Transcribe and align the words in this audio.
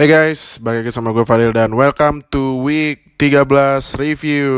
Hey 0.00 0.08
guys, 0.08 0.56
balik 0.64 0.88
lagi 0.88 0.96
sama 0.96 1.12
gue 1.12 1.28
Fadil 1.28 1.52
dan 1.52 1.76
welcome 1.76 2.24
to 2.32 2.64
week 2.64 3.20
13 3.20 4.00
review. 4.00 4.48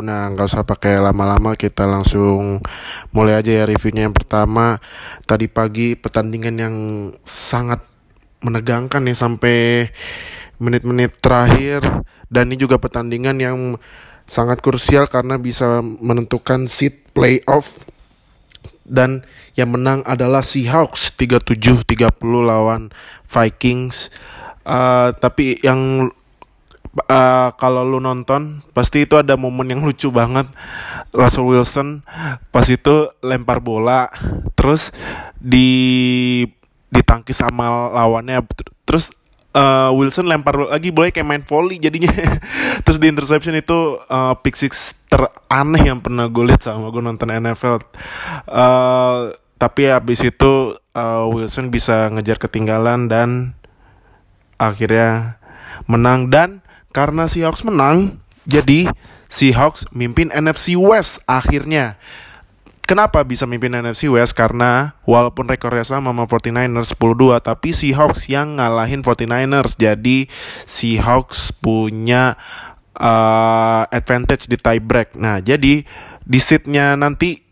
Nah 0.00 0.32
nggak 0.32 0.48
usah 0.48 0.64
pakai 0.64 0.96
lama-lama 0.96 1.52
kita 1.52 1.84
langsung 1.84 2.64
mulai 3.12 3.36
aja 3.36 3.52
ya 3.60 3.68
reviewnya. 3.68 4.08
Yang 4.08 4.24
pertama 4.24 4.80
tadi 5.28 5.52
pagi 5.52 6.00
pertandingan 6.00 6.56
yang 6.56 6.76
sangat 7.28 7.84
menegangkan 8.40 9.04
ya 9.04 9.12
sampai 9.12 9.92
menit-menit 10.56 11.20
terakhir. 11.20 11.84
Dan 12.32 12.48
ini 12.48 12.56
juga 12.56 12.80
pertandingan 12.80 13.36
yang 13.36 13.76
sangat 14.24 14.64
krusial 14.64 15.12
karena 15.12 15.36
bisa 15.36 15.84
menentukan 15.84 16.72
seat 16.72 17.04
playoff. 17.12 17.84
Dan 18.80 19.28
yang 19.60 19.76
menang 19.76 20.00
adalah 20.08 20.40
Seahawks 20.40 21.12
37-30 21.20 21.84
lawan 22.48 22.88
Vikings 23.28 24.08
Uh, 24.66 25.14
tapi 25.22 25.62
yang 25.62 26.10
uh, 27.06 27.48
kalau 27.54 27.86
lu 27.86 28.02
nonton 28.02 28.66
pasti 28.74 29.06
itu 29.06 29.14
ada 29.14 29.38
momen 29.38 29.70
yang 29.70 29.86
lucu 29.86 30.10
banget. 30.10 30.50
Russell 31.14 31.46
Wilson 31.46 32.02
pas 32.50 32.66
itu 32.66 33.08
lempar 33.22 33.62
bola 33.62 34.10
terus 34.58 34.90
di 35.38 36.42
ditangkis 36.90 37.46
sama 37.46 37.94
lawannya. 37.94 38.42
Terus 38.82 39.14
uh, 39.54 39.94
Wilson 39.94 40.26
lempar 40.26 40.58
lagi 40.66 40.90
boleh 40.90 41.14
kayak 41.14 41.28
main 41.30 41.44
volley 41.46 41.78
jadinya. 41.78 42.10
Terus 42.84 42.98
di 42.98 43.06
interception 43.06 43.54
itu 43.54 44.02
uh, 44.10 44.34
pick 44.42 44.58
six 44.58 44.94
teraneh 45.06 45.88
yang 45.88 46.02
pernah 46.02 46.28
gue 46.28 46.44
lihat 46.44 46.66
sama 46.66 46.90
gue 46.92 47.00
nonton 47.00 47.30
NFL 47.30 47.80
uh, 48.50 49.32
tapi 49.56 49.88
habis 49.88 50.20
itu 50.20 50.76
uh, 50.92 51.24
Wilson 51.32 51.72
bisa 51.72 52.12
ngejar 52.12 52.36
ketinggalan 52.36 53.08
dan 53.08 53.56
akhirnya 54.56 55.40
menang. 55.88 56.28
Dan 56.32 56.64
karena 56.90 57.28
Seahawks 57.28 57.62
menang 57.64 58.20
jadi 58.48 58.88
Seahawks 59.26 59.90
mimpin 59.92 60.32
NFC 60.32 60.78
West 60.78 61.20
akhirnya. 61.24 62.00
Kenapa 62.86 63.26
bisa 63.26 63.50
mimpin 63.50 63.74
NFC 63.74 64.06
West? 64.06 64.38
Karena 64.38 64.94
walaupun 65.02 65.50
rekornya 65.50 65.82
sama 65.82 66.14
sama 66.14 66.30
49ers 66.30 66.94
10-2 66.94 67.42
Tapi 67.42 67.74
Seahawks 67.74 68.30
yang 68.30 68.62
ngalahin 68.62 69.02
49ers 69.02 69.74
Jadi 69.74 70.30
Seahawks 70.70 71.50
punya 71.58 72.38
uh, 72.94 73.90
advantage 73.90 74.46
di 74.46 74.54
tie 74.54 74.78
break 74.78 75.18
Nah 75.18 75.42
jadi 75.42 75.82
di 76.26 76.38
seatnya 76.38 76.94
nanti 76.94 77.45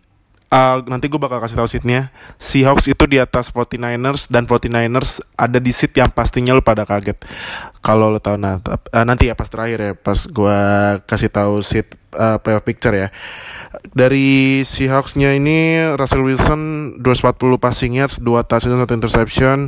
uh, 0.50 0.82
nanti 0.88 1.06
gue 1.08 1.20
bakal 1.20 1.38
kasih 1.40 1.56
tahu 1.60 1.68
seatnya. 1.68 2.12
Seahawks 2.40 2.88
itu 2.88 3.04
di 3.04 3.20
atas 3.20 3.52
49ers 3.52 4.28
dan 4.32 4.44
49ers 4.44 5.22
ada 5.36 5.58
di 5.60 5.72
seat 5.72 5.94
yang 5.96 6.10
pastinya 6.10 6.52
lu 6.56 6.62
pada 6.64 6.84
kaget. 6.88 7.20
Kalau 7.84 8.08
lu 8.08 8.20
tahu 8.20 8.40
nah 8.40 8.60
uh, 8.64 9.04
nanti 9.04 9.28
ya 9.28 9.36
pas 9.36 9.48
terakhir 9.48 9.78
ya 9.80 9.92
pas 9.92 10.18
gue 10.24 10.58
kasih 11.04 11.30
tahu 11.30 11.60
seat 11.60 11.92
uh, 12.16 12.40
playoff 12.40 12.64
picture 12.64 12.94
ya. 12.94 13.08
Dari 13.92 14.62
Seahawksnya 14.64 15.36
ini 15.36 15.92
Russell 15.98 16.24
Wilson 16.24 16.60
240 17.02 17.60
passing 17.60 17.92
yards 18.00 18.16
2 18.22 18.48
touchdown 18.48 18.80
1 18.86 18.96
interception. 18.96 19.58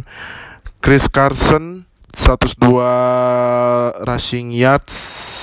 Chris 0.80 1.10
Carson 1.10 1.84
102 2.16 4.08
rushing 4.08 4.48
yards 4.48 5.35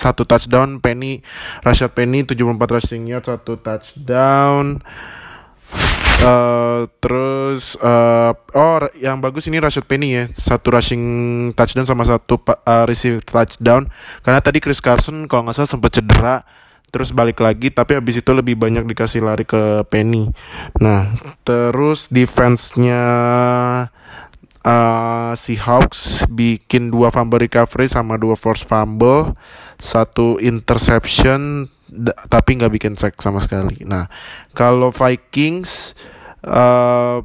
satu 0.00 0.24
touchdown 0.24 0.80
Penny 0.80 1.20
Rashad 1.60 1.92
Penny 1.92 2.24
74 2.24 2.56
rushing 2.56 3.04
yard 3.04 3.28
satu 3.28 3.60
touchdown. 3.60 4.80
Uh, 6.20 6.84
terus 7.00 7.80
uh, 7.80 8.36
oh 8.52 8.76
yang 9.00 9.24
bagus 9.24 9.48
ini 9.48 9.56
Rashad 9.56 9.88
Penny 9.88 10.20
ya 10.20 10.24
satu 10.28 10.68
rushing 10.68 11.00
touchdown 11.56 11.88
sama 11.88 12.04
satu 12.08 12.40
uh, 12.40 12.84
receive 12.88 13.20
touchdown. 13.24 13.88
Karena 14.24 14.40
tadi 14.40 14.60
Chris 14.60 14.80
Carson 14.80 15.28
kalau 15.28 15.44
nggak 15.44 15.60
salah 15.60 15.68
sempat 15.68 15.92
cedera 15.92 16.44
terus 16.90 17.14
balik 17.14 17.38
lagi 17.38 17.70
tapi 17.70 17.94
habis 17.94 18.18
itu 18.18 18.34
lebih 18.34 18.58
banyak 18.58 18.82
dikasih 18.84 19.22
lari 19.22 19.46
ke 19.46 19.86
Penny. 19.88 20.28
Nah 20.82 21.14
terus 21.46 22.10
defense-nya 22.10 23.02
uh, 24.64 25.32
Seahawks 25.36 26.26
bikin 26.28 26.92
dua 26.92 27.08
fumble 27.12 27.40
recovery 27.40 27.88
sama 27.88 28.20
dua 28.20 28.36
force 28.36 28.64
fumble 28.64 29.36
satu 29.80 30.36
interception 30.40 31.68
tapi 32.30 32.60
nggak 32.60 32.72
bikin 32.72 32.94
sack 32.94 33.18
sama 33.18 33.42
sekali. 33.42 33.82
Nah 33.82 34.06
kalau 34.54 34.94
Vikings 34.94 35.98
uh, 36.46 37.24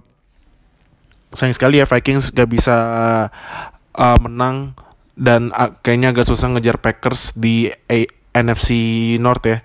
sayang 1.35 1.53
sekali 1.53 1.83
ya 1.83 1.85
Vikings 1.85 2.31
gak 2.31 2.47
bisa 2.47 2.75
uh, 3.91 4.17
menang 4.23 4.73
dan 5.19 5.51
uh, 5.51 5.75
kayaknya 5.83 6.15
agak 6.15 6.27
susah 6.27 6.51
ngejar 6.55 6.79
Packers 6.79 7.35
di 7.35 7.69
A 7.91 8.07
NFC 8.35 8.71
North 9.19 9.43
ya. 9.47 9.59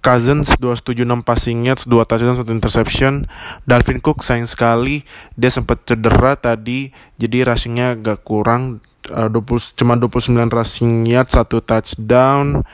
Cousins 0.00 0.56
276 0.56 1.24
passing 1.24 1.68
yards, 1.68 1.84
2 1.84 2.08
touchdown, 2.08 2.36
1 2.36 2.48
interception. 2.56 3.28
Dalvin 3.68 4.00
Cook 4.00 4.24
sayang 4.24 4.48
sekali 4.48 5.04
dia 5.36 5.52
sempat 5.52 5.84
cedera 5.84 6.36
tadi 6.40 6.88
jadi 7.20 7.44
rushingnya 7.44 8.00
agak 8.00 8.24
kurang 8.24 8.80
uh, 9.12 9.28
20 9.28 9.76
cuma 9.76 9.94
29 10.00 10.36
rushing 10.48 11.04
yards, 11.04 11.36
1 11.36 11.46
touchdown. 11.64 12.64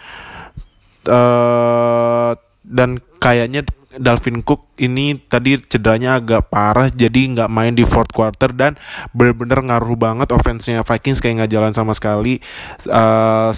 Uh, 1.07 2.35
dan 2.67 2.99
kayaknya 3.23 3.63
Dalvin 3.97 4.45
Cook 4.45 4.77
ini 4.81 5.17
tadi 5.17 5.57
cederanya 5.61 6.21
agak 6.21 6.53
parah 6.53 6.89
jadi 6.93 7.33
nggak 7.33 7.51
main 7.51 7.73
di 7.73 7.83
fourth 7.83 8.13
quarter 8.13 8.53
dan 8.53 8.77
bener-bener 9.17 9.61
ngaruh 9.65 9.97
banget 9.97 10.29
offense-nya 10.33 10.85
Vikings 10.85 11.21
kayak 11.25 11.45
nggak 11.45 11.53
jalan 11.53 11.73
sama 11.73 11.93
sekali. 11.97 12.39
Uh, 12.87 13.51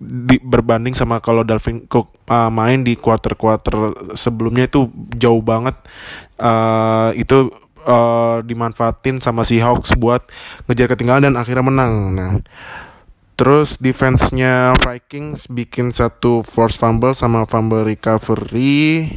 di, 0.00 0.36
berbanding 0.40 0.96
sama 0.96 1.20
kalau 1.20 1.44
Dalvin 1.44 1.84
Cook 1.86 2.12
uh, 2.28 2.48
main 2.48 2.82
di 2.82 2.96
quarter-quarter 2.96 4.12
sebelumnya 4.16 4.68
itu 4.68 4.88
jauh 5.16 5.44
banget. 5.44 5.76
Uh, 6.36 7.16
itu 7.16 7.48
uh, 7.86 8.42
dimanfaatin 8.44 9.22
sama 9.22 9.46
si 9.46 9.62
Hawks 9.62 9.94
buat 9.96 10.26
ngejar 10.68 10.92
ketinggalan 10.92 11.32
dan 11.32 11.36
akhirnya 11.38 11.64
menang. 11.64 11.92
Nah 12.12 12.32
Terus 13.36 13.76
defense-nya 13.76 14.72
Vikings 14.80 15.52
bikin 15.52 15.92
satu 15.92 16.40
force 16.40 16.80
fumble 16.80 17.12
sama 17.12 17.44
fumble 17.44 17.84
recovery, 17.84 19.12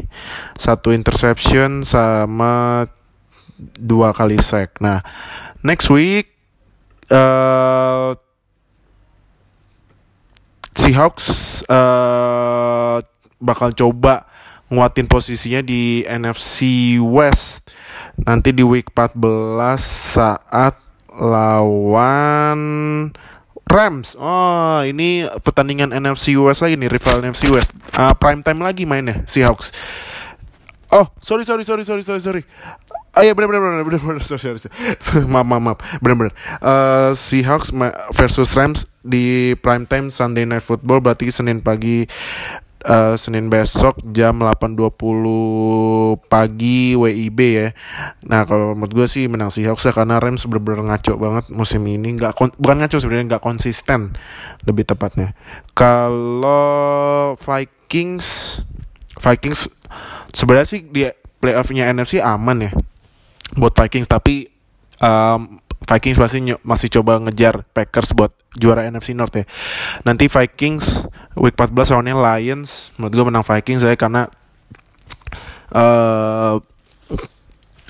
satu 0.60 0.92
interception 0.92 1.88
sama 1.88 2.84
dua 3.80 4.12
kali 4.12 4.36
sack. 4.44 4.84
Nah, 4.84 5.00
next 5.64 5.88
week 5.88 6.36
uh, 7.08 8.12
Seahawks 10.76 11.60
uh, 11.72 13.00
bakal 13.40 13.72
coba 13.72 14.28
nguatin 14.68 15.08
posisinya 15.10 15.64
di 15.66 16.04
NFC 16.06 16.96
West 17.02 17.72
nanti 18.22 18.54
di 18.54 18.62
week 18.62 18.94
14 18.94 19.80
saat 19.80 20.76
lawan 21.10 22.60
Rams. 23.70 24.18
Oh, 24.18 24.82
ini 24.82 25.30
pertandingan 25.46 25.94
NFC 25.94 26.34
West 26.42 26.66
lagi 26.66 26.74
nih, 26.74 26.90
rival 26.90 27.22
NFC 27.22 27.54
West. 27.54 27.70
Uh, 27.94 28.12
prime 28.18 28.42
time 28.42 28.66
lagi 28.66 28.90
mainnya 28.90 29.22
Seahawks. 29.30 29.70
Oh, 30.90 31.06
sorry 31.22 31.46
sorry 31.46 31.62
sorry 31.62 31.86
sorry 31.86 32.02
sorry 32.02 32.18
sorry. 32.22 32.44
Oh 33.14 33.22
iya 33.22 33.38
benar 33.38 33.54
benar 33.54 33.62
benar 33.62 33.86
benar 33.86 34.02
benar 34.02 34.26
sorry 34.26 34.58
sorry. 34.58 34.74
maaf 35.34 35.46
maaf 35.46 35.62
maaf 35.62 35.78
benar 36.02 36.16
benar. 36.18 36.34
Uh, 36.58 37.14
Seahawks 37.14 37.70
versus 38.10 38.50
Rams 38.58 38.90
di 39.06 39.54
prime 39.62 39.86
time 39.86 40.10
Sunday 40.10 40.50
Night 40.50 40.66
Football 40.66 41.06
berarti 41.06 41.30
Senin 41.30 41.62
pagi 41.62 42.10
uh, 42.86 43.16
Senin 43.20 43.52
besok 43.52 44.00
jam 44.14 44.40
8.20 44.40 46.30
pagi 46.32 46.96
WIB 46.96 47.40
ya. 47.40 47.68
Nah 48.28 48.46
kalau 48.48 48.78
menurut 48.78 48.94
gue 49.04 49.08
sih 49.10 49.28
menang 49.28 49.52
Seahawks 49.52 49.90
ya 49.90 49.94
karena 49.96 50.22
Rams 50.22 50.46
bener-bener 50.48 50.88
ngaco 50.88 51.14
banget 51.20 51.46
musim 51.52 51.84
ini. 51.90 52.16
Nggak 52.16 52.38
bukan 52.56 52.78
ngaco 52.80 52.98
sebenarnya 53.00 53.36
nggak 53.36 53.44
konsisten 53.44 54.16
lebih 54.64 54.88
tepatnya. 54.88 55.36
Kalau 55.76 57.36
Vikings 57.40 58.60
Vikings 59.20 59.68
sebenarnya 60.32 60.68
sih 60.68 60.82
dia 60.88 61.12
playoffnya 61.40 61.92
NFC 61.92 62.24
aman 62.24 62.70
ya 62.70 62.72
buat 63.58 63.74
Vikings 63.74 64.06
tapi 64.06 64.48
um, 65.02 65.58
Vikings 65.80 66.20
pasti 66.20 66.44
masih 66.62 66.90
coba 67.00 67.18
ngejar 67.24 67.64
Packers 67.72 68.12
buat 68.14 68.36
juara 68.60 68.86
NFC 68.92 69.16
North 69.16 69.34
ya. 69.34 69.46
Nanti 70.04 70.28
Vikings 70.28 71.08
week 71.40 71.56
14 71.56 71.96
lawannya 71.96 72.16
Lions. 72.16 72.94
Menurut 73.00 73.14
gue 73.16 73.26
menang 73.32 73.46
Vikings 73.48 73.82
saya 73.88 73.96
karena 73.96 74.28
uh, 75.74 76.60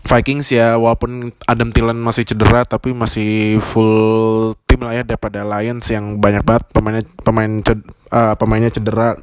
Vikings 0.10 0.48
ya 0.50 0.80
walaupun 0.80 1.30
Adam 1.46 1.70
Thielen 1.70 2.00
masih 2.00 2.24
cedera 2.24 2.64
tapi 2.64 2.96
masih 2.96 3.60
full 3.60 4.56
tim 4.66 4.82
lah 4.82 4.96
ya 4.96 5.04
daripada 5.04 5.44
Lions 5.46 5.86
yang 5.92 6.18
banyak 6.18 6.42
banget 6.42 6.64
pemainnya 6.72 7.04
pemain 7.22 7.52
ced, 7.62 7.80
uh, 8.10 8.34
pemainnya 8.40 8.72
cedera 8.74 9.20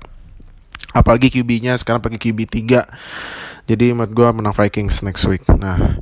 apalagi 0.95 1.33
QB-nya 1.33 1.75
sekarang 1.81 2.05
pakai 2.05 2.21
QB 2.21 2.39
3 2.69 3.67
jadi 3.67 3.97
menurut 3.97 4.13
gue 4.15 4.29
menang 4.37 4.55
Vikings 4.55 5.03
next 5.03 5.27
week 5.27 5.43
nah 5.49 5.99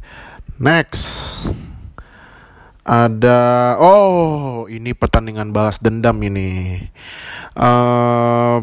next 0.60 1.33
ada 2.84 3.74
oh 3.80 4.68
ini 4.68 4.92
pertandingan 4.92 5.50
balas 5.50 5.80
dendam 5.80 6.20
ini. 6.20 6.84
Uh, 7.56 8.60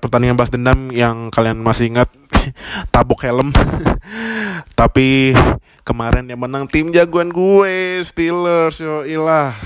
pertandingan 0.00 0.40
balas 0.40 0.48
dendam 0.48 0.88
yang 0.88 1.28
kalian 1.28 1.60
masih 1.60 1.92
ingat 1.92 2.08
tabok 2.94 3.28
helm. 3.28 3.52
Tapi 4.80 5.36
kemarin 5.84 6.28
yang 6.28 6.40
menang 6.40 6.68
tim 6.68 6.92
jagoan 6.92 7.32
gue 7.32 8.04
Steelers 8.04 8.76
yo 8.76 9.08
ilah 9.08 9.56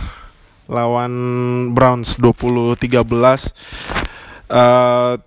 lawan 0.70 1.11
Browns 1.75 2.14
20 2.14 2.79
13 2.79 3.02
uh, 4.46 5.19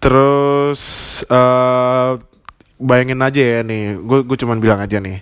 terus 0.00 0.80
uh, 1.28 2.16
bayangin 2.80 3.20
aja 3.20 3.60
ya 3.60 3.60
nih 3.60 4.00
gue 4.00 4.18
gue 4.24 4.36
cuman 4.40 4.64
bilang 4.64 4.80
aja 4.80 4.96
nih 4.96 5.20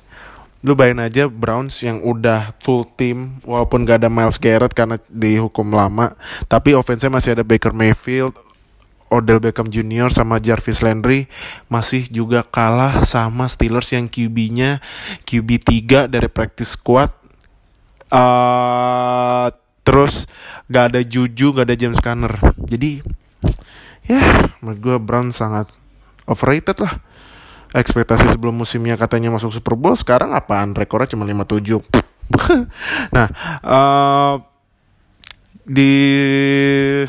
lu 0.66 0.74
bayangin 0.74 1.06
aja 1.06 1.24
Browns 1.30 1.78
yang 1.86 2.02
udah 2.02 2.50
full 2.58 2.82
team 2.98 3.38
walaupun 3.46 3.86
gak 3.86 4.02
ada 4.02 4.10
Miles 4.10 4.34
Garrett 4.34 4.74
karena 4.74 4.98
dihukum 5.06 5.70
lama 5.70 6.18
tapi 6.50 6.74
offense 6.74 7.06
masih 7.06 7.38
ada 7.38 7.46
Baker 7.46 7.70
Mayfield 7.70 8.34
Odell 9.06 9.38
Beckham 9.38 9.70
Jr. 9.70 10.10
sama 10.10 10.42
Jarvis 10.42 10.82
Landry 10.82 11.30
masih 11.70 12.10
juga 12.10 12.42
kalah 12.42 13.06
sama 13.06 13.46
Steelers 13.46 13.94
yang 13.94 14.10
QB-nya 14.10 14.82
QB 15.22 15.62
3 15.86 16.10
dari 16.10 16.26
practice 16.26 16.74
squad 16.74 17.14
uh, 18.10 19.46
terus 19.86 20.26
gak 20.66 20.90
ada 20.90 21.00
Juju 21.06 21.54
gak 21.54 21.70
ada 21.70 21.78
James 21.78 22.02
Conner 22.02 22.34
jadi 22.66 23.06
ya 24.02 24.50
menurut 24.58 24.78
gue 24.82 24.96
Brown 24.98 25.30
sangat 25.30 25.70
overrated 26.26 26.82
lah 26.82 26.98
ekspektasi 27.76 28.32
sebelum 28.32 28.56
musimnya 28.56 28.96
katanya 28.96 29.28
masuk 29.28 29.52
Super 29.52 29.76
Bowl 29.76 29.93
sekarang 29.93 30.32
apaan? 30.32 30.73
Rekornya 30.73 31.12
cuma 31.12 31.28
57 31.28 31.84
nah 33.14 33.31
uh, 33.62 34.43
di 35.67 35.93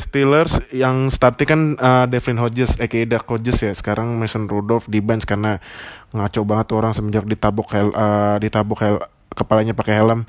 Steelers 0.02 0.58
yang 0.74 1.14
starting 1.14 1.48
kan 1.48 1.60
uh, 1.78 2.04
Devin 2.10 2.42
Hodges 2.42 2.74
aka 2.82 3.06
Dak 3.06 3.24
Hodges 3.30 3.62
ya. 3.62 3.70
Sekarang 3.70 4.18
Mason 4.18 4.50
Rudolph 4.50 4.90
di 4.90 4.98
bench 4.98 5.22
karena 5.24 5.62
ngaco 6.10 6.42
banget 6.42 6.66
orang 6.74 6.90
semenjak 6.90 7.22
ditabok 7.26 7.70
uh, 7.70 8.36
ditabok 8.42 9.08
kepalanya 9.38 9.72
pakai 9.72 10.02
helm. 10.02 10.26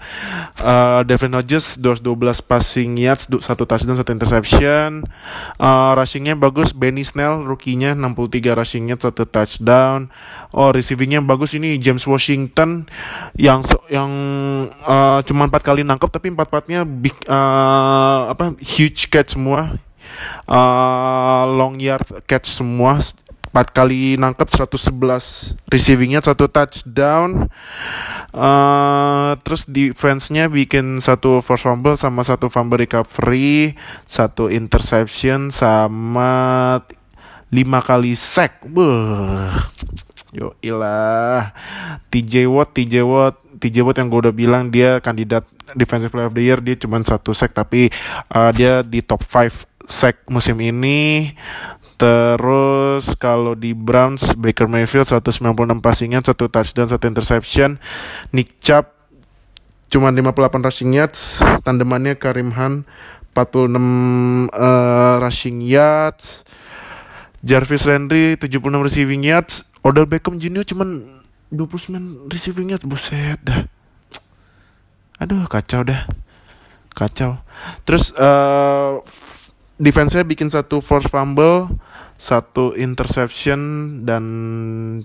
Uh, 0.61 1.01
Devin 1.01 1.33
Hodges 1.33 1.81
212 1.81 2.45
passing 2.45 2.93
yards, 3.01 3.25
satu 3.41 3.65
touchdown, 3.65 3.97
satu 3.97 4.13
interception. 4.13 5.09
Uh, 5.57 5.97
rushingnya 5.97 6.37
bagus. 6.37 6.71
Benny 6.77 7.01
Snell 7.01 7.41
rukinya 7.41 7.97
63 7.97 8.53
rushing 8.53 8.85
yards, 8.93 9.09
satu 9.09 9.25
touchdown. 9.25 10.13
Oh, 10.53 10.69
receivingnya 10.69 11.25
bagus 11.25 11.57
ini 11.57 11.81
James 11.81 12.05
Washington 12.05 12.85
yang 13.33 13.65
yang 13.89 14.11
uh, 14.85 15.19
cuma 15.25 15.49
empat 15.49 15.65
kali 15.65 15.81
nangkep 15.81 16.09
tapi 16.13 16.29
empat 16.29 16.47
empatnya 16.53 16.85
big 16.85 17.17
uh, 17.25 18.29
apa 18.29 18.53
huge 18.61 19.09
catch 19.09 19.33
semua. 19.33 19.73
Uh, 20.49 21.43
long 21.57 21.77
yard 21.77 22.05
catch 22.25 22.49
semua 22.49 22.97
4 23.49 23.73
kali 23.73 24.15
nangkep 24.21 24.45
111 24.45 25.57
receivingnya 25.69 26.21
satu 26.21 26.45
touchdown. 26.45 27.49
Uh, 28.29 29.33
terus 29.41 29.65
defense-nya 29.65 30.45
bikin 30.53 31.01
satu 31.01 31.41
force 31.41 31.65
fumble 31.65 31.97
sama 31.97 32.21
satu 32.21 32.45
fumble 32.45 32.77
recovery 32.77 33.73
satu 34.05 34.53
interception 34.53 35.49
sama 35.49 36.77
lima 37.49 37.81
kali 37.81 38.13
sack. 38.13 38.61
Buh. 38.69 39.49
yo 40.29 40.53
ilah 40.61 41.49
TJ 42.13 42.45
Watt 42.45 42.77
TJ 42.77 43.01
Watt. 43.01 43.35
TJ 43.59 43.81
Watt 43.81 43.97
yang 43.97 44.07
gue 44.13 44.29
udah 44.29 44.35
bilang 44.35 44.69
dia 44.69 45.01
kandidat 45.01 45.43
defensive 45.73 46.13
player 46.13 46.29
of 46.29 46.37
the 46.37 46.45
year 46.45 46.61
dia 46.61 46.77
cuma 46.79 47.01
satu 47.01 47.33
sack 47.35 47.51
tapi 47.53 47.89
uh, 48.31 48.49
dia 48.55 48.85
di 48.85 49.03
top 49.03 49.25
5 49.25 49.67
sack 49.89 50.21
musim 50.29 50.55
ini 50.61 51.33
Terus 51.99 53.11
kalau 53.19 53.59
di 53.59 53.75
Browns 53.75 54.31
Baker 54.39 54.71
Mayfield 54.71 55.03
196 55.03 55.43
passingan, 55.83 56.23
satu 56.23 56.47
touchdown, 56.47 56.87
satu 56.87 57.11
interception. 57.11 57.75
Nick 58.31 58.55
Chubb 58.63 58.87
cuma 59.91 60.15
58 60.15 60.63
rushing 60.63 60.95
yards, 60.95 61.43
tandemannya 61.67 62.15
Karim 62.15 62.55
Han 62.55 62.87
46 63.35 63.75
uh, 63.75 64.47
eh, 64.55 65.15
rushing 65.19 65.59
yards. 65.59 66.47
Jarvis 67.43 67.87
Landry 67.87 68.35
76 68.35 68.83
receiving 68.83 69.23
yards, 69.23 69.63
Odell 69.83 70.07
Beckham 70.07 70.39
Jr. 70.39 70.63
cuma 70.67 70.83
29 71.51 72.27
receiving 72.31 72.75
yards, 72.75 72.83
buset 72.83 73.39
dah. 73.43 73.63
Aduh, 75.19 75.47
kacau 75.47 75.83
dah. 75.83 76.03
Kacau. 76.95 77.39
Terus 77.87 78.11
uh, 78.19 78.99
defense-nya 79.79 80.27
bikin 80.27 80.51
satu 80.51 80.83
force 80.83 81.07
fumble, 81.07 81.71
satu 82.19 82.75
interception 82.75 83.59
dan 84.03 84.23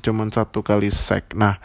cuman 0.02 0.34
satu 0.34 0.66
kali 0.66 0.90
sack. 0.90 1.38
Nah, 1.38 1.62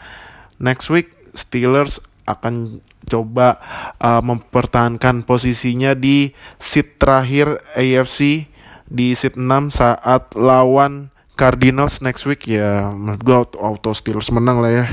next 0.62 0.86
week 0.94 1.10
Steelers 1.34 1.98
akan 2.22 2.78
coba 3.10 3.58
uh, 3.98 4.22
mempertahankan 4.22 5.26
posisinya 5.26 5.98
di 5.98 6.30
seat 6.62 7.02
terakhir 7.02 7.58
AFC 7.74 8.46
di 8.86 9.10
seat 9.18 9.34
6 9.34 9.74
saat 9.74 10.38
lawan 10.38 11.10
Cardinals 11.34 11.98
next 11.98 12.30
week. 12.30 12.46
Ya 12.46 12.94
menurut 12.94 13.20
gue 13.26 13.36
auto, 13.58 13.90
Steelers 13.90 14.30
menang 14.30 14.62
lah 14.62 14.70
ya. 14.70 14.86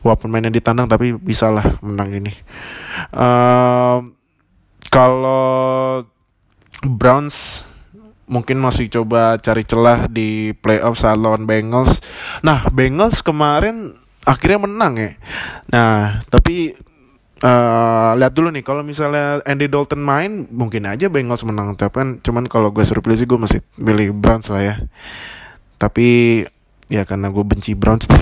Walaupun 0.00 0.32
mainnya 0.32 0.52
di 0.52 0.64
tandang 0.64 0.88
tapi 0.88 1.12
bisa 1.12 1.52
lah 1.52 1.76
menang 1.84 2.24
ini. 2.24 2.32
Uh, 3.12 4.04
kalau 4.88 6.04
Browns 6.84 7.68
mungkin 8.24 8.56
masih 8.60 8.88
coba 8.88 9.36
cari 9.40 9.64
celah 9.64 10.08
di 10.08 10.52
playoff 10.58 11.00
saat 11.00 11.20
lawan 11.20 11.44
Bengals. 11.44 12.00
Nah, 12.40 12.64
Bengals 12.72 13.20
kemarin 13.20 13.96
akhirnya 14.24 14.64
menang 14.64 14.96
ya. 14.96 15.10
Nah, 15.68 16.24
tapi 16.32 16.72
uh, 17.44 18.16
lihat 18.16 18.32
dulu 18.32 18.48
nih 18.52 18.64
kalau 18.64 18.80
misalnya 18.80 19.44
Andy 19.44 19.68
Dalton 19.68 20.00
main 20.00 20.48
mungkin 20.48 20.88
aja 20.88 21.12
Bengals 21.12 21.44
menang 21.44 21.76
tapi 21.76 22.00
kan 22.00 22.08
cuman 22.24 22.48
kalau 22.48 22.72
gue 22.72 22.84
suruh 22.84 23.04
pilih 23.04 23.18
sih 23.20 23.28
gue 23.28 23.36
masih 23.36 23.60
pilih 23.76 24.16
Browns 24.16 24.48
lah 24.48 24.62
ya. 24.64 24.74
Tapi 25.76 26.40
ya 26.88 27.04
karena 27.04 27.28
gue 27.28 27.44
benci 27.44 27.76
Browns. 27.76 28.08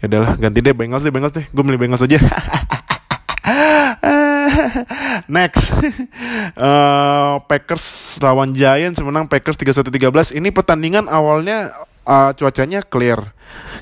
ya 0.00 0.04
udahlah 0.08 0.40
ganti 0.40 0.64
deh 0.64 0.72
Bengals 0.72 1.04
deh 1.04 1.12
Bengals 1.12 1.36
deh. 1.36 1.44
Gue 1.52 1.64
milih 1.64 1.80
Bengals 1.80 2.04
aja. 2.04 2.20
Next. 5.36 5.72
uh, 6.58 7.40
Packers 7.44 8.18
lawan 8.20 8.52
Giants 8.52 9.00
menang 9.00 9.28
Packers 9.28 9.58
31-13. 9.58 10.38
Ini 10.38 10.48
pertandingan 10.52 11.08
awalnya 11.08 11.72
uh, 12.06 12.30
cuacanya 12.36 12.84
clear. 12.84 13.32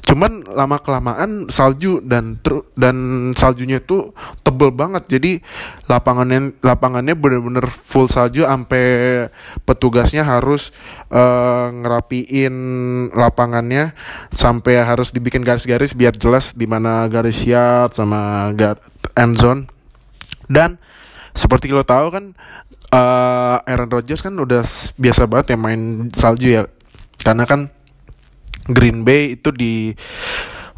Cuman 0.02 0.44
lama 0.44 0.76
kelamaan 0.82 1.48
salju 1.48 2.02
dan 2.04 2.36
dan 2.76 2.96
saljunya 3.32 3.80
itu 3.80 4.12
tebel 4.44 4.74
banget. 4.74 5.08
Jadi 5.08 5.40
lapangannya 5.88 6.58
lapangannya 6.60 7.14
bener-bener 7.16 7.64
full 7.70 8.10
salju 8.10 8.44
sampai 8.44 8.84
petugasnya 9.64 10.26
harus 10.26 10.74
uh, 11.08 11.72
ngerapiin 11.72 12.54
lapangannya 13.14 13.96
sampai 14.34 14.82
harus 14.82 15.14
dibikin 15.14 15.40
garis-garis 15.40 15.96
biar 15.96 16.12
jelas 16.18 16.52
di 16.52 16.68
mana 16.68 17.08
garis 17.08 17.40
yard 17.46 17.96
sama 17.96 18.52
gar 18.52 18.76
end 19.16 19.38
zone. 19.40 19.81
Dan 20.52 20.76
seperti 21.32 21.72
lo 21.72 21.80
tahu 21.80 22.12
kan 22.12 22.24
uh, 22.92 23.64
Aaron 23.64 23.88
Rodgers 23.88 24.20
kan 24.20 24.36
udah 24.36 24.60
biasa 25.00 25.24
banget 25.24 25.56
ya 25.56 25.58
main 25.58 26.12
salju 26.12 26.48
ya. 26.52 26.68
Karena 27.24 27.48
kan 27.48 27.72
Green 28.68 29.02
Bay 29.02 29.40
itu 29.40 29.48
di 29.50 29.96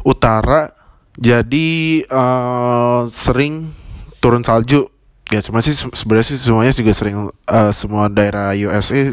utara 0.07 0.71
jadi 1.15 2.01
uh, 2.07 3.07
sering 3.09 3.71
turun 4.19 4.43
salju 4.43 4.89
ya 5.25 5.41
cuma 5.41 5.57
sih 5.57 5.73
sebenarnya 5.73 6.27
sih 6.29 6.37
semuanya 6.37 6.73
juga 6.75 6.93
sering 6.93 7.17
uh, 7.49 7.71
semua 7.73 8.05
daerah 8.13 8.53
USA 8.53 9.09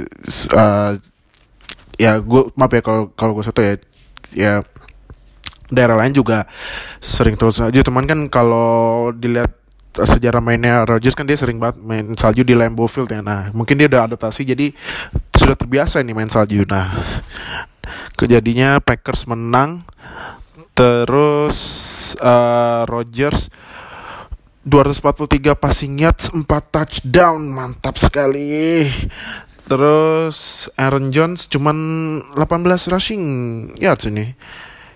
uh, 0.53 0.93
ya 1.97 2.21
gue 2.21 2.43
maaf 2.53 2.73
ya 2.73 2.83
kalau 2.85 3.03
kalau 3.17 3.33
gue 3.33 3.45
satu 3.45 3.65
ya 3.65 3.75
ya 4.37 4.53
daerah 5.73 5.97
lain 5.97 6.13
juga 6.13 6.45
sering 7.01 7.41
turun 7.41 7.57
salju 7.57 7.81
teman 7.81 8.05
kan 8.05 8.29
kalau 8.29 9.09
dilihat 9.17 9.57
sejarah 9.93 10.41
mainnya 10.41 10.89
Rodgers 10.89 11.13
kan 11.13 11.29
dia 11.29 11.37
sering 11.37 11.61
banget 11.61 11.81
main 11.85 12.07
salju 12.17 12.43
di 12.43 12.57
Lambeau 12.57 12.89
Field 12.89 13.13
ya. 13.13 13.21
Nah, 13.21 13.53
mungkin 13.53 13.77
dia 13.77 13.89
udah 13.89 14.09
adaptasi 14.09 14.49
jadi 14.49 14.73
sudah 15.37 15.57
terbiasa 15.57 16.01
nih 16.01 16.17
main 16.17 16.33
salju. 16.33 16.65
Nah, 16.65 16.97
kejadinya 18.17 18.81
Packers 18.81 19.29
menang 19.29 19.85
terus 20.73 21.57
uh, 22.19 22.89
Rodgers 22.89 23.53
243 24.65 25.59
passing 25.59 25.95
yards 26.01 26.31
4 26.33 26.47
touchdown 26.47 27.51
mantap 27.51 27.99
sekali 27.99 28.87
terus 29.67 30.69
Aaron 30.79 31.11
Jones 31.11 31.51
cuman 31.51 31.77
18 32.35 32.93
rushing 32.95 33.25
yards 33.79 34.07
ini 34.07 34.33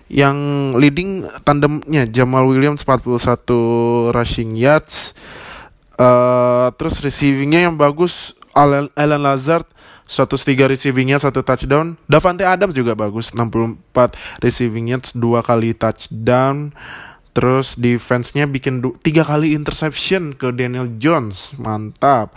yang 0.07 0.37
leading 0.79 1.27
tandemnya 1.43 2.07
Jamal 2.07 2.47
Williams 2.47 2.83
41 2.87 4.15
rushing 4.15 4.55
yards 4.55 5.11
uh, 5.99 6.71
terus 6.79 7.03
receivingnya 7.03 7.67
yang 7.67 7.75
bagus 7.75 8.31
Alan, 8.55 8.87
Alan 8.95 9.21
Lazard 9.21 9.67
103 10.07 10.71
receiving 10.71 11.11
yards 11.11 11.27
satu 11.27 11.43
touchdown 11.43 11.99
Davante 12.07 12.47
Adams 12.47 12.73
juga 12.73 12.95
bagus 12.95 13.35
64 13.35 14.39
receiving 14.39 14.95
yards 14.95 15.11
dua 15.11 15.43
kali 15.43 15.75
touchdown 15.75 16.71
Terus 17.37 17.77
defense-nya 17.77 18.49
bikin 18.49 18.81
tiga 19.05 19.21
kali 19.21 19.53
interception 19.53 20.33
ke 20.33 20.49
Daniel 20.57 20.89
Jones, 20.97 21.53
mantap. 21.61 22.33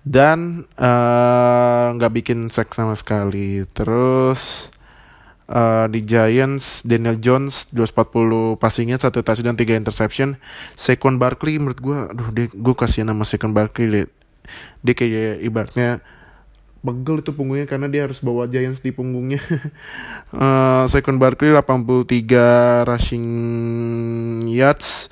Dan 0.00 0.64
eh, 0.72 1.84
nggak 1.92 2.08
uh, 2.08 2.16
bikin 2.16 2.48
sack 2.48 2.72
sama 2.72 2.96
sekali. 2.96 3.68
Terus 3.76 4.72
uh, 5.48 5.86
di 5.88 6.04
Giants 6.04 6.84
Daniel 6.84 7.16
Jones 7.18 7.66
240 7.72 8.60
passingnya 8.60 9.00
satu 9.00 9.24
touchdown 9.24 9.56
tiga 9.56 9.74
interception. 9.74 10.36
Saquon 10.76 11.16
Barkley 11.16 11.58
menurut 11.58 11.80
gue, 11.80 11.98
aduh 12.12 12.28
dia 12.30 12.46
gue 12.52 12.74
kasih 12.76 13.08
nama 13.08 13.24
Saquon 13.24 13.56
Barkley. 13.56 14.06
Dia 14.84 14.94
kayak 14.94 15.44
ibaratnya 15.44 16.00
pegel 16.78 17.20
itu 17.20 17.34
punggungnya 17.34 17.66
karena 17.66 17.90
dia 17.90 18.06
harus 18.06 18.22
bawa 18.22 18.46
Giants 18.46 18.80
di 18.80 18.94
punggungnya. 18.94 19.42
uh, 20.36 20.86
second 20.86 21.18
Barkley 21.18 21.50
83 21.52 22.86
rushing 22.86 23.26
yards. 24.46 25.10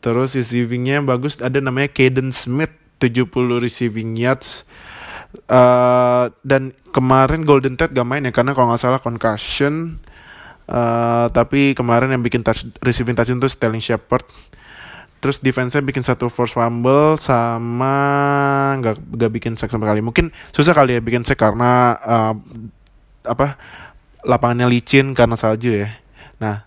Terus 0.00 0.32
receivingnya 0.32 1.04
bagus 1.04 1.36
ada 1.44 1.60
namanya 1.60 1.92
Caden 1.92 2.32
Smith 2.32 2.72
70 3.02 3.60
receiving 3.60 4.16
yards. 4.16 4.64
Uh, 5.46 6.34
dan 6.42 6.74
kemarin 6.90 7.46
Golden 7.46 7.78
Tate 7.78 7.94
gak 7.94 8.06
main 8.06 8.26
ya 8.26 8.34
karena 8.34 8.50
kalau 8.50 8.74
nggak 8.74 8.82
salah 8.82 9.00
concussion. 9.02 10.02
Uh, 10.70 11.26
tapi 11.34 11.74
kemarin 11.74 12.14
yang 12.14 12.22
bikin 12.22 12.46
touch, 12.46 12.66
receiving 12.82 13.18
touch 13.18 13.30
itu 13.30 13.50
Sterling 13.50 13.82
Shepard. 13.82 14.22
Terus 15.20 15.36
defense-nya 15.42 15.84
bikin 15.84 16.00
satu 16.00 16.32
force 16.32 16.56
fumble 16.56 17.20
sama 17.20 17.94
nggak 18.80 18.96
nggak 19.20 19.30
bikin 19.36 19.52
sack 19.52 19.68
sama 19.68 19.84
kali 19.84 20.00
mungkin 20.00 20.32
susah 20.48 20.72
kali 20.72 20.96
ya 20.96 21.00
bikin 21.04 21.28
sack 21.28 21.44
karena 21.44 21.92
uh, 22.00 22.34
apa 23.28 23.60
lapangannya 24.24 24.70
licin 24.72 25.12
karena 25.12 25.36
salju 25.36 25.84
ya. 25.84 25.92
Nah 26.40 26.64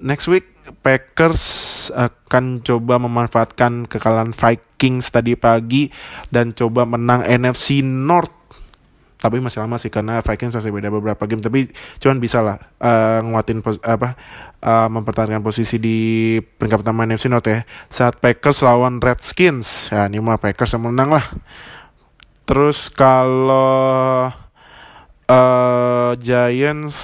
next 0.00 0.32
week 0.32 0.53
Packers 0.64 1.44
akan 1.92 2.64
coba 2.64 2.96
memanfaatkan 2.96 3.84
kekalahan 3.84 4.32
Vikings 4.32 5.12
tadi 5.12 5.36
pagi 5.36 5.92
dan 6.32 6.56
coba 6.56 6.88
menang 6.88 7.24
NFC 7.24 7.84
North. 7.84 8.32
Tapi 9.20 9.40
masih 9.40 9.64
lama 9.64 9.80
sih 9.80 9.88
karena 9.88 10.20
Vikings 10.20 10.52
masih 10.52 10.72
beda 10.72 10.92
beberapa 10.92 11.24
game. 11.24 11.40
Tapi 11.40 11.72
cuman 12.00 12.16
bisa 12.20 12.44
lah 12.44 12.60
uh, 12.80 13.24
nguatin 13.24 13.64
apa 13.64 14.16
uh, 14.60 14.88
mempertahankan 14.92 15.40
posisi 15.40 15.80
di 15.80 16.36
peringkat 16.40 16.84
pertama 16.84 17.08
NFC 17.08 17.32
North 17.32 17.48
ya. 17.48 17.64
Saat 17.88 18.20
Packers 18.20 18.60
lawan 18.64 19.00
Redskins. 19.00 19.88
Ya 19.88 20.08
ini 20.08 20.20
mah 20.20 20.36
Packers 20.36 20.76
yang 20.76 20.88
menang 20.92 21.12
lah. 21.12 21.24
Terus 22.44 22.92
kalau 22.92 24.28
uh, 25.28 26.12
Giants 26.20 26.96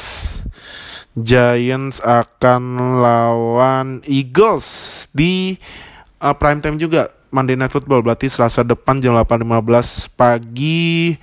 Giants 1.23 2.00
akan 2.03 2.62
lawan 3.00 3.89
Eagles 4.09 4.67
di 5.15 5.57
uh, 6.21 6.35
prime 6.35 6.61
time 6.65 6.77
juga 6.81 7.12
Monday 7.31 7.55
Night 7.55 7.71
Football 7.71 8.03
berarti 8.03 8.27
Selasa 8.27 8.67
depan 8.67 8.99
jam 8.99 9.15
8.15 9.15 10.19
pagi 10.19 11.15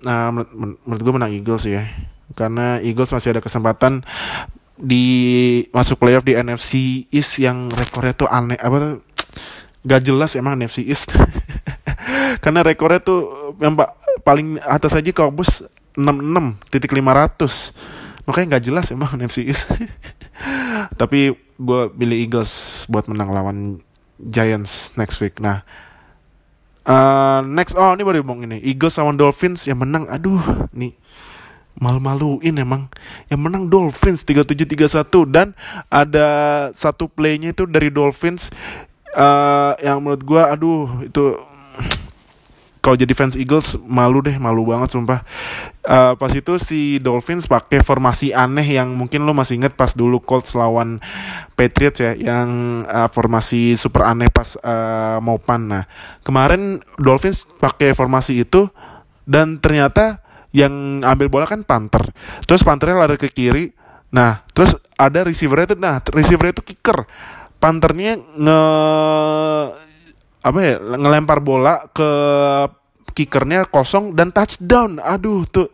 Nah, 0.00 0.32
menurut, 0.32 0.80
menurut 0.84 1.00
gue 1.04 1.14
menang 1.14 1.32
Eagles 1.32 1.64
ya. 1.68 1.84
Karena 2.32 2.80
Eagles 2.80 3.12
masih 3.12 3.36
ada 3.36 3.42
kesempatan 3.44 4.00
di 4.80 5.04
masuk 5.76 6.00
playoff 6.00 6.24
di 6.24 6.32
NFC 6.32 7.04
East 7.12 7.36
yang 7.36 7.68
rekornya 7.68 8.16
tuh 8.16 8.28
aneh 8.32 8.56
apa 8.56 8.76
tuh 8.80 8.94
gak 9.84 10.02
jelas 10.04 10.32
emang 10.40 10.56
NFC 10.56 10.88
East. 10.88 11.12
Karena 12.44 12.64
rekornya 12.64 13.04
tuh 13.04 13.52
yang 13.60 13.76
paling 14.24 14.56
atas 14.64 14.96
aja 14.96 15.12
Cowboys 15.12 15.68
66 15.96 16.72
titik 16.72 16.96
500 16.96 17.99
makanya 18.24 18.56
nggak 18.56 18.64
jelas 18.66 18.86
emang 18.92 19.14
NFC 19.18 19.46
East. 19.48 19.72
Tapi 21.00 21.32
gue 21.36 21.80
pilih 21.92 22.18
Eagles 22.24 22.84
buat 22.88 23.08
menang 23.08 23.30
lawan 23.32 23.58
Giants 24.20 24.96
next 24.96 25.20
week. 25.20 25.38
Nah 25.40 25.64
Uh, 26.80 27.44
next 27.44 27.76
oh 27.76 27.92
ini 27.92 28.02
baru 28.02 28.24
ngomong 28.24 28.48
ini 28.48 28.58
Eagles 28.64 28.96
sama 28.96 29.12
Dolphins 29.12 29.68
yang 29.68 29.84
menang 29.84 30.08
aduh 30.08 30.40
nih 30.72 30.96
malu-maluin 31.80 32.56
emang. 32.56 32.88
Yang 33.28 33.40
menang 33.40 33.64
Dolphins 33.68 34.24
3731 34.24 35.28
dan 35.28 35.52
ada 35.92 36.28
satu 36.72 37.08
playnya 37.08 37.52
itu 37.52 37.68
dari 37.68 37.92
Dolphins 37.92 38.48
uh, 39.16 39.76
yang 39.80 40.02
menurut 40.04 40.22
gua 40.24 40.56
aduh 40.56 41.04
itu 41.04 41.36
kalau 42.80 42.96
jadi 42.96 43.12
fans 43.12 43.36
Eagles 43.36 43.76
malu 43.84 44.24
deh 44.24 44.40
malu 44.40 44.64
banget 44.64 44.96
sumpah. 44.96 45.20
Uh, 45.84 46.16
pas 46.16 46.32
itu 46.32 46.56
si 46.56 46.96
Dolphins 47.00 47.44
pakai 47.44 47.84
formasi 47.84 48.32
aneh 48.32 48.64
yang 48.64 48.96
mungkin 48.96 49.24
lo 49.28 49.36
masih 49.36 49.60
inget 49.60 49.76
pas 49.76 49.92
dulu 49.92 50.20
Colts 50.20 50.56
lawan 50.56 51.00
Patriots 51.56 52.00
ya 52.00 52.12
yang 52.16 52.82
uh, 52.88 53.08
formasi 53.08 53.76
super 53.76 54.08
aneh 54.08 54.32
pas 54.32 54.56
uh, 54.60 55.20
mau 55.20 55.36
pan 55.36 55.60
nah 55.60 55.84
kemarin 56.24 56.80
Dolphins 56.96 57.44
pakai 57.60 57.92
formasi 57.92 58.44
itu 58.44 58.68
dan 59.28 59.60
ternyata 59.60 60.24
yang 60.50 61.04
ambil 61.04 61.28
bola 61.28 61.46
kan 61.46 61.62
Panther. 61.62 62.10
Terus 62.48 62.64
Panthernya 62.64 63.06
lari 63.06 63.20
ke 63.20 63.30
kiri. 63.30 63.76
Nah 64.10 64.42
terus 64.56 64.74
ada 64.98 65.22
receivernya 65.22 65.74
itu 65.74 65.76
nah 65.78 66.00
receivernya 66.00 66.56
itu 66.56 66.64
kicker. 66.64 67.04
Panthernya 67.60 68.16
nge 68.40 68.60
apa 70.40 70.58
ya 70.64 70.74
ngelempar 70.80 71.44
bola 71.44 71.84
ke 71.92 72.10
kickernya 73.12 73.68
kosong 73.68 74.16
dan 74.16 74.32
touchdown. 74.32 74.96
Aduh 75.02 75.44
tuh. 75.44 75.68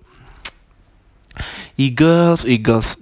Eagles 1.76 2.48
Eagles. 2.48 2.98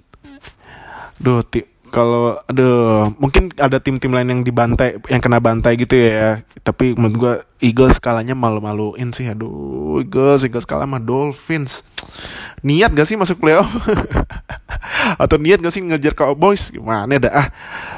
Duh 1.17 1.41
ti 1.41 1.63
kalau 1.95 2.43
aduh 2.43 3.15
mungkin 3.23 3.55
ada 3.55 3.79
tim-tim 3.79 4.11
lain 4.11 4.27
yang 4.27 4.41
dibantai 4.43 4.99
yang 5.07 5.23
kena 5.23 5.39
bantai 5.39 5.79
gitu 5.79 5.95
ya. 5.95 6.43
Tapi 6.59 6.91
menurut 6.91 7.15
gua 7.15 7.33
Eagles 7.63 8.03
kalahnya 8.03 8.35
malu-maluin 8.35 9.15
sih. 9.15 9.31
Aduh 9.31 10.03
Eagles 10.03 10.43
Eagles 10.43 10.67
kalah 10.67 10.83
sama 10.83 10.99
Dolphins. 10.99 11.87
Niat 12.65 12.91
gak 12.91 13.07
sih 13.07 13.15
masuk 13.15 13.39
playoff? 13.39 13.71
Atau 15.23 15.39
niat 15.39 15.63
gak 15.63 15.71
sih 15.71 15.85
ngejar 15.85 16.13
Cowboys? 16.17 16.73
Gimana 16.73 17.15
dah? 17.15 17.31
Ah 17.31 17.47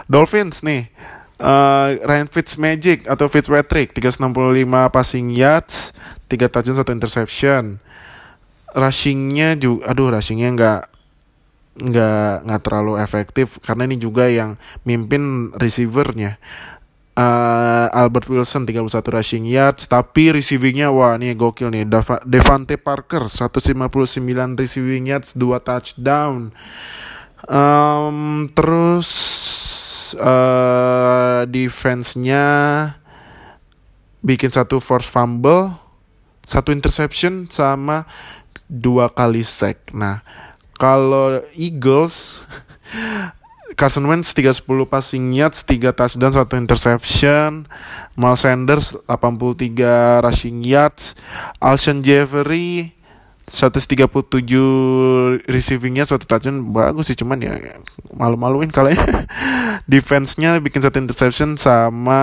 Dolphins 0.06 0.62
nih 0.62 0.94
uh, 1.42 1.98
Ryan 2.02 2.30
Fitzmagic 2.30 3.06
atau 3.06 3.30
Fitzpatrick 3.30 3.94
365 3.94 4.34
passing 4.94 5.28
yards 5.34 5.94
3 6.30 6.52
touchdown 6.52 6.78
1 6.84 6.98
interception. 6.98 7.64
Rushingnya 8.78 9.58
juga 9.58 9.90
aduh 9.90 10.14
rushingnya 10.14 10.50
nggak 10.54 10.82
nggak 11.78 12.34
nggak 12.46 12.62
terlalu 12.66 12.94
efektif 12.98 13.62
karena 13.62 13.86
ini 13.86 13.98
juga 13.98 14.28
yang 14.28 14.58
mimpin 14.84 15.54
receivernya. 15.56 16.38
Uh, 17.18 17.90
Albert 17.98 18.30
Wilson 18.30 18.70
31 18.70 18.94
rushing 19.10 19.42
yards 19.50 19.90
tapi 19.90 20.30
receivingnya 20.30 20.94
wah 20.94 21.18
ini 21.18 21.34
gokil 21.34 21.74
nih. 21.74 21.90
Devante 22.22 22.78
Parker 22.78 23.26
159 23.26 24.22
receiving 24.54 25.10
yards 25.10 25.34
2 25.34 25.58
touchdown. 25.66 26.54
Um, 27.50 28.46
terus 28.54 29.10
uh, 30.16 31.44
defense-nya 31.50 32.46
bikin 34.24 34.52
satu 34.52 34.80
force 34.80 35.08
fumble, 35.08 35.76
satu 36.48 36.72
interception 36.72 37.52
sama 37.52 38.08
dua 38.68 39.12
kali 39.12 39.44
sack. 39.44 39.92
Nah, 39.92 40.24
kalau 40.80 41.44
Eagles 41.56 42.40
Carson 43.78 44.10
Wentz 44.10 44.34
310 44.34 44.90
passing 44.90 45.38
yards, 45.38 45.62
3 45.62 45.94
touchdown, 45.94 46.34
1 46.34 46.66
interception. 46.66 47.70
Miles 48.18 48.42
Sanders 48.42 48.98
83 49.06 50.26
rushing 50.26 50.66
yards. 50.66 51.14
Alshon 51.62 52.02
Jeffery 52.02 52.97
137 53.48 54.28
receivingnya 55.48 56.04
satu 56.04 56.28
touchdown 56.28 56.76
bagus 56.76 57.08
sih 57.08 57.16
cuman 57.16 57.40
ya 57.40 57.56
malu-maluin 58.12 58.68
kalau 58.68 58.92
ya. 58.92 59.00
Defense-nya 59.92 60.60
bikin 60.60 60.84
satu 60.84 61.00
interception 61.00 61.56
sama 61.56 62.20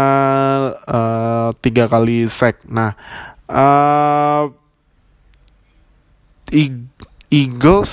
uh, 0.85 1.57
tiga 1.65 1.89
kali 1.89 2.29
sack. 2.29 2.61
Nah 2.69 2.93
uh, 3.49 4.53
Eagles 7.33 7.93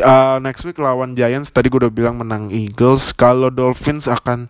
uh, 0.00 0.40
next 0.40 0.64
week 0.64 0.80
lawan 0.80 1.12
Giants. 1.12 1.52
Tadi 1.52 1.68
gue 1.68 1.84
udah 1.84 1.92
bilang 1.92 2.16
menang 2.16 2.48
Eagles. 2.48 3.12
Kalau 3.12 3.52
Dolphins 3.52 4.08
akan 4.08 4.48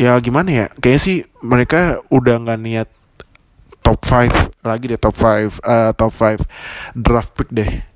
ya 0.00 0.16
gimana 0.24 0.48
ya? 0.48 0.66
Kayaknya 0.80 1.00
sih 1.04 1.16
mereka 1.44 2.00
udah 2.08 2.40
nggak 2.48 2.60
niat 2.64 2.88
top 3.82 3.98
5 4.06 4.62
lagi 4.62 4.84
deh 4.86 4.98
top 4.98 5.14
5 5.14 5.60
uh, 5.60 5.90
top 5.92 6.12
5 6.14 6.46
draft 6.94 7.34
pick 7.34 7.50
deh 7.50 7.92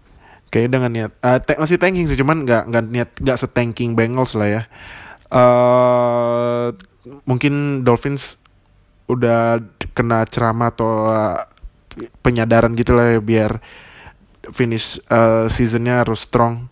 Kayaknya 0.46 0.70
dengan 0.72 0.90
niat 0.94 1.12
uh, 1.20 1.38
te 1.42 1.52
masih 1.58 1.76
tanking 1.76 2.06
sih, 2.06 2.16
cuman 2.16 2.46
nggak 2.46 2.62
nggak 2.70 2.84
niat 2.86 3.10
nggak 3.18 3.38
setanking 3.38 3.98
Bengals 3.98 4.38
lah 4.38 4.48
ya. 4.48 4.62
Uh, 5.26 6.70
mungkin 7.26 7.82
Dolphins 7.82 8.38
udah 9.10 9.58
kena 9.90 10.22
ceramah 10.24 10.70
atau 10.70 11.10
uh, 11.10 11.44
penyadaran 12.22 12.78
gitu 12.78 12.94
lah 12.94 13.18
ya 13.18 13.20
biar 13.20 13.58
finish 14.54 15.02
uh, 15.10 15.50
seasonnya 15.50 16.06
harus 16.06 16.22
strong. 16.24 16.70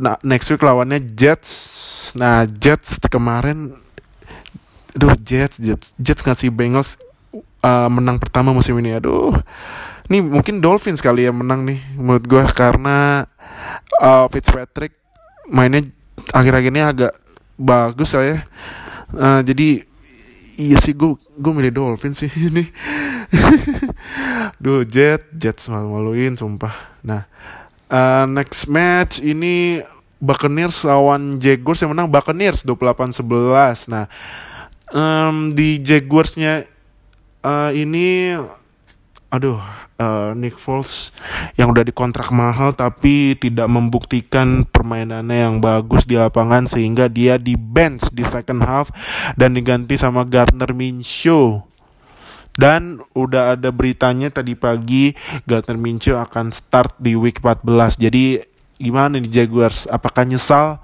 Nah, 0.00 0.16
next 0.24 0.48
week 0.48 0.64
lawannya 0.64 1.04
Jets. 1.12 1.52
Nah, 2.16 2.44
Jets 2.48 3.00
kemarin 3.08 3.76
Aduh, 4.92 5.16
Jets, 5.16 5.56
Jets, 5.56 5.96
Jets 5.96 6.20
ngasih 6.20 6.52
Bengals 6.52 7.00
uh, 7.62 7.88
menang 7.88 8.18
pertama 8.18 8.50
musim 8.50 8.76
ini. 8.82 8.98
Aduh, 8.98 9.32
ini 10.10 10.20
mungkin 10.20 10.58
Dolphins 10.60 11.00
kali 11.00 11.24
ya 11.24 11.32
menang 11.32 11.64
nih 11.64 11.80
menurut 11.96 12.26
gue 12.26 12.42
karena 12.52 13.24
uh, 14.02 14.26
Fitzpatrick 14.28 14.98
mainnya 15.48 15.86
akhir-akhir 16.34 16.70
ini 16.74 16.82
agak 16.82 17.12
bagus 17.56 18.12
lah 18.18 18.26
ya. 18.26 18.38
Uh, 19.12 19.40
jadi 19.46 19.86
iya 20.60 20.76
sih 20.76 20.92
gue 20.92 21.16
gue 21.16 21.52
milih 21.52 21.72
Dolphins 21.72 22.26
sih 22.26 22.32
ini. 22.50 22.66
Duh, 24.62 24.84
Jet, 24.84 25.32
Jets 25.32 25.66
malu-maluin 25.72 26.36
sumpah. 26.36 26.74
Nah, 27.02 27.24
uh, 27.88 28.28
next 28.28 28.68
match 28.68 29.24
ini 29.24 29.80
Buccaneers 30.22 30.86
lawan 30.86 31.42
Jaguars 31.42 31.82
yang 31.82 31.90
menang 31.96 32.06
Buccaneers 32.06 32.62
28-11. 32.62 33.90
Nah, 33.90 34.06
um, 34.94 35.50
di 35.50 35.82
Jaguarsnya 35.82 36.68
uh, 37.42 37.70
ini 37.74 38.38
aduh 39.32 39.56
uh, 39.96 40.36
Nick 40.36 40.60
Foles 40.60 41.08
yang 41.56 41.72
udah 41.72 41.80
dikontrak 41.80 42.28
mahal 42.28 42.76
tapi 42.76 43.32
tidak 43.40 43.64
membuktikan 43.64 44.68
permainannya 44.68 45.48
yang 45.48 45.56
bagus 45.58 46.04
di 46.04 46.20
lapangan 46.20 46.68
sehingga 46.68 47.08
dia 47.08 47.40
di 47.40 47.56
bench 47.56 48.12
di 48.12 48.24
second 48.26 48.60
half 48.60 48.92
dan 49.40 49.56
diganti 49.56 49.96
sama 49.96 50.28
Gardner 50.28 50.70
Minshew. 50.76 51.64
Dan 52.52 53.00
udah 53.16 53.56
ada 53.56 53.72
beritanya 53.72 54.28
tadi 54.28 54.52
pagi 54.52 55.16
Gardner 55.48 55.80
Minshew 55.80 56.20
akan 56.20 56.52
start 56.52 57.00
di 57.00 57.16
week 57.16 57.40
14 57.40 57.96
jadi 57.96 58.44
gimana 58.76 59.16
nih 59.16 59.32
Jaguars? 59.32 59.88
Apakah 59.88 60.28
nyesal 60.28 60.76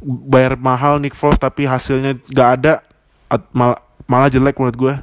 bayar 0.00 0.56
mahal 0.56 0.96
Nick 1.04 1.12
Foles 1.12 1.36
tapi 1.36 1.68
hasilnya 1.68 2.16
gak 2.32 2.50
ada 2.56 2.74
malah 4.10 4.30
jelek 4.32 4.58
menurut 4.58 4.78
gue 4.78 4.94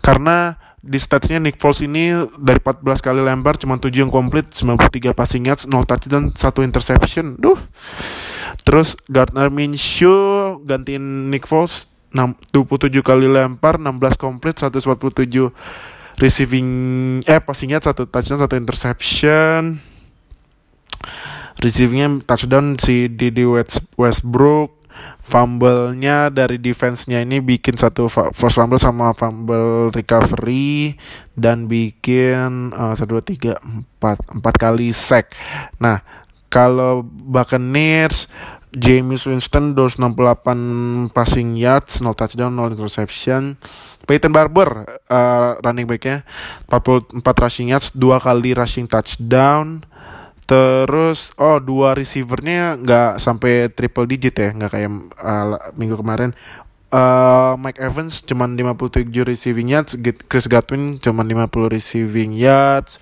karena 0.00 0.56
di 0.80 0.96
statsnya 0.96 1.36
Nick 1.36 1.60
Foles 1.60 1.84
ini 1.84 2.24
dari 2.40 2.56
14 2.56 3.04
kali 3.04 3.20
lempar 3.20 3.60
cuma 3.60 3.76
7 3.76 3.92
yang 3.92 4.08
komplit 4.08 4.48
93 4.48 5.12
passing 5.12 5.44
yards 5.44 5.68
0 5.68 5.84
touchdown 5.84 6.32
1 6.32 6.40
interception. 6.64 7.36
Duh. 7.36 7.60
Terus 8.64 8.96
Gardner 9.12 9.52
Minshew 9.52 10.56
gantiin 10.64 11.28
Nick 11.28 11.44
Foles 11.44 11.84
27 12.16 13.04
kali 13.04 13.28
lempar 13.28 13.76
16 13.76 14.16
komplit 14.16 14.56
147 14.56 15.52
receiving 16.16 16.68
eh 17.28 17.40
passing 17.44 17.76
yards 17.76 17.84
1 17.84 18.08
touchdown 18.08 18.40
1 18.40 18.56
interception. 18.56 19.76
Receivingnya 21.60 22.24
touchdown 22.24 22.80
si 22.80 23.12
Didi 23.12 23.44
Westbrook 24.00 24.79
fumble-nya 25.30 26.26
dari 26.34 26.58
defense-nya 26.58 27.22
ini 27.22 27.38
bikin 27.38 27.78
satu 27.78 28.10
first 28.10 28.58
fumble 28.58 28.82
sama 28.82 29.14
fumble 29.14 29.94
recovery 29.94 30.98
dan 31.38 31.70
bikin 31.70 32.74
uh, 32.74 32.98
satu 32.98 33.16
dua 33.16 33.24
tiga 33.24 33.54
empat 33.62 34.18
empat 34.26 34.54
kali 34.58 34.90
sack. 34.90 35.30
Nah 35.78 36.02
kalau 36.50 37.06
Buccaneers 37.06 38.26
James 38.70 39.26
Winston 39.26 39.74
268 39.74 41.10
passing 41.10 41.58
yards, 41.58 41.98
0 41.98 42.14
touchdown, 42.14 42.54
0 42.54 42.70
interception. 42.70 43.58
Peyton 44.06 44.30
Barber 44.30 44.86
uh, 45.10 45.58
running 45.62 45.90
back-nya 45.90 46.22
44 46.70 47.18
rushing 47.22 47.74
yards, 47.74 47.90
2 47.98 48.18
kali 48.22 48.54
rushing 48.54 48.86
touchdown. 48.86 49.82
Terus 50.50 51.30
oh 51.38 51.62
dua 51.62 51.94
receivernya 51.94 52.74
nggak 52.82 53.22
sampai 53.22 53.70
triple 53.70 54.10
digit 54.10 54.34
ya, 54.34 54.50
nggak 54.50 54.70
kayak 54.74 54.90
uh, 55.22 55.70
minggu 55.78 55.94
kemarin. 55.94 56.34
Uh, 56.90 57.54
Mike 57.54 57.78
Evans 57.78 58.18
cuma 58.26 58.50
57 58.50 59.14
receiving 59.22 59.70
yards, 59.70 59.94
Chris 60.26 60.50
Godwin 60.50 60.98
cuma 60.98 61.22
50 61.22 61.70
receiving 61.70 62.34
yards. 62.34 62.98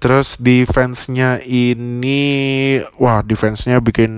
Terus 0.00 0.40
defense-nya 0.40 1.44
ini 1.44 2.80
wah 2.96 3.20
defense-nya 3.20 3.78
bikin 3.84 4.12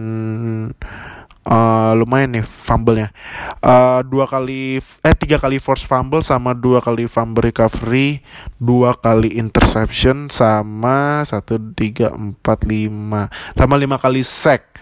uh, 1.44 1.92
lumayan 1.96 2.40
nih 2.40 2.44
fumble-nya. 2.44 3.12
Uh, 3.60 4.00
dua 4.04 4.24
kali 4.28 4.80
eh 4.80 5.14
tiga 5.16 5.36
kali 5.36 5.60
force 5.60 5.84
fumble 5.84 6.24
sama 6.24 6.56
dua 6.56 6.80
kali 6.80 7.04
fumble 7.06 7.44
recovery, 7.44 8.24
dua 8.56 8.96
kali 8.96 9.36
interception 9.36 10.28
sama 10.32 11.22
satu 11.24 11.60
tiga 11.76 12.12
empat 12.12 12.64
lima 12.64 13.28
sama 13.54 13.74
lima 13.76 14.00
kali 14.00 14.24
sack. 14.24 14.74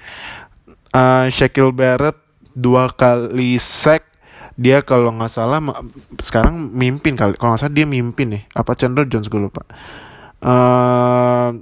Uh, 0.93 1.27
Shaquille 1.33 1.75
Barrett 1.75 2.19
dua 2.55 2.91
kali 2.91 3.59
sack. 3.59 4.09
Dia 4.53 4.85
kalau 4.85 5.09
nggak 5.17 5.33
salah 5.33 5.59
sekarang 6.21 6.71
mimpin 6.77 7.17
kali. 7.17 7.35
Kalau 7.41 7.57
nggak 7.57 7.63
salah 7.67 7.75
dia 7.75 7.89
mimpin 7.89 8.37
nih. 8.37 8.43
Apa 8.53 8.77
Chandler 8.77 9.09
Jones 9.09 9.33
gue 9.33 9.41
lupa. 9.41 9.65
Uh, 10.45 11.57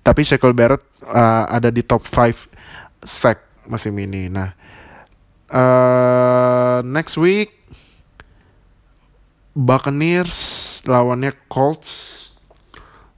tapi 0.00 0.24
Shaquille 0.24 0.56
Barrett 0.56 0.80
uh, 1.04 1.44
ada 1.52 1.68
di 1.68 1.84
top 1.84 2.08
5 2.08 2.48
sack 3.04 3.49
musim 3.70 3.94
ini. 4.02 4.26
Nah, 4.26 4.50
uh, 5.48 6.82
next 6.82 7.14
week 7.14 7.54
Buccaneers 9.54 10.34
lawannya 10.86 11.34
Colts. 11.46 12.18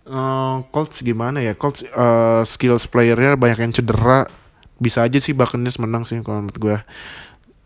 Uh, 0.02 0.60
Colts 0.74 1.00
gimana 1.00 1.40
ya? 1.40 1.56
Colts 1.56 1.84
uh, 1.96 2.44
skills 2.44 2.84
playernya 2.88 3.40
banyak 3.40 3.64
yang 3.68 3.72
cedera. 3.72 4.28
Bisa 4.76 5.06
aja 5.06 5.16
sih 5.16 5.32
Buccaneers 5.32 5.80
menang 5.80 6.04
sih 6.04 6.20
kalau 6.20 6.44
menurut 6.44 6.58
gue. 6.58 6.76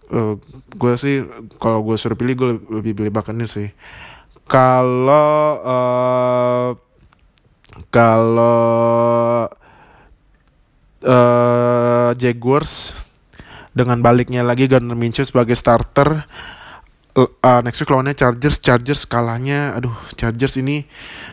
Uh, 0.07 0.35
gue 0.79 0.93
sih 0.95 1.27
kalau 1.59 1.83
gue 1.83 1.99
suruh 1.99 2.15
pilih 2.15 2.35
gue 2.39 2.49
lebih 2.79 2.93
pilih 2.95 3.11
Buccaneers 3.11 3.55
sih. 3.59 3.71
Kalau 4.47 5.59
uh, 5.67 6.71
kalau 7.91 9.51
uh, 11.03 11.86
Jaguars 12.15 13.03
dengan 13.75 13.99
baliknya 14.05 14.47
lagi 14.47 14.71
Gardner 14.71 14.95
Minshew 14.95 15.27
sebagai 15.27 15.59
starter. 15.59 16.29
Uh, 17.17 17.61
next 17.65 17.81
week 17.81 17.89
lawannya 17.89 18.13
Chargers. 18.13 18.61
Chargers 18.61 19.09
kalahnya 19.09 19.73
aduh 19.73 19.97
Chargers 20.21 20.61
ini 20.61 20.85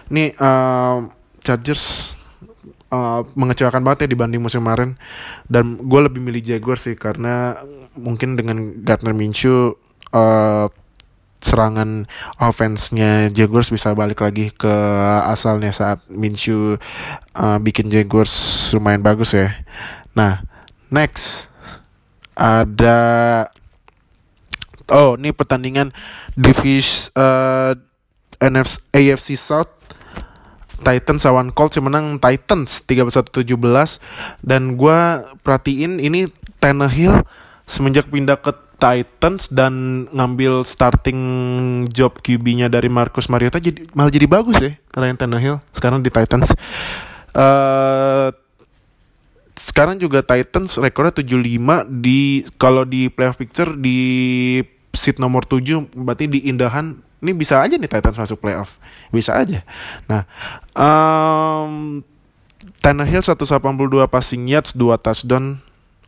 ini 0.08 0.32
uh, 0.40 1.06
Chargers 1.44 2.16
uh, 2.88 3.28
mengecewakan 3.36 3.84
banget 3.84 4.08
ya 4.08 4.16
dibanding 4.16 4.40
musim 4.40 4.64
kemarin. 4.64 4.96
Dan 5.46 5.84
gue 5.84 6.00
lebih 6.00 6.24
milih 6.24 6.40
Jaguars 6.40 6.88
sih 6.88 6.96
karena 6.96 7.60
mungkin 8.00 8.40
dengan 8.40 8.80
Gardner 8.82 9.12
Minshew 9.12 9.76
uh, 10.16 10.72
serangan 11.44 12.08
offense-nya 12.40 13.28
Jaguars 13.28 13.68
bisa 13.68 13.92
balik 13.92 14.24
lagi 14.24 14.56
ke 14.56 14.72
asalnya 15.28 15.76
saat 15.76 16.00
Minshew 16.08 16.80
uh, 17.36 17.60
bikin 17.60 17.92
Jaguars 17.92 18.32
lumayan 18.72 19.04
bagus 19.04 19.36
ya. 19.36 19.52
Nah, 20.16 20.48
next. 20.94 21.50
Ada 22.38 22.98
oh 24.94 25.18
ini 25.18 25.34
pertandingan 25.34 25.90
divis 26.38 27.10
uh, 27.18 27.74
NFC 28.38 28.78
AFC 28.94 29.34
South. 29.34 29.74
Titans 30.84 31.24
lawan 31.24 31.56
Colts 31.56 31.80
yang 31.80 31.88
menang 31.88 32.20
Titans 32.20 32.84
31-17 32.84 33.48
dan 34.44 34.76
gue 34.76 35.00
perhatiin 35.40 35.96
ini 36.04 36.28
Tannehill 36.60 37.24
semenjak 37.64 38.12
pindah 38.12 38.36
ke 38.44 38.52
Titans 38.84 39.48
dan 39.48 40.06
ngambil 40.12 40.68
starting 40.68 41.22
job 41.88 42.20
QB-nya 42.20 42.68
dari 42.68 42.92
Marcus 42.92 43.32
Mariota 43.32 43.64
jadi 43.64 43.88
malah 43.96 44.12
jadi 44.12 44.28
bagus 44.28 44.60
ya 44.60 44.76
Ryan 44.92 45.16
Tannehill 45.16 45.64
sekarang 45.72 46.04
di 46.04 46.12
Titans. 46.12 46.52
Uh, 47.32 48.36
sekarang 49.64 49.96
juga 49.96 50.20
Titans 50.20 50.76
rekornya 50.76 51.16
75 51.24 51.88
di 52.04 52.44
kalau 52.60 52.84
di 52.84 53.08
playoff 53.08 53.40
picture 53.40 53.72
di 53.80 54.60
seat 54.92 55.24
nomor 55.24 55.48
7 55.48 55.88
berarti 55.96 56.28
di 56.28 56.52
indahan 56.52 57.00
ini 57.24 57.32
bisa 57.32 57.64
aja 57.64 57.80
nih 57.80 57.88
Titans 57.88 58.20
masuk 58.20 58.44
playoff. 58.44 58.76
Bisa 59.08 59.40
aja. 59.40 59.64
Nah, 60.12 60.28
um, 60.76 62.04
Tannehill 62.84 63.24
182 63.24 64.12
passing 64.12 64.44
yards, 64.52 64.76
2 64.76 65.00
touchdown 65.00 65.64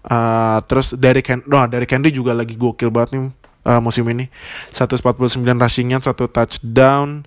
Uh, 0.05 0.61
terus 0.69 0.93
dari 0.93 1.25
Ken, 1.25 1.41
oh, 1.49 1.65
dari 1.65 1.89
Candy 1.89 2.13
juga 2.13 2.29
lagi 2.37 2.53
gokil 2.53 2.93
banget 2.93 3.17
nih 3.17 3.21
uh, 3.65 3.81
musim 3.81 4.05
ini. 4.05 4.29
149 4.69 5.41
rushing 5.57 5.89
yard, 5.89 6.05
satu 6.05 6.29
touchdown. 6.29 7.25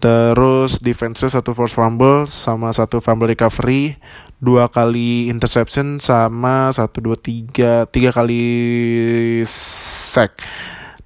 Terus 0.00 0.80
defense 0.80 1.22
satu 1.22 1.52
force 1.52 1.76
fumble 1.76 2.24
sama 2.26 2.72
satu 2.72 2.98
fumble 3.04 3.30
recovery, 3.30 3.94
dua 4.40 4.66
kali 4.72 5.28
interception 5.28 6.00
sama 6.00 6.72
satu 6.72 6.98
dua 7.04 7.16
tiga 7.20 7.84
tiga 7.92 8.10
kali 8.10 8.42
sack. 9.46 10.40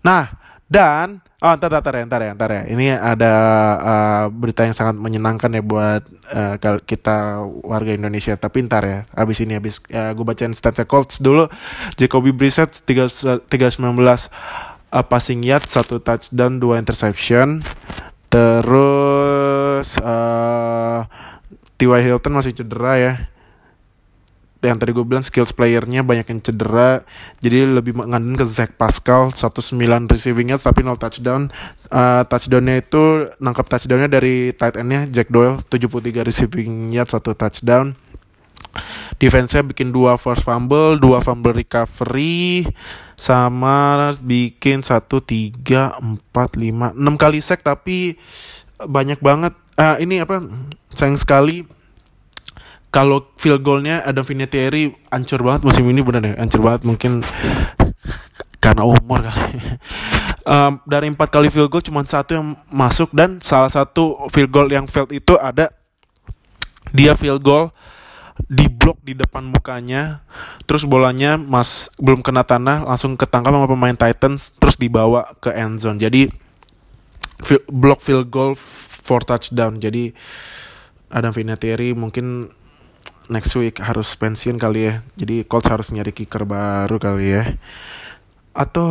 Nah 0.06 0.30
dan 0.70 1.20
oh 1.44 1.54
ntar 1.58 1.68
ntar 1.68 1.94
ya 1.98 2.02
ntar 2.08 2.20
ya 2.24 2.30
ntar 2.32 2.50
ya 2.50 2.62
ini 2.70 2.86
ada 2.94 3.32
uh, 3.76 4.24
berita 4.32 4.64
yang 4.64 4.72
sangat 4.72 4.96
menyenangkan 4.96 5.50
ya 5.52 5.62
buat 5.66 6.02
uh, 6.30 6.56
kita 6.86 7.44
warga 7.66 7.92
Indonesia. 7.92 8.38
Tapi 8.38 8.64
ntar 8.64 8.82
ya 8.86 8.98
abis 9.12 9.42
ini 9.42 9.58
abis 9.58 9.82
uh, 9.90 10.14
gue 10.14 10.24
bacain 10.24 10.54
statnya 10.54 10.86
Colts 10.86 11.18
dulu. 11.18 11.50
Jacoby 11.98 12.30
Brissett 12.30 12.86
tiga 12.86 13.10
tiga 13.50 13.66
sembilan 13.68 13.98
belas 13.98 14.30
passing 14.94 15.42
yard 15.42 15.66
satu 15.66 15.98
touchdown 15.98 16.62
dua 16.62 16.78
interception 16.78 17.58
Terus 18.34 19.94
uh, 20.02 21.06
T.Y. 21.78 22.00
Hilton 22.06 22.32
masih 22.34 22.54
cedera 22.54 22.94
ya. 22.96 23.14
Yang 24.64 24.78
tadi 24.80 24.90
gue 24.96 25.04
bilang 25.04 25.20
skills 25.20 25.52
playernya 25.52 26.00
banyak 26.00 26.24
yang 26.24 26.40
cedera. 26.40 27.04
Jadi 27.44 27.68
lebih 27.68 27.92
mengandung 28.00 28.40
ke 28.40 28.46
Zach 28.48 28.72
Pascal 28.80 29.28
19 29.28 30.08
receivingnya 30.08 30.56
tapi 30.56 30.80
0 30.80 30.96
touchdown. 30.96 31.52
Uh, 31.92 32.24
touchdownnya 32.24 32.80
itu 32.80 33.28
nangkap 33.38 33.68
touchdownnya 33.68 34.08
dari 34.08 34.56
tight 34.56 34.80
endnya 34.80 35.04
Jack 35.04 35.28
Doyle 35.28 35.60
73 35.68 36.24
receiving 36.24 36.94
yard 36.94 37.12
satu 37.12 37.36
touchdown. 37.36 37.92
Defense-nya 39.22 39.62
bikin 39.62 39.94
dua 39.94 40.18
first 40.18 40.42
fumble, 40.42 40.98
dua 40.98 41.22
fumble 41.22 41.54
recovery, 41.54 42.66
sama 43.14 44.10
bikin 44.18 44.82
satu 44.82 45.22
tiga 45.22 45.94
empat 46.02 46.58
lima 46.58 46.90
enam 46.90 47.14
kali 47.14 47.38
sack 47.38 47.62
tapi 47.62 48.18
banyak 48.82 49.22
banget. 49.22 49.54
Uh, 49.74 49.96
ini 49.98 50.22
apa? 50.22 50.42
Sayang 50.94 51.18
sekali. 51.18 51.66
Kalau 52.94 53.26
field 53.34 53.66
goalnya 53.66 54.06
ada 54.06 54.22
Vinatieri 54.22 54.94
ancur 55.10 55.42
banget 55.42 55.66
musim 55.66 55.82
ini 55.90 55.98
benar 55.98 56.22
ya? 56.22 56.34
Ancur 56.38 56.62
banget 56.62 56.86
mungkin 56.86 57.26
karena 58.62 58.86
umur 58.86 59.18
kali. 59.18 59.58
um, 60.48 60.78
dari 60.86 61.10
empat 61.10 61.28
kali 61.28 61.50
field 61.50 61.74
goal 61.74 61.82
cuma 61.82 62.06
satu 62.06 62.38
yang 62.38 62.54
masuk 62.70 63.10
dan 63.10 63.42
salah 63.42 63.66
satu 63.66 64.30
field 64.30 64.54
goal 64.54 64.70
yang 64.70 64.86
failed 64.86 65.10
itu 65.10 65.34
ada. 65.42 65.74
Dia 66.94 67.18
field 67.18 67.42
goal 67.42 67.74
di 68.46 68.70
blok 68.70 69.02
di 69.02 69.18
depan 69.18 69.42
mukanya. 69.42 70.22
Terus 70.64 70.86
bolanya 70.86 71.34
mas 71.34 71.90
belum 71.98 72.22
kena 72.22 72.46
tanah 72.46 72.86
langsung 72.86 73.18
ketangkap 73.18 73.50
sama 73.50 73.66
pemain 73.66 73.98
Titans 73.98 74.54
terus 74.62 74.78
dibawa 74.78 75.34
ke 75.42 75.50
end 75.50 75.82
zone. 75.82 75.98
Jadi 75.98 76.30
block 77.68 78.00
field 78.00 78.32
goal 78.32 78.56
for 79.04 79.20
touchdown. 79.22 79.76
Jadi 79.78 80.10
Adam 81.12 81.30
Vinatieri 81.30 81.92
mungkin 81.92 82.48
next 83.28 83.56
week 83.56 83.80
harus 83.80 84.12
pensiun 84.16 84.56
kali 84.56 84.90
ya. 84.90 84.94
Jadi 85.16 85.44
Colts 85.44 85.70
harus 85.70 85.88
nyari 85.92 86.12
kicker 86.12 86.44
baru 86.48 86.96
kali 86.96 87.26
ya. 87.30 87.44
Atau 88.54 88.88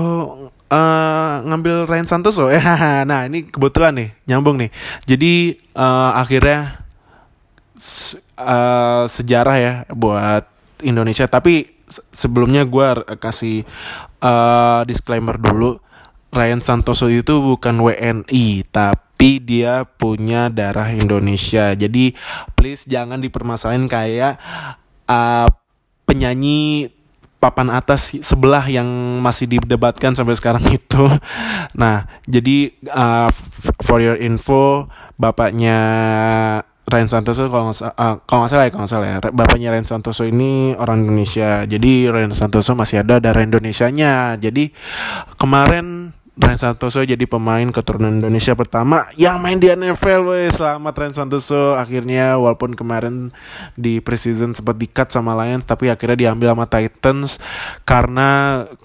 uh, 0.70 1.34
ngambil 1.48 1.88
Ryan 1.88 2.08
Santoso 2.08 2.52
eh 2.52 2.64
nah 3.10 3.26
ini 3.28 3.48
kebetulan 3.50 3.94
nih 3.98 4.10
nyambung 4.30 4.58
nih. 4.62 4.72
Jadi 5.06 5.58
uh, 5.78 6.12
akhirnya 6.18 6.84
uh, 8.38 9.06
sejarah 9.06 9.58
ya 9.60 9.74
buat 9.94 10.50
Indonesia. 10.82 11.26
Tapi 11.30 11.74
sebelumnya 12.12 12.66
gue 12.66 12.88
kasih 13.22 13.68
uh, 14.24 14.82
disclaimer 14.88 15.38
dulu. 15.38 15.78
Ryan 16.34 16.62
Santoso 16.66 17.08
itu 17.14 17.38
bukan 17.38 17.78
WNI, 17.78 18.66
tapi 18.74 19.38
dia 19.38 19.86
punya 19.86 20.50
darah 20.50 20.90
Indonesia. 20.90 21.78
Jadi 21.78 22.18
please 22.58 22.90
jangan 22.90 23.22
dipermasalahin 23.22 23.86
kayak 23.86 24.42
uh, 25.06 25.46
penyanyi 26.10 26.90
papan 27.38 27.70
atas 27.70 28.16
sebelah 28.24 28.66
yang 28.66 28.88
masih 29.22 29.46
didebatkan 29.46 30.18
sampai 30.18 30.34
sekarang 30.34 30.66
itu. 30.80 31.06
Nah, 31.78 32.10
jadi 32.26 32.74
uh, 32.90 33.30
for 33.86 34.02
your 34.02 34.18
info, 34.18 34.90
bapaknya 35.22 35.78
Ryan 36.84 37.10
Santoso 37.10 37.48
kalau 37.48 37.72
nggak 37.72 37.96
uh, 37.96 38.48
salah 38.52 38.68
ya 38.68 38.72
kalau 38.76 38.88
salah 38.88 39.08
ya 39.08 39.18
bapaknya 39.32 39.72
Ryan 39.72 39.88
Santoso 39.88 40.28
ini 40.28 40.76
orang 40.76 41.08
Indonesia 41.08 41.64
jadi 41.64 42.12
Ryan 42.12 42.36
Santoso 42.36 42.76
masih 42.76 43.08
ada 43.08 43.24
darah 43.24 43.40
Indonesianya 43.40 44.36
jadi 44.36 44.68
kemarin 45.40 46.12
Ryan 46.34 46.58
Santoso 46.58 47.06
jadi 47.06 47.30
pemain 47.30 47.70
keturunan 47.70 48.10
Indonesia 48.10 48.58
pertama 48.58 49.06
yang 49.22 49.38
main 49.38 49.62
di 49.62 49.70
NFL 49.70 50.26
weh. 50.26 50.50
Selamat 50.50 50.98
Ryan 50.98 51.14
Santoso. 51.14 51.78
Akhirnya 51.78 52.42
walaupun 52.42 52.74
kemarin 52.74 53.30
di 53.78 54.02
preseason 54.02 54.58
sempat 54.58 54.82
dikat 54.82 55.14
sama 55.14 55.38
Lions 55.38 55.62
tapi 55.62 55.94
akhirnya 55.94 56.18
diambil 56.18 56.58
sama 56.58 56.66
Titans. 56.66 57.38
Karena 57.86 58.30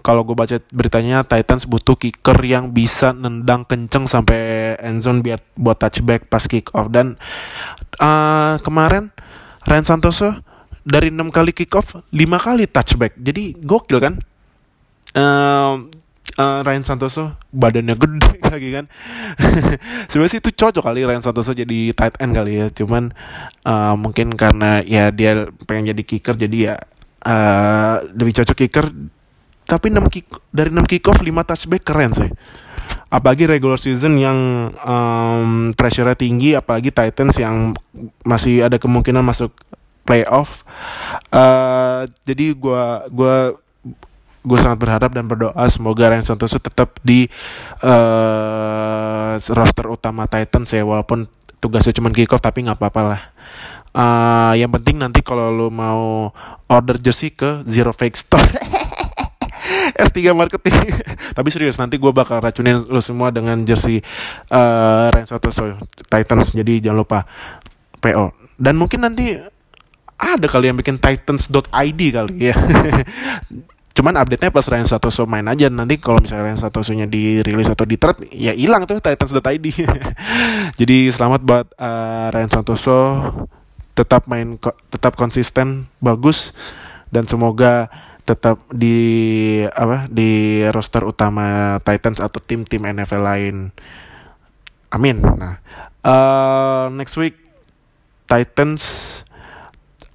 kalau 0.05 0.29
gue 0.29 0.37
baca 0.37 0.61
beritanya 0.69 1.25
Titans 1.25 1.65
butuh 1.65 1.97
kicker 1.97 2.37
yang 2.45 2.77
bisa 2.77 3.17
nendang 3.17 3.65
kenceng 3.65 4.05
sampai 4.05 4.77
endzone 4.85 5.25
biar 5.25 5.41
buat 5.57 5.81
touchback 5.81 6.29
pas 6.29 6.45
kick 6.45 6.69
off. 6.77 6.93
Dan 6.93 7.17
uh, 7.97 8.61
kemarin 8.61 9.09
Ryan 9.65 9.89
Santoso 9.89 10.37
dari 10.85 11.09
enam 11.09 11.33
kali 11.33 11.57
kick 11.57 11.73
off 11.73 11.97
lima 12.13 12.37
kali 12.37 12.69
touchback. 12.69 13.17
Jadi 13.17 13.57
gokil 13.57 14.05
kan? 14.05 14.15
Uh, 15.17 15.89
uh, 16.37 16.61
Ryan 16.61 16.85
Santoso 16.85 17.39
badannya 17.55 17.97
gede 17.97 18.37
lagi 18.53 18.69
kan. 18.75 18.85
Sebenarnya 20.11 20.33
sih 20.37 20.41
itu 20.45 20.51
cocok 20.53 20.85
kali 20.85 21.07
Ryan 21.09 21.25
Santoso 21.25 21.57
jadi 21.57 21.95
tight 21.97 22.21
end 22.21 22.37
kali 22.37 22.61
ya. 22.61 22.67
Cuman 22.69 23.17
uh, 23.65 23.95
mungkin 23.97 24.37
karena 24.37 24.85
ya 24.85 25.09
dia 25.09 25.49
pengen 25.65 25.97
jadi 25.97 26.03
kicker 26.05 26.35
jadi 26.37 26.57
ya 26.57 26.75
uh, 27.25 28.05
lebih 28.13 28.43
cocok 28.43 28.57
kicker. 28.57 28.87
Tapi 29.69 29.93
6 29.93 30.01
kick 30.09 30.27
dari 30.49 30.73
6 30.73 30.81
kick 30.89 31.05
off 31.13 31.21
5 31.21 31.29
touchback 31.29 31.85
keren 31.85 32.13
sih. 32.17 32.31
Apalagi 33.13 33.45
regular 33.45 33.77
season 33.77 34.17
yang 34.17 34.73
um, 34.81 35.77
pressure 35.77 36.09
tinggi 36.17 36.57
apalagi 36.57 36.89
Titans 36.89 37.37
yang 37.37 37.77
masih 38.25 38.65
ada 38.65 38.81
kemungkinan 38.81 39.21
masuk 39.21 39.53
playoff. 40.09 40.65
Uh, 41.29 42.09
jadi 42.25 42.57
gue 42.57 42.85
gua 43.13 43.61
gue 44.43 44.59
sangat 44.59 44.79
berharap 44.79 45.11
dan 45.13 45.27
berdoa 45.27 45.65
semoga 45.67 46.11
Ryan 46.11 46.25
Santoso 46.25 46.59
tetap 46.63 46.99
di 47.03 47.27
uh, 47.83 49.35
roster 49.39 49.87
utama 49.91 50.27
Titans 50.31 50.71
ya 50.71 50.83
walaupun 50.87 51.27
tugasnya 51.59 51.95
cuma 51.95 52.15
kick 52.15 52.31
off 52.31 52.43
tapi 52.43 52.67
nggak 52.67 52.79
apa-apa 52.79 53.03
lah. 53.03 53.23
Uh, 53.99 54.53
yang 54.55 54.71
penting 54.79 55.01
nanti 55.01 55.25
kalau 55.25 55.51
lo 55.51 55.69
mau 55.73 56.31
order 56.71 57.01
jersey 57.01 57.35
ke 57.35 57.67
Zero 57.67 57.91
Fake 57.91 58.15
Store. 58.15 58.47
S3 59.99 60.37
marketing 60.37 60.77
Tapi 61.37 61.49
serius 61.49 61.81
nanti 61.81 61.97
gue 61.97 62.13
bakal 62.13 62.45
racunin 62.45 62.85
lo 62.89 63.01
semua 63.01 63.33
dengan 63.33 63.57
jersey 63.65 64.01
uh, 64.53 65.09
Ryan 65.13 65.29
Santoso 65.29 65.81
Titans 66.09 66.53
Jadi 66.53 66.85
jangan 66.85 66.99
lupa 67.05 67.19
PO 68.01 68.33
Dan 68.57 68.77
mungkin 68.77 69.05
nanti 69.05 69.37
ada 70.19 70.47
kali 70.51 70.67
yang 70.67 70.79
bikin 70.79 70.99
titans.id 70.99 72.01
kali 72.11 72.51
ya 72.51 72.55
cuman 73.99 74.15
update-nya 74.23 74.55
pas 74.55 74.63
Ryan 74.63 74.87
Satoso 74.87 75.27
main 75.27 75.43
aja 75.51 75.67
nanti 75.67 75.99
kalau 75.99 76.23
misalnya 76.23 76.47
Ryan 76.47 76.61
Satoso-nya 76.63 77.11
dirilis 77.11 77.67
atau 77.67 77.83
di 77.83 77.99
trade 77.99 78.31
ya 78.31 78.55
hilang 78.55 78.87
tuh 78.87 79.03
Titans.id 79.03 79.67
jadi 80.79 80.99
selamat 81.11 81.41
buat 81.43 81.67
uh, 81.75 82.31
Ryan 82.31 82.51
Santoso. 82.55 82.99
Tetap 83.99 84.31
main 84.31 84.55
tetap 84.95 85.19
konsisten 85.19 85.91
bagus 85.99 86.55
dan 87.11 87.27
semoga 87.27 87.91
tetap 88.23 88.63
di 88.71 89.67
apa 89.67 90.07
di 90.07 90.63
roster 90.71 91.03
utama 91.03 91.83
Titans 91.83 92.23
atau 92.23 92.39
tim-tim 92.39 92.87
NFL 92.87 93.27
lain. 93.27 93.57
Amin. 94.95 95.19
Nah 95.19 95.59
uh, 96.07 96.87
next 96.95 97.19
week 97.19 97.35
Titans 98.31 99.27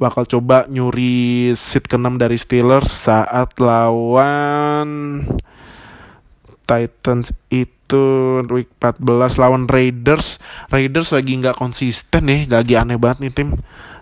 bakal 0.04 0.28
coba 0.28 0.68
nyuri 0.68 1.56
seat 1.56 1.88
ke-6 1.88 2.20
dari 2.20 2.36
Steelers 2.36 2.92
saat 2.92 3.56
lawan 3.56 5.24
Titans 6.68 7.32
itu 7.48 8.04
week 8.52 8.68
14 8.84 9.40
lawan 9.40 9.64
Raiders. 9.72 10.44
Raiders 10.68 11.16
lagi 11.16 11.40
nggak 11.40 11.56
konsisten 11.56 12.28
nih, 12.28 12.52
lagi 12.52 12.76
aneh 12.76 13.00
banget 13.00 13.24
nih 13.24 13.32
tim. 13.32 13.50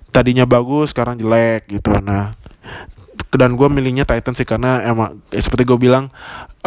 Tadinya 0.09 0.49
bagus, 0.49 0.89
sekarang 0.89 1.21
jelek 1.21 1.69
gitu. 1.69 1.93
Nah, 2.01 2.33
dan 3.31 3.55
gue 3.55 3.67
milihnya 3.69 4.03
Titans 4.03 4.41
sih 4.41 4.47
karena 4.47 4.83
emang 4.83 5.21
eh, 5.31 5.39
seperti 5.39 5.63
gue 5.63 5.79
bilang 5.79 6.11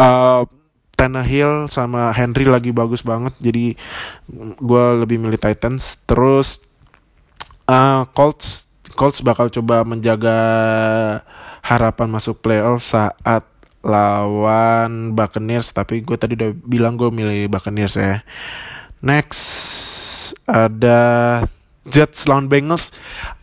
uh, 0.00 0.46
Tannehill 0.94 1.66
sama 1.68 2.14
Henry 2.14 2.46
lagi 2.46 2.70
bagus 2.70 3.02
banget 3.02 3.34
jadi 3.42 3.74
gue 4.62 4.84
lebih 5.04 5.20
milih 5.20 5.36
Titans 5.36 6.00
terus 6.08 6.62
uh, 7.68 8.08
Colts 8.16 8.64
Colts 8.92 9.24
bakal 9.24 9.48
coba 9.48 9.80
menjaga 9.88 10.36
harapan 11.64 12.08
masuk 12.12 12.44
playoff 12.44 12.84
saat 12.84 13.48
lawan 13.80 15.16
Buccaneers 15.16 15.72
tapi 15.72 16.04
gue 16.04 16.16
tadi 16.20 16.36
udah 16.36 16.52
bilang 16.68 17.00
gue 17.00 17.08
milih 17.08 17.48
Buccaneers 17.48 17.96
ya 17.96 18.20
next 19.00 19.44
ada 20.44 21.00
Jets 21.84 22.24
lawan 22.24 22.48
Bengals. 22.48 22.92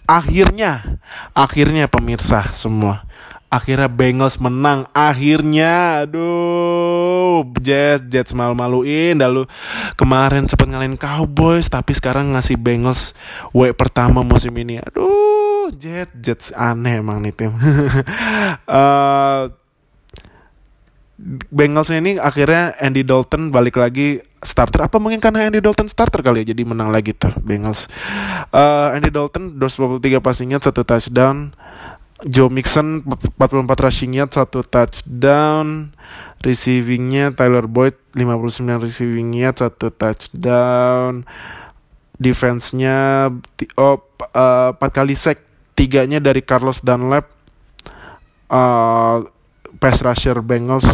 Akhirnya, 0.10 1.00
akhirnya 1.32 1.88
pemirsa 1.88 2.50
semua. 2.52 3.06
Akhirnya 3.52 3.92
Bengals 3.92 4.40
menang. 4.40 4.88
Akhirnya, 4.96 6.08
aduh, 6.08 7.44
Jets, 7.60 8.08
Jets 8.08 8.32
malu-maluin. 8.32 9.20
Lalu 9.20 9.44
kemarin 10.00 10.48
sempat 10.48 10.72
ngalahin 10.72 10.96
Cowboys, 10.96 11.68
tapi 11.68 11.92
sekarang 11.92 12.32
ngasih 12.32 12.56
Bengals 12.56 13.12
W 13.52 13.76
pertama 13.76 14.24
musim 14.24 14.56
ini. 14.56 14.80
Aduh, 14.80 15.68
Jets, 15.76 16.16
Jets 16.16 16.48
aneh 16.56 17.04
emang 17.04 17.20
nih 17.20 17.36
tim. 17.36 17.52
uh, 18.72 19.52
Bengals 21.54 21.94
ini 21.94 22.18
akhirnya 22.18 22.74
Andy 22.82 23.06
Dalton 23.06 23.54
balik 23.54 23.78
lagi 23.78 24.26
starter 24.42 24.90
apa 24.90 24.98
mungkin 24.98 25.22
karena 25.22 25.46
Andy 25.46 25.62
Dalton 25.62 25.86
starter 25.86 26.26
kali 26.26 26.42
ya 26.42 26.50
jadi 26.50 26.66
menang 26.66 26.90
lagi 26.90 27.14
tuh 27.14 27.30
Bengals 27.46 27.86
uh, 28.50 28.98
Andy 28.98 29.14
Dalton 29.14 29.62
243 29.62 30.18
passingnya 30.18 30.58
satu 30.58 30.82
touchdown 30.82 31.54
Joe 32.22 32.54
Mixon 32.54 33.02
44 33.02 33.66
rushing 33.82 34.14
yard 34.14 34.32
satu 34.34 34.62
touchdown. 34.62 35.94
Receivingnya 36.42 37.34
Tyler 37.34 37.66
Boyd 37.66 37.98
59 38.14 38.86
receiving 38.86 39.34
yard 39.34 39.58
satu 39.58 39.90
touchdown. 39.90 41.26
Defense-nya 42.22 43.30
oh, 43.82 43.98
uh, 44.38 44.72
4 44.78 44.82
kali 44.94 45.18
sack. 45.18 45.42
Tiganya 45.74 46.22
dari 46.22 46.46
Carlos 46.46 46.86
Dunlap. 46.86 47.26
Uh, 48.52 49.26
pass 49.80 50.04
rusher 50.04 50.44
Bengals 50.44 50.86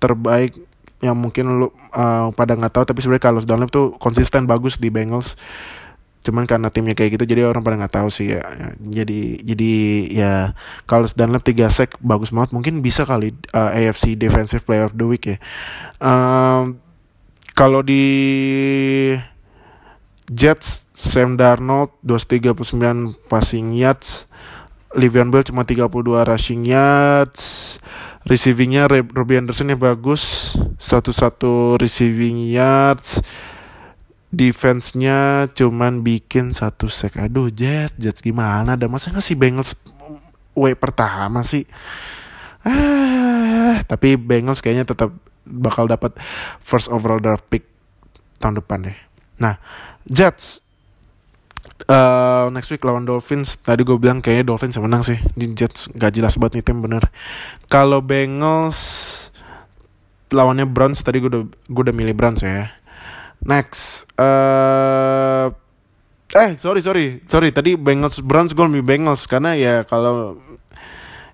terbaik 0.00 0.56
yang 1.02 1.18
mungkin 1.18 1.60
lu 1.60 1.68
uh, 1.92 2.30
pada 2.32 2.54
nggak 2.54 2.72
tahu 2.72 2.84
tapi 2.86 3.02
sebenarnya 3.02 3.26
Carlos 3.28 3.46
Dunlap 3.46 3.70
tuh 3.70 3.94
konsisten 3.98 4.46
bagus 4.46 4.78
di 4.78 4.88
Bengals 4.88 5.34
cuman 6.22 6.46
karena 6.46 6.70
timnya 6.70 6.94
kayak 6.94 7.18
gitu 7.18 7.34
jadi 7.34 7.50
orang 7.50 7.66
pada 7.66 7.76
nggak 7.82 7.94
tahu 7.98 8.08
sih 8.08 8.38
ya. 8.38 8.46
jadi 8.78 9.42
jadi 9.42 9.72
ya 10.06 10.34
Carlos 10.86 11.18
Dunlap 11.18 11.42
tiga 11.42 11.66
sack 11.66 11.98
bagus 11.98 12.30
banget 12.30 12.54
mungkin 12.54 12.78
bisa 12.78 13.02
kali 13.02 13.34
uh, 13.50 13.74
AFC 13.74 14.14
Defensive 14.14 14.62
Player 14.62 14.86
of 14.86 14.94
the 14.94 15.02
Week 15.02 15.22
ya. 15.26 15.36
Um, 15.98 16.78
kalau 17.58 17.82
di 17.82 18.06
Jets 20.30 20.86
Sam 21.02 21.34
Darnold 21.34 21.90
239 22.06 23.18
passing 23.26 23.74
yards. 23.74 24.30
Livian 24.94 25.34
Bell 25.34 25.42
cuma 25.42 25.66
32 25.66 25.90
rushing 26.22 26.62
yards. 26.62 27.76
Receivingnya 28.22 28.86
Robbie 28.86 29.42
Anderson 29.42 29.74
yang 29.74 29.82
bagus. 29.82 30.54
Satu-satu 30.78 31.74
receiving 31.82 32.38
yards 32.54 33.18
defense-nya 34.32 35.46
cuman 35.52 36.00
bikin 36.00 36.56
satu 36.56 36.88
sek 36.88 37.20
aduh 37.20 37.52
Jets 37.52 37.92
Jets 38.00 38.24
gimana 38.24 38.80
ada 38.80 38.88
masa 38.88 39.12
nggak 39.12 39.20
sih 39.20 39.36
Bengals 39.36 39.76
way 40.56 40.72
pertama 40.72 41.44
sih? 41.44 41.68
Ah 42.64 43.84
tapi 43.84 44.16
Bengals 44.16 44.64
kayaknya 44.64 44.88
tetap 44.88 45.12
bakal 45.44 45.84
dapat 45.84 46.16
first 46.64 46.88
overall 46.88 47.20
draft 47.20 47.44
pick 47.52 47.68
tahun 48.40 48.64
depan 48.64 48.88
deh. 48.88 48.98
Nah 49.36 49.60
Jets 50.08 50.64
uh, 51.92 52.48
next 52.48 52.72
week 52.72 52.82
lawan 52.88 53.04
Dolphins. 53.04 53.60
Tadi 53.60 53.84
gue 53.84 53.96
bilang 54.00 54.24
kayaknya 54.24 54.48
Dolphins 54.48 54.80
yang 54.80 54.88
menang 54.88 55.04
sih. 55.04 55.20
Di 55.36 55.52
Jets 55.52 55.92
gak 55.92 56.16
jelas 56.16 56.40
banget 56.40 56.62
nih 56.62 56.64
tim 56.72 56.78
bener. 56.80 57.04
Kalau 57.68 58.00
Bengals 58.00 58.80
lawannya 60.32 60.64
Browns 60.64 61.04
tadi 61.04 61.20
gue 61.20 61.28
udah 61.28 61.44
gue 61.44 61.82
udah 61.84 61.92
milih 61.92 62.16
Browns 62.16 62.40
ya 62.40 62.72
next 63.42 64.08
uh, 64.16 65.50
eh 66.32 66.56
sorry 66.56 66.80
sorry 66.80 67.06
sorry 67.28 67.50
tadi 67.52 67.76
Bengals 67.76 68.22
Browns 68.24 68.56
gue 68.56 68.64
milih 68.64 68.86
Bengals 68.86 69.28
karena 69.28 69.52
ya 69.52 69.84
kalau 69.84 70.40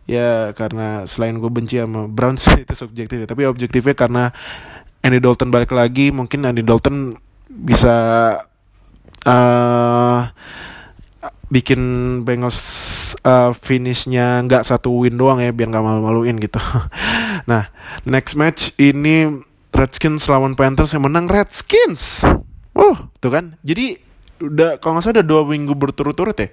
ya 0.08 0.56
karena 0.56 1.04
selain 1.04 1.36
gue 1.36 1.50
benci 1.52 1.78
sama 1.78 2.08
Browns 2.08 2.48
itu 2.64 2.74
subjektif 2.74 3.22
ya. 3.22 3.26
tapi 3.28 3.44
objektifnya 3.44 3.94
karena 3.94 4.24
Andy 5.04 5.22
Dalton 5.22 5.52
balik 5.54 5.70
lagi 5.70 6.10
mungkin 6.10 6.42
Andy 6.48 6.64
Dalton 6.64 7.14
bisa 7.46 7.94
uh, 9.28 10.20
bikin 11.48 11.80
Bengals 12.26 12.58
uh, 13.24 13.54
finishnya 13.56 14.42
nggak 14.44 14.66
satu 14.66 14.92
win 14.92 15.16
doang 15.16 15.40
ya 15.40 15.52
biar 15.52 15.72
nggak 15.72 15.84
malu-maluin 15.84 16.36
gitu. 16.42 16.60
nah 17.50 17.72
next 18.04 18.36
match 18.36 18.76
ini 18.76 19.44
Redskins 19.78 20.26
lawan 20.26 20.58
Panthers 20.58 20.90
yang 20.90 21.06
menang 21.06 21.30
Redskins. 21.30 22.26
Oh 22.74 22.98
tuh 23.22 23.30
kan. 23.30 23.54
Jadi 23.62 23.94
udah 24.42 24.82
kalau 24.82 24.98
nggak 24.98 25.06
salah 25.06 25.22
udah 25.22 25.26
dua 25.26 25.42
minggu 25.46 25.78
berturut-turut 25.78 26.34
ya. 26.34 26.50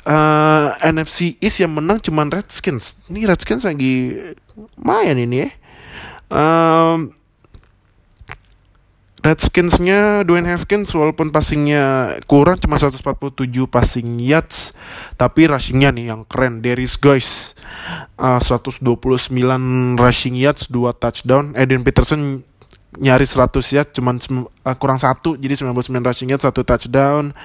Uh, 0.00 0.72
NFC 0.82 1.38
East 1.38 1.62
yang 1.62 1.78
menang 1.78 2.02
cuman 2.02 2.26
Redskins. 2.26 2.98
Ini 3.06 3.30
Redskins 3.30 3.62
lagi 3.62 4.18
main 4.74 5.14
ini 5.14 5.46
ya. 5.46 5.50
Um, 6.30 7.14
Redskins-nya 9.20 10.24
Dwayne 10.24 10.48
Haskins 10.48 10.88
walaupun 10.96 11.28
passingnya 11.28 12.16
kurang 12.24 12.56
cuma 12.56 12.80
147 12.80 13.04
passing 13.68 14.16
yards 14.16 14.72
tapi 15.20 15.44
rushingnya 15.44 15.92
nih 15.92 16.08
yang 16.08 16.24
keren 16.24 16.64
Darius 16.64 16.96
Guys 16.96 17.52
uh, 18.16 18.40
129 18.40 18.80
rushing 20.00 20.36
yards 20.40 20.72
2 20.72 20.96
touchdown. 20.96 21.52
Eden 21.52 21.84
Peterson 21.84 22.40
nyaris 22.96 23.36
100 23.36 23.76
yards 23.76 23.92
cuman 23.92 24.16
uh, 24.64 24.76
kurang 24.80 24.96
satu 24.96 25.36
jadi 25.36 25.52
99 25.68 26.00
rushing 26.00 26.28
yards 26.32 26.48
satu 26.48 26.64
touchdown. 26.64 27.36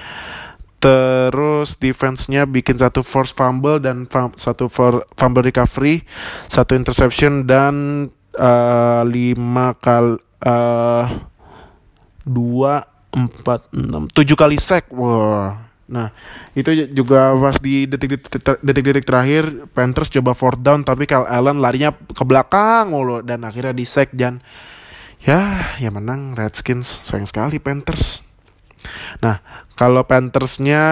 Terus 0.80 1.76
defense-nya 1.76 2.48
bikin 2.48 2.80
satu 2.80 3.04
force 3.04 3.36
fumble 3.36 3.80
dan 3.84 4.08
satu 4.36 4.72
for 4.72 5.04
fumble 5.16 5.44
recovery 5.44 6.04
satu 6.48 6.76
interception 6.76 7.44
dan 7.48 8.06
uh, 8.36 9.02
lima 9.04 9.72
kali 9.76 10.20
uh, 10.44 11.35
dua 12.26 12.84
empat 13.14 13.70
enam. 13.70 14.10
Tujuh 14.10 14.34
kali 14.34 14.58
sek. 14.58 14.90
Wah. 14.90 15.66
Nah 15.86 16.10
itu 16.58 16.74
juga 16.90 17.30
pas 17.38 17.56
di 17.62 17.86
detik-detik 17.86 19.06
terakhir 19.06 19.70
Panthers 19.70 20.10
coba 20.10 20.34
fourth 20.34 20.58
down 20.58 20.82
tapi 20.82 21.06
Kyle 21.06 21.30
Allen 21.30 21.62
larinya 21.62 21.94
ke 21.94 22.26
belakang 22.26 22.90
mulu 22.90 23.22
dan 23.22 23.46
akhirnya 23.46 23.70
di 23.70 23.86
sek 23.86 24.10
dan 24.10 24.42
ya 25.22 25.62
ya 25.78 25.94
menang 25.94 26.34
Redskins. 26.34 27.06
Sayang 27.06 27.30
sekali 27.30 27.62
Panthers. 27.62 28.20
Nah 29.22 29.38
kalau 29.78 30.02
Panthersnya 30.02 30.82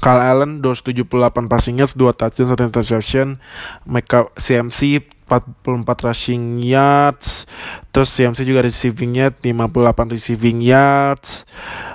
Kyle 0.00 0.24
Allen 0.24 0.64
278 0.64 1.04
passing 1.44 1.76
yards 1.76 1.92
2 1.92 2.16
touchdown 2.16 2.56
1 2.56 2.72
interception. 2.72 3.36
Mika 3.84 4.32
CMC 4.32 5.04
44 5.30 6.10
rushing 6.10 6.58
yards. 6.58 7.46
Terus 7.94 8.10
CMC 8.10 8.42
juga 8.42 8.66
receivingnya 8.66 9.30
58 9.30 10.10
receiving 10.10 10.58
yards. 10.58 11.46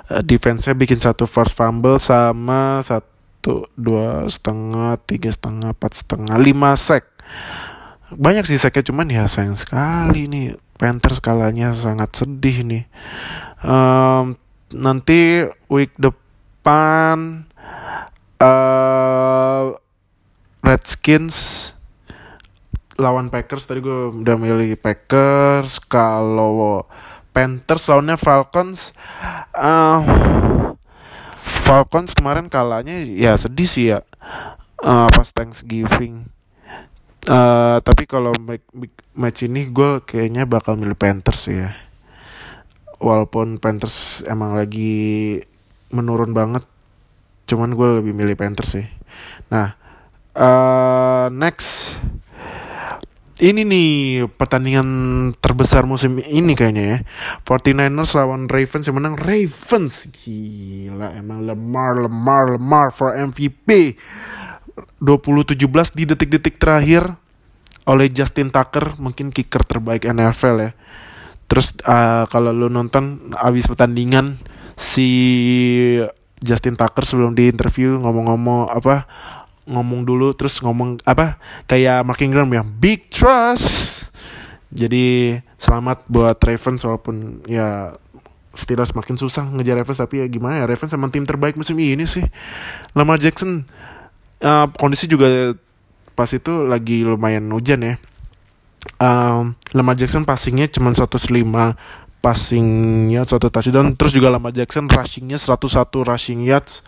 Uh, 0.08 0.24
defense-nya 0.24 0.72
bikin 0.72 0.96
satu 0.96 1.28
first 1.28 1.52
fumble 1.52 2.00
sama 2.00 2.80
satu 2.80 3.68
dua 3.76 4.24
setengah 4.24 4.96
tiga 5.04 5.28
setengah 5.28 5.76
empat 5.76 5.92
setengah 5.92 6.36
lima 6.40 6.72
sack. 6.72 7.04
Banyak 8.16 8.48
sih 8.48 8.56
sacknya 8.56 8.86
cuman 8.88 9.12
ya 9.12 9.28
sayang 9.28 9.58
sekali 9.60 10.30
nih. 10.32 10.56
Panthers 10.76 11.20
skalanya 11.20 11.72
sangat 11.72 12.16
sedih 12.16 12.64
nih. 12.64 12.84
Um, 13.64 14.36
nanti 14.72 15.48
week 15.72 15.92
depan 15.96 17.48
uh, 18.40 19.76
Redskins 20.60 21.72
lawan 22.96 23.28
Packers 23.28 23.68
tadi 23.68 23.84
gue 23.84 24.24
udah 24.24 24.36
milih 24.40 24.76
Packers 24.80 25.80
kalau 25.84 26.84
Panthers 27.36 27.92
lawannya 27.92 28.16
Falcons 28.16 28.96
uh, 29.52 30.00
Falcons 31.66 32.16
kemarin 32.16 32.48
kalahnya 32.48 33.04
ya 33.04 33.36
sedih 33.36 33.68
sih 33.68 33.92
ya 33.92 34.00
uh, 34.82 35.08
pas 35.10 35.28
Thanksgiving. 35.32 36.28
Uh, 37.26 37.82
tapi 37.82 38.06
kalau 38.06 38.30
match 39.18 39.40
ini 39.42 39.66
gue 39.66 39.98
kayaknya 40.06 40.46
bakal 40.46 40.78
milih 40.78 40.94
Panthers 40.94 41.50
ya. 41.50 41.74
Walaupun 43.02 43.58
Panthers 43.58 44.24
emang 44.24 44.56
lagi 44.56 45.42
menurun 45.90 46.32
banget 46.32 46.64
cuman 47.46 47.78
gue 47.78 47.88
lebih 48.02 48.14
milih 48.14 48.38
Panthers 48.38 48.78
sih. 48.78 48.86
Nah 49.50 49.74
uh, 50.38 51.26
next 51.34 51.98
ini 53.36 53.68
nih 53.68 53.90
pertandingan 54.32 54.88
terbesar 55.44 55.84
musim 55.84 56.16
ini 56.24 56.56
kayaknya 56.56 56.84
ya. 56.84 56.98
49ers 57.44 58.16
lawan 58.16 58.48
Ravens 58.48 58.88
yang 58.88 58.96
menang 58.96 59.16
Ravens. 59.20 60.08
Gila 60.08 61.12
emang 61.20 61.44
Lemar 61.44 62.00
Lemar 62.00 62.56
Lemar 62.56 62.88
for 62.88 63.12
MVP. 63.12 63.96
2017 65.00 65.56
di 65.92 66.04
detik-detik 66.08 66.56
terakhir 66.56 67.12
oleh 67.86 68.08
Justin 68.10 68.48
Tucker 68.48 68.96
mungkin 68.96 69.28
kicker 69.28 69.62
terbaik 69.62 70.08
NFL 70.08 70.56
ya. 70.64 70.70
Terus 71.46 71.76
uh, 71.86 72.26
kalau 72.26 72.50
lu 72.50 72.66
nonton 72.66 73.32
abis 73.36 73.70
pertandingan 73.70 74.34
si 74.74 75.08
Justin 76.40 76.74
Tucker 76.74 77.04
sebelum 77.04 77.32
di 77.32 77.48
interview 77.48 77.96
ngomong-ngomong 78.00 78.72
apa 78.72 79.06
ngomong 79.66 80.06
dulu 80.06 80.30
terus 80.32 80.62
ngomong 80.62 81.02
apa 81.02 81.36
kayak 81.66 82.06
Mark 82.06 82.22
Ingram 82.22 82.48
yang 82.48 82.66
big 82.66 83.10
trust. 83.10 84.06
Jadi 84.70 85.36
selamat 85.58 86.06
buat 86.06 86.38
Ravens 86.38 86.82
walaupun 86.86 87.42
ya 87.46 87.94
Steelers 88.56 88.96
makin 88.96 89.20
susah 89.20 89.44
ngejar 89.52 89.76
Ravens 89.76 90.00
tapi 90.00 90.24
ya 90.24 90.26
gimana 90.26 90.62
ya 90.62 90.64
Ravens 90.64 90.94
emang 90.94 91.12
tim 91.12 91.26
terbaik 91.26 91.58
musim 91.58 91.76
ini 91.76 92.06
sih. 92.08 92.24
Lamar 92.96 93.20
Jackson 93.20 93.66
uh, 94.40 94.66
kondisi 94.78 95.10
juga 95.10 95.52
pas 96.16 96.30
itu 96.32 96.64
lagi 96.64 97.04
lumayan 97.04 97.44
hujan 97.52 97.84
ya. 97.84 97.94
Um, 99.02 99.58
Lamar 99.74 99.98
Jackson 99.98 100.22
passingnya 100.24 100.70
cuma 100.70 100.94
105 100.94 101.20
passingnya 102.24 103.22
satu 103.22 103.52
touchdown. 103.52 103.94
Terus 103.94 104.12
juga 104.16 104.32
Lamar 104.32 104.50
Jackson 104.50 104.90
rushingnya 104.90 105.38
101 105.38 106.02
rushing 106.02 106.42
yards 106.42 106.82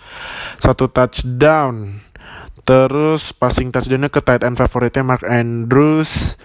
satu 0.59 0.91
touchdown 0.91 2.08
terus 2.69 3.33
passing 3.33 3.73
touchdownnya 3.73 4.13
ke 4.13 4.21
tight 4.21 4.45
end 4.45 4.61
favoritnya 4.61 5.01
Mark 5.01 5.25
Andrews 5.25 6.37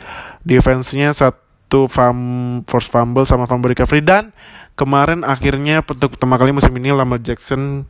defense-nya 0.48 1.12
satu 1.12 1.92
fum, 1.92 2.20
force 2.64 2.88
fumble 2.88 3.28
sama 3.28 3.44
fumble 3.44 3.76
recovery 3.76 4.00
dan 4.00 4.32
kemarin 4.80 5.28
akhirnya 5.28 5.84
untuk 5.84 6.16
pertama 6.16 6.40
kali 6.40 6.56
musim 6.56 6.72
ini 6.80 6.96
Lamar 6.96 7.20
Jackson 7.20 7.84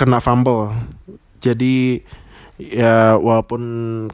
kena 0.00 0.24
fumble 0.24 0.72
jadi 1.44 2.00
ya 2.56 3.20
walaupun 3.20 3.60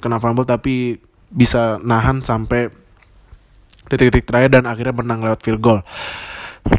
kena 0.03 0.19
fumble 0.19 0.43
tapi 0.43 0.99
bisa 1.31 1.79
nahan 1.83 2.23
sampai 2.23 2.71
detik-detik 3.91 4.27
terakhir 4.27 4.51
dan 4.59 4.65
akhirnya 4.67 4.95
menang 4.95 5.21
lewat 5.23 5.43
field 5.43 5.63
goal. 5.63 5.81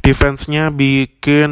Defense-nya 0.03 0.71
bikin 0.71 1.51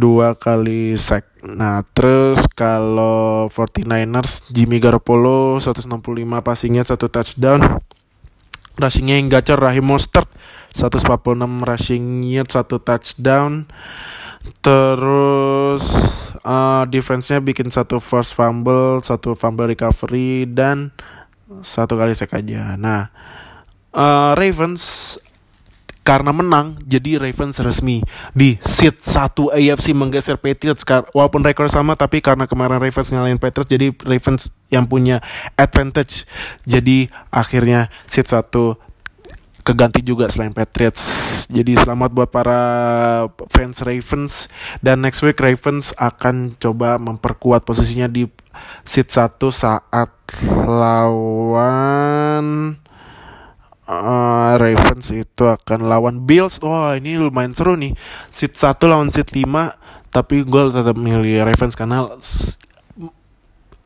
dua 0.00 0.32
kali 0.36 0.96
sack. 0.96 1.28
Nah, 1.40 1.80
terus 1.96 2.44
kalau 2.52 3.48
49ers 3.48 4.52
Jimmy 4.52 4.76
Garoppolo 4.76 5.56
165 5.56 5.88
passingnya 6.44 6.84
satu 6.84 7.08
touchdown. 7.08 7.80
Rushingnya 8.76 9.20
yang 9.20 9.28
gacor 9.28 9.60
Rahim 9.60 9.88
Mostert 9.88 10.28
146 10.76 11.64
rushingnya 11.64 12.44
satu 12.44 12.76
touchdown. 12.80 13.64
Terus 14.64 15.84
uh, 16.44 16.84
defense-nya 16.88 17.44
bikin 17.44 17.68
satu 17.68 18.00
first 18.00 18.32
fumble, 18.32 19.00
satu 19.04 19.36
fumble 19.36 19.68
recovery 19.68 20.48
dan 20.48 20.92
satu 21.60 21.96
kali 21.96 22.16
sack 22.16 22.36
aja. 22.36 22.76
Nah, 22.76 23.12
uh, 23.92 24.32
Ravens 24.36 25.16
karena 26.00 26.32
menang 26.32 26.80
jadi 26.84 27.20
Ravens 27.20 27.60
resmi. 27.60 28.00
Di 28.32 28.56
seat 28.64 29.00
1 29.04 29.52
AFC 29.52 29.92
menggeser 29.92 30.40
Patriots 30.40 30.84
walaupun 31.12 31.44
rekor 31.44 31.68
sama 31.68 31.94
tapi 31.96 32.24
karena 32.24 32.48
kemarin 32.48 32.80
Ravens 32.80 33.12
ngalahin 33.12 33.38
Patriots 33.38 33.70
jadi 33.70 33.92
Ravens 34.04 34.50
yang 34.72 34.88
punya 34.88 35.20
advantage. 35.54 36.24
Jadi 36.64 37.12
akhirnya 37.28 37.92
seat 38.08 38.26
1 38.26 38.90
keganti 39.62 40.00
juga 40.00 40.26
selain 40.32 40.56
Patriots. 40.56 41.28
Jadi 41.50 41.74
selamat 41.76 42.10
buat 42.14 42.30
para 42.32 42.60
fans 43.52 43.82
Ravens. 43.84 44.48
Dan 44.80 45.04
next 45.04 45.20
week 45.22 45.36
Ravens 45.38 45.92
akan 45.98 46.56
coba 46.56 46.96
memperkuat 46.96 47.66
posisinya 47.66 48.08
di 48.08 48.26
seat 48.86 49.10
1 49.12 49.36
saat 49.52 50.10
lawan 50.64 52.46
uh, 53.90 54.54
Ravens 54.54 55.10
itu 55.10 55.44
akan 55.44 55.90
lawan 55.90 56.22
Bills. 56.22 56.62
Wah, 56.62 56.94
ini 56.94 57.18
lumayan 57.18 57.52
seru 57.52 57.74
nih. 57.74 57.92
Seat 58.30 58.54
1 58.54 58.78
lawan 58.86 59.10
seat 59.10 59.34
5, 59.34 59.42
tapi 60.14 60.46
gue 60.46 60.62
tetap 60.70 60.94
milih 60.94 61.42
Ravens 61.42 61.74
karena 61.74 62.06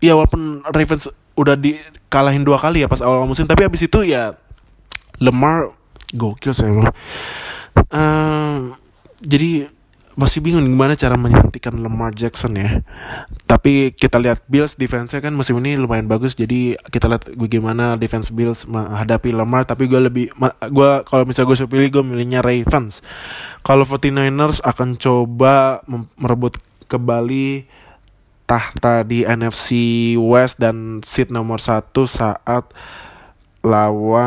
ya 0.05 0.13
walaupun 0.13 0.61
Ravens 0.69 1.09
udah 1.35 1.57
dikalahin 1.59 2.47
dua 2.47 2.61
kali 2.61 2.85
ya 2.85 2.89
pas 2.93 3.01
awal 3.01 3.25
musim, 3.25 3.49
tapi 3.49 3.65
abis 3.65 3.89
itu 3.89 4.05
ya 4.05 4.37
Lemar 5.23 5.73
gokil 6.13 6.53
saya 6.53 6.71
emang. 6.75 6.95
Uh, 7.91 8.75
jadi 9.23 9.71
masih 10.15 10.39
bingung 10.39 10.63
gimana 10.63 10.95
cara 10.95 11.19
menyuntikan 11.19 11.75
Lamar 11.79 12.15
Jackson 12.15 12.55
ya. 12.55 12.83
Tapi 13.51 13.91
kita 13.95 14.23
lihat 14.23 14.47
Bills 14.47 14.79
defense-nya 14.79 15.19
kan 15.19 15.35
musim 15.35 15.59
ini 15.59 15.75
lumayan 15.75 16.07
bagus. 16.07 16.39
Jadi 16.39 16.79
kita 16.91 17.11
lihat 17.11 17.35
bagaimana 17.35 17.99
defense 17.99 18.31
Bills 18.31 18.67
menghadapi 18.71 19.35
Lamar. 19.35 19.67
Tapi 19.67 19.91
gue 19.91 19.99
lebih, 19.99 20.31
gue 20.71 20.91
kalau 21.03 21.27
misalnya 21.27 21.51
gue 21.51 21.67
pilih 21.67 21.89
gue 22.01 22.05
milihnya 22.07 22.41
Ravens. 22.47 23.03
Kalau 23.67 23.83
49ers 23.83 24.63
akan 24.63 24.95
coba 24.95 25.83
merebut 26.15 26.63
kembali 26.87 27.67
tahta 28.45 29.03
di 29.09 29.25
NFC 29.25 29.71
West 30.21 30.61
dan 30.61 31.01
seat 31.03 31.33
nomor 31.33 31.59
satu 31.59 32.05
saat 32.05 32.69
lawan 33.65 34.21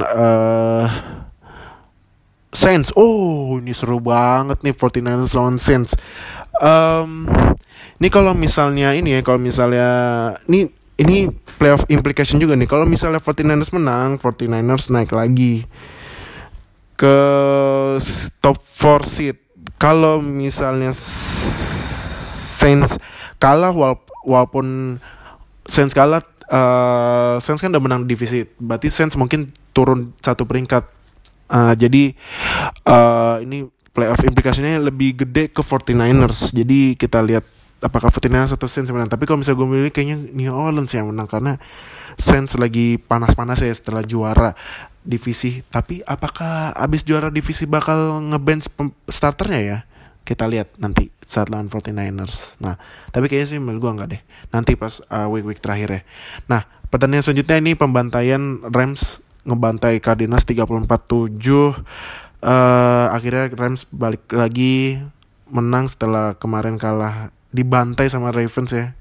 uh, 0.00 1.19
Saints. 2.50 2.90
Oh, 2.98 3.62
ini 3.62 3.70
seru 3.70 4.02
banget 4.02 4.58
nih 4.66 4.74
49ers 4.74 5.38
lawan 5.38 5.56
Saints. 5.56 5.94
Um, 6.58 7.30
ini 8.02 8.08
kalau 8.10 8.34
misalnya 8.34 8.90
ini 8.92 9.14
ya, 9.14 9.20
kalau 9.22 9.38
misalnya 9.38 9.88
ini 10.50 10.66
ini 11.00 11.30
playoff 11.56 11.86
implication 11.88 12.42
juga 12.42 12.58
nih. 12.58 12.66
Kalau 12.66 12.84
misalnya 12.84 13.22
49ers 13.22 13.70
menang, 13.72 14.18
49ers 14.18 14.90
naik 14.92 15.14
lagi 15.14 15.64
ke 16.98 17.16
top 18.44 18.58
4 18.60 19.06
seat. 19.06 19.36
Kalau 19.80 20.20
misalnya 20.20 20.92
Saints 22.60 23.00
kalah 23.40 23.72
walaupun 23.72 25.00
Saints 25.64 25.96
kalah 25.96 26.20
uh, 26.52 27.40
Saints 27.40 27.64
kan 27.64 27.72
udah 27.72 27.80
menang 27.80 28.04
divisi. 28.04 28.44
Berarti 28.60 28.92
Saints 28.92 29.16
mungkin 29.16 29.48
turun 29.72 30.12
satu 30.20 30.44
peringkat 30.44 30.99
Uh, 31.50 31.74
jadi 31.74 32.14
uh, 32.86 33.42
ini 33.42 33.66
playoff 33.90 34.22
implikasinya 34.22 34.78
lebih 34.78 35.26
gede 35.26 35.50
ke 35.50 35.60
49ers. 35.60 36.54
Jadi 36.54 36.94
kita 36.94 37.18
lihat 37.20 37.42
apakah 37.82 38.12
49ers 38.12 38.54
atau 38.54 38.68
Saints 38.70 38.92
menang. 38.92 39.10
Tapi 39.10 39.26
kalau 39.26 39.42
misalnya 39.42 39.58
gue 39.58 39.68
milih 39.68 39.92
kayaknya 39.92 40.16
New 40.30 40.52
Orleans 40.52 40.92
yang 40.94 41.10
menang 41.10 41.26
karena 41.26 41.58
Saints 42.20 42.54
lagi 42.54 43.00
panas-panas 43.00 43.64
ya 43.64 43.72
setelah 43.72 44.04
juara 44.04 44.54
divisi. 45.02 45.64
Tapi 45.66 46.04
apakah 46.04 46.76
abis 46.76 47.02
juara 47.02 47.32
divisi 47.32 47.64
bakal 47.66 48.20
ngebench 48.30 48.70
starternya 49.08 49.60
ya? 49.60 49.78
Kita 50.22 50.46
lihat 50.46 50.78
nanti 50.78 51.10
saat 51.24 51.50
lawan 51.50 51.66
49ers. 51.66 52.60
Nah, 52.62 52.78
tapi 53.10 53.26
kayaknya 53.26 53.48
sih 53.56 53.58
menurut 53.58 53.80
gue 53.82 53.90
enggak 53.90 54.08
deh. 54.14 54.22
Nanti 54.54 54.78
pas 54.78 55.02
uh, 55.10 55.26
week-week 55.26 55.58
terakhir 55.58 55.88
ya. 55.90 56.00
Nah, 56.46 56.62
pertandingan 56.92 57.24
selanjutnya 57.26 57.56
ini 57.58 57.72
pembantaian 57.74 58.62
Rams 58.70 59.24
ngebantai 59.44 59.98
Cardinals 60.02 60.44
34-7 60.44 61.80
uh, 62.44 63.06
akhirnya 63.12 63.52
Rams 63.52 63.86
balik 63.88 64.24
lagi 64.32 65.00
menang 65.50 65.90
setelah 65.90 66.36
kemarin 66.38 66.78
kalah 66.78 67.34
dibantai 67.50 68.06
sama 68.06 68.30
Ravens 68.30 68.70
ya. 68.70 68.94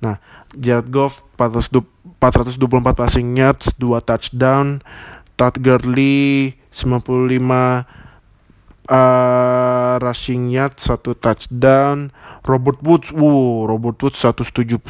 Nah, 0.00 0.16
Jared 0.56 0.88
Goff 0.88 1.24
424 1.36 2.96
passing 2.96 3.36
yards, 3.36 3.76
2 3.76 4.00
touchdown, 4.04 4.80
Todd 5.36 5.60
Gurley 5.60 6.56
95 6.72 7.84
uh, 8.88 9.94
rushing 10.00 10.48
yards, 10.52 10.80
1 10.88 11.20
touchdown, 11.20 12.12
Robert 12.44 12.80
Woods, 12.80 13.12
wow, 13.12 13.68
Robert 13.68 14.00
Woods 14.00 14.18
172 14.20 14.80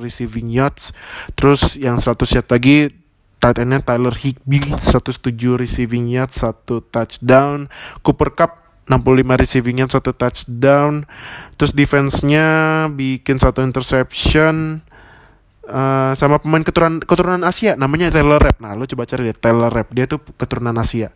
receiving 0.00 0.48
yards, 0.48 0.92
terus 1.36 1.76
yang 1.76 2.00
100 2.00 2.40
yards 2.40 2.50
lagi 2.50 3.03
tight 3.38 3.60
endnya 3.60 3.82
Tyler 3.82 4.14
Higby 4.14 4.74
107 4.78 5.60
receiving 5.60 6.08
yard 6.08 6.32
satu 6.32 6.80
touchdown. 6.80 7.68
Cooper 8.00 8.32
Cup 8.32 8.64
65 8.88 9.40
receiving 9.40 9.76
yard 9.80 9.92
satu 9.92 10.12
touchdown. 10.12 11.08
Terus 11.56 11.72
defense-nya 11.72 12.46
bikin 12.92 13.40
satu 13.40 13.64
interception 13.64 14.84
uh, 15.68 16.12
sama 16.16 16.40
pemain 16.40 16.64
keturunan 16.64 17.00
keturunan 17.00 17.42
Asia 17.44 17.76
namanya 17.76 18.12
Taylor 18.12 18.40
Rap 18.40 18.60
nah 18.60 18.76
lo 18.76 18.84
coba 18.84 19.08
cari 19.08 19.32
deh 19.32 19.36
Taylor 19.36 19.72
Rap 19.72 19.88
dia 19.92 20.04
tuh 20.04 20.20
keturunan 20.36 20.76
Asia. 20.76 21.12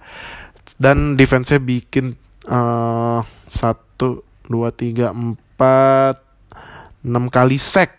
Dan 0.76 1.16
defense-nya 1.16 1.60
bikin 1.60 2.16
uh, 2.48 3.20
satu 3.48 4.24
dua 4.48 4.72
tiga 4.72 5.12
empat 5.12 6.20
enam 7.04 7.28
kali 7.28 7.56
sack. 7.56 7.96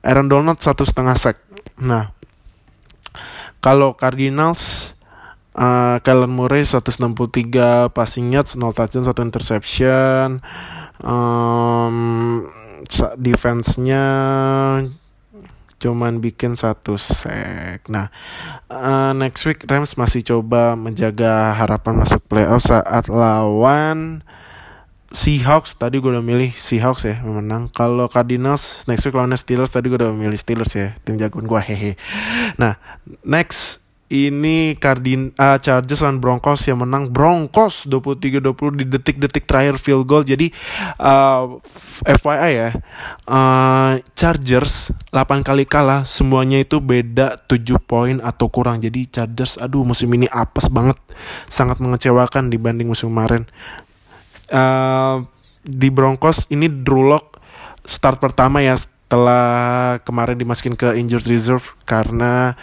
Aaron 0.00 0.32
Donald 0.32 0.58
satu 0.58 0.82
setengah 0.82 1.16
sack. 1.18 1.38
Nah 1.76 2.19
kalau 3.60 3.92
Cardinals 3.96 4.92
uh, 5.54 6.00
Kellen 6.00 6.32
Murray 6.32 6.64
163 6.64 7.92
passing 7.92 8.32
yards, 8.32 8.56
0 8.56 8.72
touchdown, 8.72 9.04
1 9.04 9.28
interception. 9.28 10.40
Um, 11.00 12.44
defense-nya 13.16 14.04
cuman 15.80 16.20
bikin 16.20 16.52
satu 16.60 17.00
sek. 17.00 17.88
Nah, 17.88 18.12
uh, 18.68 19.16
next 19.16 19.48
week 19.48 19.64
Rams 19.64 19.96
masih 19.96 20.20
coba 20.20 20.76
menjaga 20.76 21.56
harapan 21.56 22.04
masuk 22.04 22.20
playoff 22.28 22.68
saat 22.68 23.08
lawan 23.08 24.20
Seahawks 25.10 25.74
tadi 25.74 25.98
gue 25.98 26.06
udah 26.06 26.22
milih 26.22 26.54
Seahawks 26.54 27.02
ya 27.02 27.18
menang. 27.26 27.66
Kalau 27.74 28.06
Cardinals 28.06 28.86
next 28.86 29.02
week 29.10 29.18
lawan 29.18 29.34
Steelers 29.34 29.74
tadi 29.74 29.90
gue 29.90 29.98
udah 29.98 30.14
milih 30.14 30.38
Steelers 30.38 30.70
ya 30.70 30.94
tim 31.02 31.18
jagoan 31.18 31.50
gue 31.50 31.60
hehe. 31.66 31.92
Nah 32.54 32.78
next 33.26 33.82
ini 34.10 34.74
Cardin 34.74 35.30
uh, 35.38 35.56
Chargers 35.62 36.02
lawan 36.02 36.18
Broncos 36.18 36.66
yang 36.66 36.82
menang 36.82 37.14
Broncos 37.14 37.86
23-20 37.86 38.82
di 38.82 38.84
detik-detik 38.90 39.46
terakhir 39.46 39.78
field 39.78 40.04
goal 40.10 40.26
jadi 40.26 40.50
uh, 40.98 41.62
FYI 42.02 42.50
ya 42.50 42.70
uh, 43.30 44.02
Chargers 44.18 44.90
8 45.14 45.46
kali 45.46 45.62
kalah 45.62 46.02
semuanya 46.02 46.58
itu 46.58 46.82
beda 46.82 47.38
7 47.46 47.78
poin 47.78 48.18
atau 48.18 48.50
kurang 48.50 48.82
jadi 48.82 49.06
Chargers 49.06 49.62
aduh 49.62 49.86
musim 49.86 50.10
ini 50.10 50.26
apes 50.26 50.66
banget 50.66 50.98
sangat 51.46 51.78
mengecewakan 51.78 52.50
dibanding 52.50 52.90
musim 52.90 53.14
kemarin 53.14 53.46
uh, 54.50 55.24
di 55.64 55.88
Broncos 55.90 56.46
ini 56.50 56.68
Drew 56.68 57.06
Lock 57.06 57.38
start 57.84 58.20
pertama 58.20 58.60
ya 58.60 58.76
setelah 58.76 59.98
kemarin 60.06 60.38
dimasukin 60.38 60.78
ke 60.78 60.94
injured 60.94 61.26
reserve 61.26 61.74
karena 61.82 62.54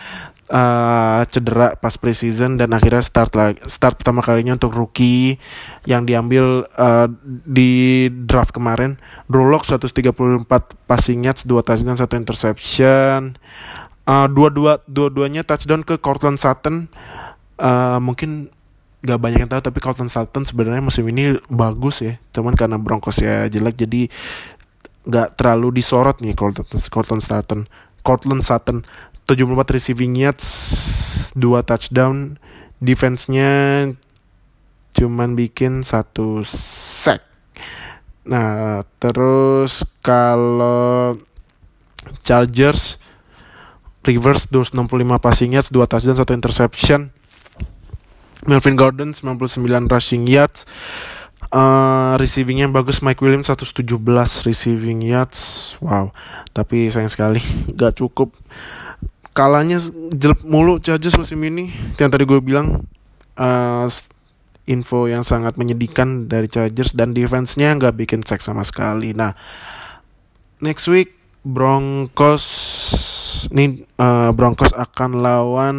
uh, 0.47 1.21
cedera 1.27 1.75
pas 1.75 1.95
preseason 1.99 2.55
dan 2.55 2.71
akhirnya 2.71 3.03
start 3.03 3.35
lagi 3.35 3.59
start 3.67 3.99
pertama 3.99 4.23
kalinya 4.23 4.55
untuk 4.55 4.73
rookie 4.75 5.39
yang 5.83 6.07
diambil 6.07 6.67
uh, 6.79 7.07
di 7.43 8.07
draft 8.27 8.55
kemarin. 8.55 8.95
Drew 9.27 9.47
Lock 9.47 9.67
134 9.67 10.47
passing 10.87 11.27
yards, 11.27 11.43
2 11.43 11.67
touchdown, 11.67 11.97
1 11.99 12.21
interception. 12.23 13.35
Uh, 14.07 14.27
dua-dua 14.31 14.79
dua-duanya 14.87 15.43
touchdown 15.43 15.83
ke 15.83 15.99
Cortland 15.99 16.39
Sutton. 16.39 16.87
Uh, 17.59 17.99
mungkin 17.99 18.53
gak 19.05 19.19
banyak 19.21 19.45
yang 19.45 19.51
tahu 19.51 19.61
tapi 19.61 19.77
Cortland 19.77 20.09
Sutton 20.09 20.43
sebenarnya 20.43 20.81
musim 20.81 21.05
ini 21.09 21.37
bagus 21.47 22.01
ya. 22.01 22.17
Cuman 22.33 22.57
karena 22.57 22.81
Broncos 22.81 23.21
ya 23.21 23.45
jelek 23.45 23.77
jadi 23.77 24.09
gak 25.07 25.39
terlalu 25.39 25.79
disorot 25.79 26.19
nih 26.19 26.33
Cortland, 26.33 26.67
Cortland 26.89 27.23
Sutton. 27.23 27.69
Cortland 28.01 28.43
Sutton 28.43 28.87
74 29.27 29.75
receiving 29.75 30.15
yards, 30.15 30.47
2 31.35 31.59
touchdown, 31.67 32.39
defense-nya 32.79 33.51
cuman 34.95 35.35
bikin 35.35 35.83
satu 35.83 36.41
sack. 36.47 37.21
Nah, 38.23 38.87
terus 38.99 39.83
kalau 39.99 41.15
Chargers 42.23 42.99
reverse 44.07 44.47
265 44.47 45.19
passing 45.19 45.51
yards, 45.59 45.69
2 45.75 45.83
touchdown, 45.83 46.15
1 46.15 46.39
interception. 46.39 47.11
Melvin 48.45 48.77
Gordon 48.77 49.15
99 49.15 49.89
rushing 49.89 50.29
yards. 50.29 50.69
Uh, 51.47 52.17
receivingnya 52.19 52.67
bagus 52.67 52.99
Mike 52.99 53.23
Williams 53.23 53.47
117 53.49 53.87
receiving 54.43 54.99
yards. 55.01 55.73
Wow, 55.79 56.11
tapi 56.51 56.91
sayang 56.91 57.09
sekali 57.09 57.39
gak 57.79 57.97
cukup 57.97 58.35
kalahnya 59.37 59.77
jelek 60.17 60.41
mulu 60.41 60.81
Chargers 60.81 61.13
musim 61.13 61.37
ini 61.45 61.69
yang 62.01 62.09
tadi 62.09 62.25
gue 62.25 62.41
bilang 62.41 62.89
uh, 63.37 63.85
info 64.65 65.05
yang 65.05 65.21
sangat 65.21 65.55
menyedihkan 65.61 66.25
dari 66.25 66.49
Chargers 66.49 66.97
dan 66.97 67.13
defense-nya 67.13 67.77
nggak 67.77 67.95
bikin 68.01 68.25
sack 68.25 68.41
sama 68.43 68.65
sekali. 68.65 69.13
Nah, 69.13 69.37
next 70.59 70.89
week 70.89 71.15
Broncos 71.45 72.43
nih 73.53 73.87
uh, 74.01 74.33
Broncos 74.35 74.73
akan 74.75 75.21
lawan 75.21 75.75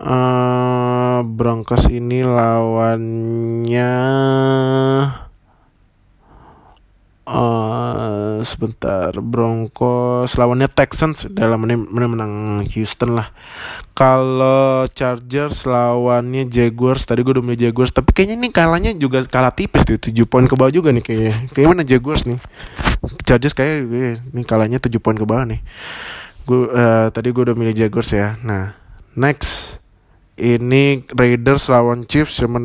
uh, 0.00 1.20
Broncos 1.24 1.88
ini 1.88 2.20
lawannya 2.24 3.92
uh, 7.26 8.38
sebentar. 8.46 9.12
Broncos 9.18 10.38
lawannya 10.38 10.70
Texans. 10.70 11.26
Dalam 11.28 11.66
menang, 11.66 11.86
menang 11.90 12.34
Houston 12.72 13.18
lah. 13.18 13.28
Kalau 13.96 14.86
Chargers 14.92 15.66
lawannya 15.66 16.46
Jaguars. 16.48 17.04
Tadi 17.04 17.24
gue 17.24 17.32
udah 17.36 17.44
milih 17.44 17.68
Jaguars 17.68 17.92
tapi 17.92 18.12
kayaknya 18.12 18.36
ini 18.38 18.48
kalahnya 18.52 18.90
juga 18.94 19.20
kalah 19.26 19.52
tipis 19.52 19.84
tuh. 19.84 19.98
7 19.98 20.12
poin 20.28 20.46
ke 20.46 20.54
bawah 20.54 20.72
juga 20.72 20.92
nih 20.94 21.02
kayaknya. 21.04 21.34
Kayak 21.52 21.68
mana 21.72 21.82
Jaguars 21.84 22.24
nih? 22.28 22.38
Chargers 23.26 23.54
kayak 23.56 23.74
gue 23.88 24.08
ini 24.20 24.42
kalahnya 24.46 24.78
7 24.78 24.92
poin 25.00 25.16
ke 25.16 25.26
bawah 25.26 25.44
nih. 25.48 25.60
Gue 26.46 26.70
uh, 26.70 27.10
tadi 27.10 27.32
gue 27.34 27.42
udah 27.42 27.56
milih 27.56 27.74
Jaguars 27.74 28.12
ya. 28.12 28.36
Nah 28.44 28.76
next 29.16 29.55
ini 30.36 31.04
Raiders 31.16 31.72
lawan 31.72 32.04
Chiefs 32.04 32.44
yang, 32.44 32.52
men 32.52 32.64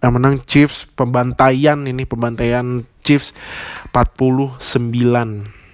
yang 0.00 0.16
menang 0.16 0.40
Chiefs 0.48 0.88
pembantaian 0.96 1.76
ini 1.84 2.08
pembantaian 2.08 2.88
Chiefs 3.04 3.36
49 3.92 4.56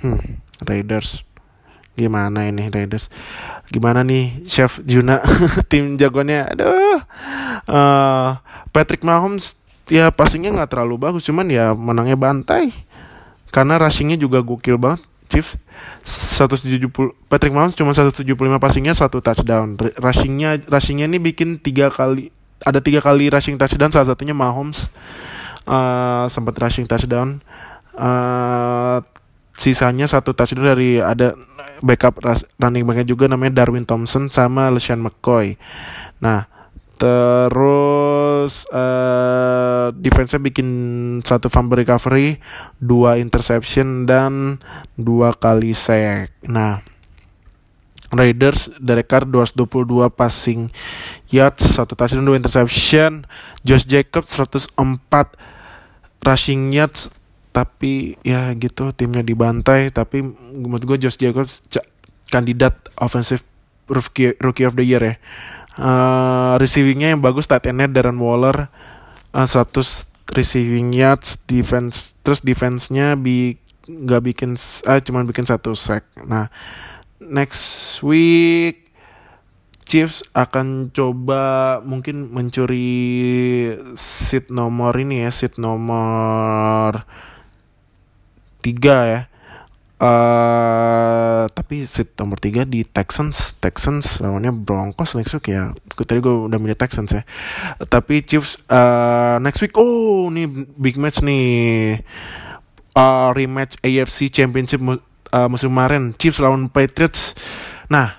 hmm, 0.03 0.20
Raiders. 0.66 1.22
Gimana 1.97 2.44
ini 2.51 2.68
Raiders? 2.68 3.09
Gimana 3.72 4.05
nih 4.05 4.44
Chef 4.44 4.82
Juna? 4.84 5.22
Tim 5.70 5.97
jagoannya 5.97 6.53
aduh. 6.53 7.01
Uh, 7.66 8.36
Patrick 8.74 9.01
Mahomes 9.07 9.57
ya 9.86 10.11
passingnya 10.11 10.53
nggak 10.53 10.76
terlalu 10.76 10.99
bagus 11.01 11.24
cuman 11.24 11.49
ya 11.49 11.72
menangnya 11.72 12.18
bantai. 12.18 12.74
Karena 13.55 13.80
rushingnya 13.80 14.20
juga 14.20 14.42
gokil 14.44 14.76
banget 14.76 15.07
Chiefs 15.27 15.59
170 16.07 16.91
Patrick 17.27 17.53
Mahomes 17.53 17.74
cuma 17.74 17.93
175 17.93 18.22
passingnya 18.62 18.95
satu 18.95 19.18
touchdown. 19.18 19.74
Rushingnya 19.79 20.62
rushingnya 20.70 21.07
ini 21.11 21.18
bikin 21.18 21.59
tiga 21.59 21.91
kali 21.91 22.31
ada 22.64 22.81
tiga 22.81 23.05
kali 23.05 23.29
rushing 23.29 23.61
touchdown 23.61 23.93
salah 23.93 24.14
satunya 24.14 24.33
Mahomes 24.33 24.89
uh, 25.68 26.24
sempat 26.31 26.55
rushing 26.57 26.87
touchdown. 26.89 27.43
Uh, 27.97 29.01
sisanya 29.57 30.05
satu 30.09 30.37
touchdown 30.37 30.77
dari 30.77 31.01
ada 31.01 31.35
backup 31.85 32.20
running 32.61 32.85
backnya 32.89 33.07
juga 33.09 33.29
namanya 33.29 33.64
Darwin 33.64 33.85
Thompson 33.85 34.33
sama 34.33 34.72
LeSean 34.72 35.03
McCoy. 35.03 35.59
Nah 36.22 36.49
terus 36.97 38.64
uh, 38.72 39.92
defense-nya 39.92 40.40
bikin 40.40 40.68
satu 41.20 41.53
fumble 41.53 41.76
recovery 41.76 42.40
dua 42.80 43.20
interception 43.20 44.09
dan 44.09 44.57
dua 44.97 45.36
kali 45.36 45.76
sack. 45.76 46.32
Nah 46.49 46.80
Raiders 48.16 48.72
Derek 48.78 49.11
Carr 49.11 49.28
222 49.28 50.09
passing 50.14 50.70
yards, 51.28 51.76
satu 51.76 51.99
touchdown, 51.99 52.24
dua 52.24 52.38
interception. 52.38 53.26
Josh 53.66 53.84
Jacobs 53.84 54.30
104 54.30 54.72
rushing 56.22 56.70
yards. 56.70 57.11
Tapi 57.51 58.14
ya 58.22 58.55
gitu 58.55 58.94
timnya 58.94 59.26
dibantai. 59.26 59.90
Tapi 59.90 60.22
menurut 60.55 60.86
gue 60.86 60.97
Josh 61.03 61.18
Jacobs 61.18 61.66
kandidat 62.30 62.78
offensive 62.94 63.42
rookie, 63.90 64.38
rookie 64.38 64.66
of 64.66 64.78
the 64.78 64.86
year 64.86 65.03
ya 65.03 65.14
uh, 65.81 66.55
receivingnya 66.61 67.16
yang 67.16 67.22
bagus 67.24 67.49
tight 67.49 67.68
endnya 67.68 67.89
Darren 67.89 68.20
Waller 68.20 68.68
uh, 69.33 69.47
100 69.49 70.33
receiving 70.35 70.91
yards 70.93 71.39
defense 71.47 72.16
terus 72.27 72.43
defense-nya 72.43 73.14
bi 73.14 73.57
nggak 73.87 74.22
bikin 74.35 74.59
uh, 74.59 74.99
cuman 74.99 75.24
bikin 75.31 75.47
satu 75.47 75.72
sack 75.79 76.03
nah 76.27 76.51
next 77.22 78.03
week 78.03 78.87
Chiefs 79.87 80.27
akan 80.35 80.91
coba 80.91 81.79
mungkin 81.87 82.35
mencuri 82.35 83.70
seat 83.95 84.51
nomor 84.51 84.91
ini 84.99 85.22
ya, 85.22 85.31
seat 85.31 85.62
nomor 85.62 87.07
tiga 88.66 88.99
ya. 89.07 89.20
Uh, 89.97 91.49
tapi 91.57 91.88
seat 91.88 92.12
nomor 92.20 92.36
tiga 92.36 92.68
di 92.68 92.84
Texans, 92.84 93.57
Texans 93.57 94.20
lawannya 94.20 94.53
Broncos 94.53 95.16
next 95.16 95.32
week 95.32 95.57
ya. 95.57 95.72
Tadi 95.97 96.20
gue 96.20 96.34
udah 96.53 96.59
milih 96.61 96.76
Texans 96.76 97.16
ya. 97.16 97.24
Tapi 97.80 98.20
Chiefs 98.20 98.61
uh, 98.68 99.40
next 99.40 99.64
week, 99.64 99.72
oh 99.80 100.28
ini 100.28 100.44
big 100.76 101.01
match 101.01 101.24
nih. 101.24 102.01
Uh, 102.97 103.28
rematch 103.36 103.76
AFC 103.84 104.32
Championship 104.32 104.80
uh, 104.80 105.49
musim 105.49 105.72
kemarin 105.72 106.12
Chiefs 106.16 106.40
lawan 106.40 106.68
Patriots. 106.68 107.36
Nah, 107.88 108.16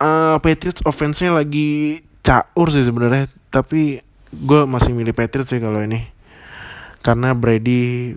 uh, 0.00 0.36
Patriots 0.40 0.84
offense-nya 0.84 1.32
lagi 1.32 2.00
caur 2.26 2.68
sih 2.74 2.82
sebenarnya 2.82 3.30
tapi 3.54 4.02
gue 4.34 4.60
masih 4.66 4.92
milih 4.92 5.14
Patriots 5.14 5.54
sih 5.54 5.62
kalau 5.62 5.78
ini 5.78 6.10
karena 7.00 7.38
Brady 7.38 8.12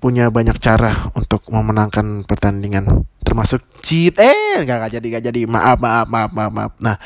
punya 0.00 0.28
banyak 0.30 0.58
cara 0.58 1.10
untuk 1.14 1.46
memenangkan 1.50 2.26
pertandingan 2.26 3.06
termasuk 3.24 3.62
cheat 3.80 4.18
eh 4.20 4.62
gak 4.66 4.94
jadi 4.98 5.06
gak 5.18 5.24
jadi 5.32 5.40
maaf 5.48 5.78
maaf 5.80 6.06
maaf 6.06 6.30
maaf 6.30 6.52
maaf 6.52 6.72
nah 6.82 6.96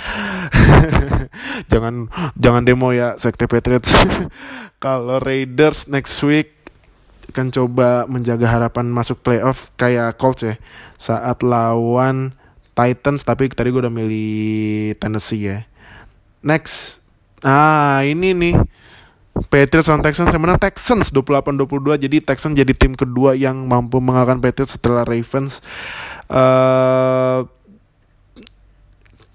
jangan 1.73 2.09
jangan 2.35 2.63
demo 2.65 2.91
ya 2.91 3.15
sekte 3.21 3.47
Patriots 3.47 3.95
kalau 4.85 5.21
Raiders 5.21 5.87
next 5.89 6.19
week 6.25 6.59
akan 7.29 7.53
coba 7.53 8.09
menjaga 8.09 8.49
harapan 8.49 8.89
masuk 8.89 9.21
playoff 9.21 9.69
kayak 9.77 10.17
Colts 10.17 10.49
ya 10.49 10.57
saat 10.97 11.45
lawan 11.45 12.33
Titans 12.79 13.27
tapi 13.27 13.51
tadi 13.51 13.75
gue 13.75 13.83
udah 13.83 13.91
milih 13.91 14.95
Tennessee 15.03 15.51
ya. 15.51 15.67
Next. 16.47 17.03
Ah, 17.43 18.07
ini 18.07 18.31
nih. 18.31 18.55
Patriots 19.47 19.87
on 19.87 20.03
Texans 20.03 20.35
yang 20.35 20.43
menang 20.43 20.59
Texans 20.59 21.15
28-22 21.15 22.03
jadi 22.03 22.17
Texans 22.19 22.59
jadi 22.59 22.75
tim 22.75 22.99
kedua 22.99 23.39
yang 23.39 23.71
mampu 23.71 24.03
mengalahkan 24.03 24.43
Patriots 24.43 24.75
setelah 24.75 25.07
Ravens 25.07 25.63
uh, 26.27 27.47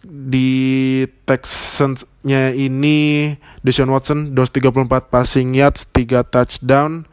di 0.04 1.04
Texans-nya 1.24 2.52
ini 2.52 3.34
Deshaun 3.64 3.90
Watson 3.90 4.36
234 4.36 5.08
passing 5.10 5.56
yards 5.56 5.88
3 5.90 6.28
touchdown. 6.28 7.08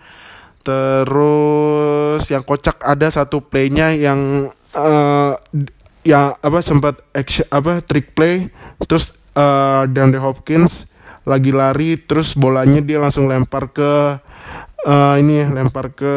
Terus 0.60 2.20
yang 2.28 2.44
kocak 2.44 2.76
ada 2.84 3.08
satu 3.08 3.40
playnya 3.40 3.96
yang 3.96 4.52
uh, 4.76 5.32
yang 6.04 6.36
apa 6.42 6.58
sempat 6.60 7.00
action 7.16 7.46
apa 7.48 7.80
trick 7.80 8.12
play. 8.12 8.52
Terus 8.84 9.14
uh, 9.38 9.88
DeAndre 9.88 10.20
Hopkins 10.20 10.89
lagi 11.28 11.52
lari 11.52 12.00
terus 12.00 12.32
bolanya 12.32 12.80
dia 12.80 12.96
langsung 12.96 13.28
lempar 13.28 13.70
ke 13.70 14.20
uh, 14.86 15.14
ini 15.20 15.44
lempar 15.52 15.92
ke 15.92 16.12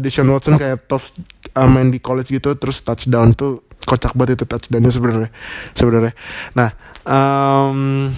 Deshaun 0.00 0.32
Watson 0.32 0.56
kayak 0.56 0.88
toss 0.88 1.12
uh, 1.52 1.68
main 1.68 1.92
di 1.92 2.00
college 2.00 2.32
gitu 2.32 2.56
terus 2.56 2.80
touchdown 2.80 3.36
tuh 3.36 3.64
kocak 3.84 4.16
banget 4.16 4.40
itu 4.40 4.44
touchdownnya 4.48 4.92
sebenarnya 4.92 5.30
sebenarnya. 5.76 6.12
Nah 6.56 6.70
um, 7.04 8.08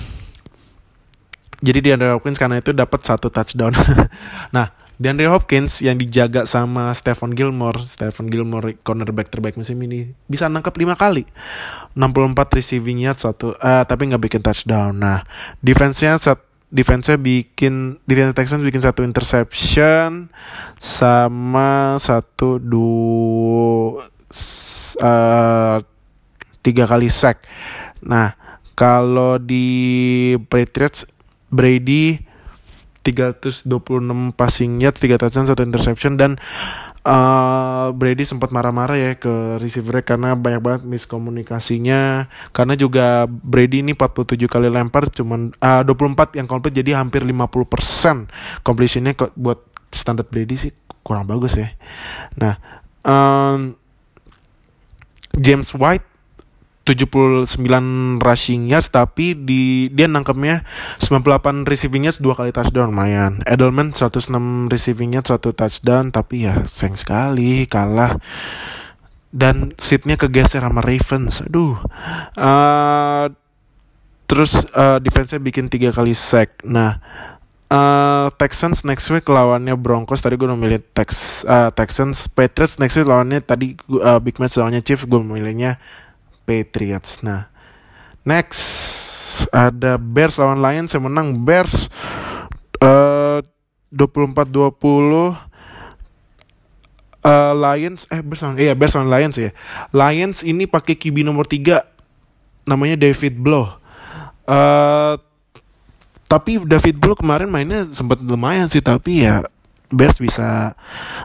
jadi 1.59 1.79
di 1.83 1.89
Andre 1.91 2.15
Hopkins 2.15 2.39
karena 2.39 2.63
itu 2.63 2.71
dapat 2.71 3.01
satu 3.03 3.33
touchdown. 3.33 3.75
Nah 4.57 4.86
di 4.97 5.13
Andre 5.13 5.29
Hopkins 5.29 5.85
yang 5.85 6.01
dijaga 6.01 6.49
sama 6.49 6.89
Stephen 6.97 7.37
Gilmore, 7.37 7.85
Stephen 7.85 8.33
Gilmore 8.33 8.81
cornerback 8.81 9.29
terbaik 9.29 9.61
musim 9.61 9.77
ini 9.85 10.17
bisa 10.25 10.49
nangkap 10.49 10.73
lima 10.81 10.97
kali, 10.97 11.29
64 11.93 12.57
receiving 12.57 13.05
yards 13.05 13.29
satu, 13.29 13.53
uh, 13.61 13.85
tapi 13.85 14.09
nggak 14.09 14.23
bikin 14.25 14.41
touchdown. 14.41 14.97
Nah, 14.97 15.21
defense-nya 15.61 16.17
defense-nya 16.73 17.21
bikin 17.21 18.01
defense 18.09 18.35
Texans 18.35 18.65
bikin 18.65 18.83
satu 18.83 19.05
interception 19.05 20.33
sama 20.81 22.01
satu 22.01 22.57
dua 22.57 24.03
uh, 25.05 25.77
tiga 26.65 26.85
kali 26.89 27.13
sack. 27.13 27.45
Nah, 28.01 28.33
kalau 28.73 29.37
di 29.37 30.35
Patriots 30.49 31.05
Brady 31.53 32.26
326 33.07 33.71
passing 34.35 34.83
yards, 34.83 34.99
3 34.99 35.15
touchdown, 35.23 35.47
1 35.47 35.63
interception 35.63 36.19
dan 36.19 36.35
uh, 37.07 37.95
Brady 37.95 38.27
sempat 38.27 38.51
marah-marah 38.51 38.99
ya 38.99 39.15
ke 39.15 39.63
receiver 39.63 40.03
karena 40.03 40.35
banyak 40.35 40.61
banget 40.61 40.83
miskomunikasinya 40.83 42.27
karena 42.51 42.75
juga 42.75 43.31
Brady 43.31 43.87
ini 43.87 43.95
47 43.95 44.35
kali 44.51 44.67
lempar 44.67 45.07
cuman 45.15 45.55
uh, 45.63 45.83
24 45.87 46.43
yang 46.43 46.51
complete 46.51 46.83
jadi 46.83 46.99
hampir 46.99 47.23
50% 47.23 48.67
completionnya 48.67 49.15
buat 49.39 49.63
standar 49.95 50.27
Brady 50.27 50.59
sih 50.59 50.73
kurang 51.07 51.31
bagus 51.31 51.55
ya. 51.55 51.71
Nah, 52.35 52.59
um, 53.07 53.79
James 55.39 55.71
White 55.79 56.16
79 56.87 57.51
rushing 58.23 58.71
yards 58.71 58.95
tapi 58.95 59.35
di 59.35 59.91
dia 59.91 60.07
nangkepnya 60.07 60.63
98 61.03 61.67
receiving 61.67 62.07
yards 62.07 62.23
dua 62.23 62.39
kali 62.39 62.55
touchdown 62.55 62.95
lumayan. 62.95 63.43
Edelman 63.43 63.91
106 63.91 64.31
receiving 64.71 65.19
yards 65.19 65.35
satu 65.35 65.51
touchdown 65.51 66.15
tapi 66.15 66.47
ya 66.47 66.63
sayang 66.63 66.95
sekali 66.95 67.67
kalah 67.67 68.15
dan 69.35 69.75
seatnya 69.75 70.15
kegeser 70.15 70.63
sama 70.63 70.79
Ravens. 70.79 71.43
Aduh. 71.43 71.75
Uh, 72.39 73.35
terus 74.31 74.67
uh, 74.75 75.03
defense-nya 75.03 75.43
bikin 75.43 75.67
tiga 75.67 75.91
kali 75.91 76.15
sack. 76.15 76.63
Nah, 76.63 77.03
uh, 77.71 78.31
Texans 78.39 78.87
next 78.87 79.11
week 79.11 79.27
lawannya 79.27 79.75
Broncos 79.75 80.23
tadi 80.23 80.39
gue 80.39 80.47
memilih 80.51 80.83
Tex 80.95 81.43
uh, 81.47 81.71
Texans 81.75 82.31
Patriots 82.31 82.79
next 82.79 82.95
week 82.99 83.07
lawannya 83.07 83.43
tadi 83.43 83.75
uh, 83.99 84.19
big 84.23 84.39
match 84.39 84.59
lawannya 84.59 84.83
Chiefs 84.83 85.07
gue 85.07 85.21
memilihnya 85.21 85.79
Patriots. 86.47 87.27
Nah, 87.27 87.51
next 88.23 88.63
ada 89.51 89.99
Bears 89.99 90.39
lawan 90.39 90.63
Lions 90.63 90.95
yang 90.95 91.11
menang 91.11 91.35
Bears 91.43 91.91
uh, 92.81 93.43
24-20 93.93 95.45
Uh, 97.27 97.51
Lions 97.59 98.07
eh 98.07 98.23
Bears 98.23 98.39
lawan 98.39 98.55
iya 98.55 98.71
Bears 98.79 98.95
lawan 98.95 99.11
Lions 99.11 99.35
ya. 99.35 99.51
Lions 99.91 100.47
ini 100.47 100.63
pakai 100.63 100.95
QB 100.95 101.27
nomor 101.27 101.43
3 101.43 101.83
namanya 102.71 102.95
David 102.95 103.43
Blow. 103.43 103.67
Uh, 104.47 105.19
tapi 106.31 106.63
David 106.63 107.03
Blow 107.03 107.19
kemarin 107.19 107.51
mainnya 107.51 107.83
sempat 107.91 108.23
lumayan 108.23 108.71
sih 108.71 108.79
tapi 108.79 109.27
ya 109.27 109.43
Bears 109.91 110.19
bisa 110.19 110.75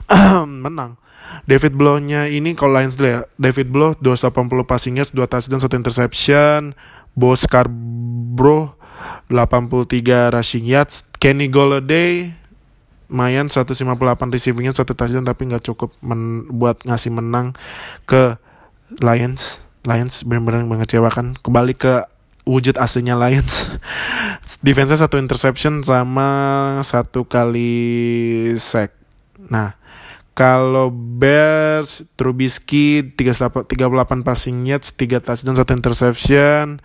menang. 0.65 0.97
David 1.47 1.73
Blow-nya 1.73 2.27
ini 2.27 2.53
kalau 2.53 2.77
Lions. 2.77 2.99
David 3.39 3.67
Blow 3.71 3.95
280 3.97 4.67
passing 4.67 4.99
yards, 4.99 5.15
2 5.15 5.25
touchdown, 5.25 5.61
1 5.63 5.79
interception. 5.79 6.75
Bo 7.11 7.35
Scarborough 7.35 8.75
83 9.27 10.31
rushing 10.31 10.65
yards. 10.67 11.07
Kenny 11.21 11.51
Golladay 11.51 12.33
Mayan 13.11 13.51
158 13.51 13.83
receiving 14.31 14.71
yards, 14.71 14.79
1 14.79 14.87
touchdown 14.95 15.27
tapi 15.27 15.51
nggak 15.51 15.67
cukup 15.67 15.91
men 15.99 16.47
buat 16.47 16.79
ngasih 16.87 17.11
menang 17.11 17.51
ke 18.07 18.39
Lions. 19.03 19.59
Lions 19.83 20.23
benar-benar 20.23 20.63
mengecewakan. 20.63 21.35
Kembali 21.43 21.75
ke 21.75 22.07
wujud 22.45 22.77
aslinya 22.77 23.17
Lions. 23.17 23.69
Defense-nya 24.65 25.05
satu 25.05 25.17
interception 25.17 25.81
sama 25.81 26.29
satu 26.85 27.25
kali 27.25 28.53
sack. 28.61 28.93
Nah, 29.49 29.73
kalau 30.31 30.93
Bears, 30.93 32.07
Trubisky 32.15 33.03
38, 33.17 33.67
38 33.67 34.23
passing 34.23 34.63
yards, 34.63 34.93
3 34.95 35.19
touchdown, 35.21 35.57
1 35.57 35.77
interception. 35.77 36.79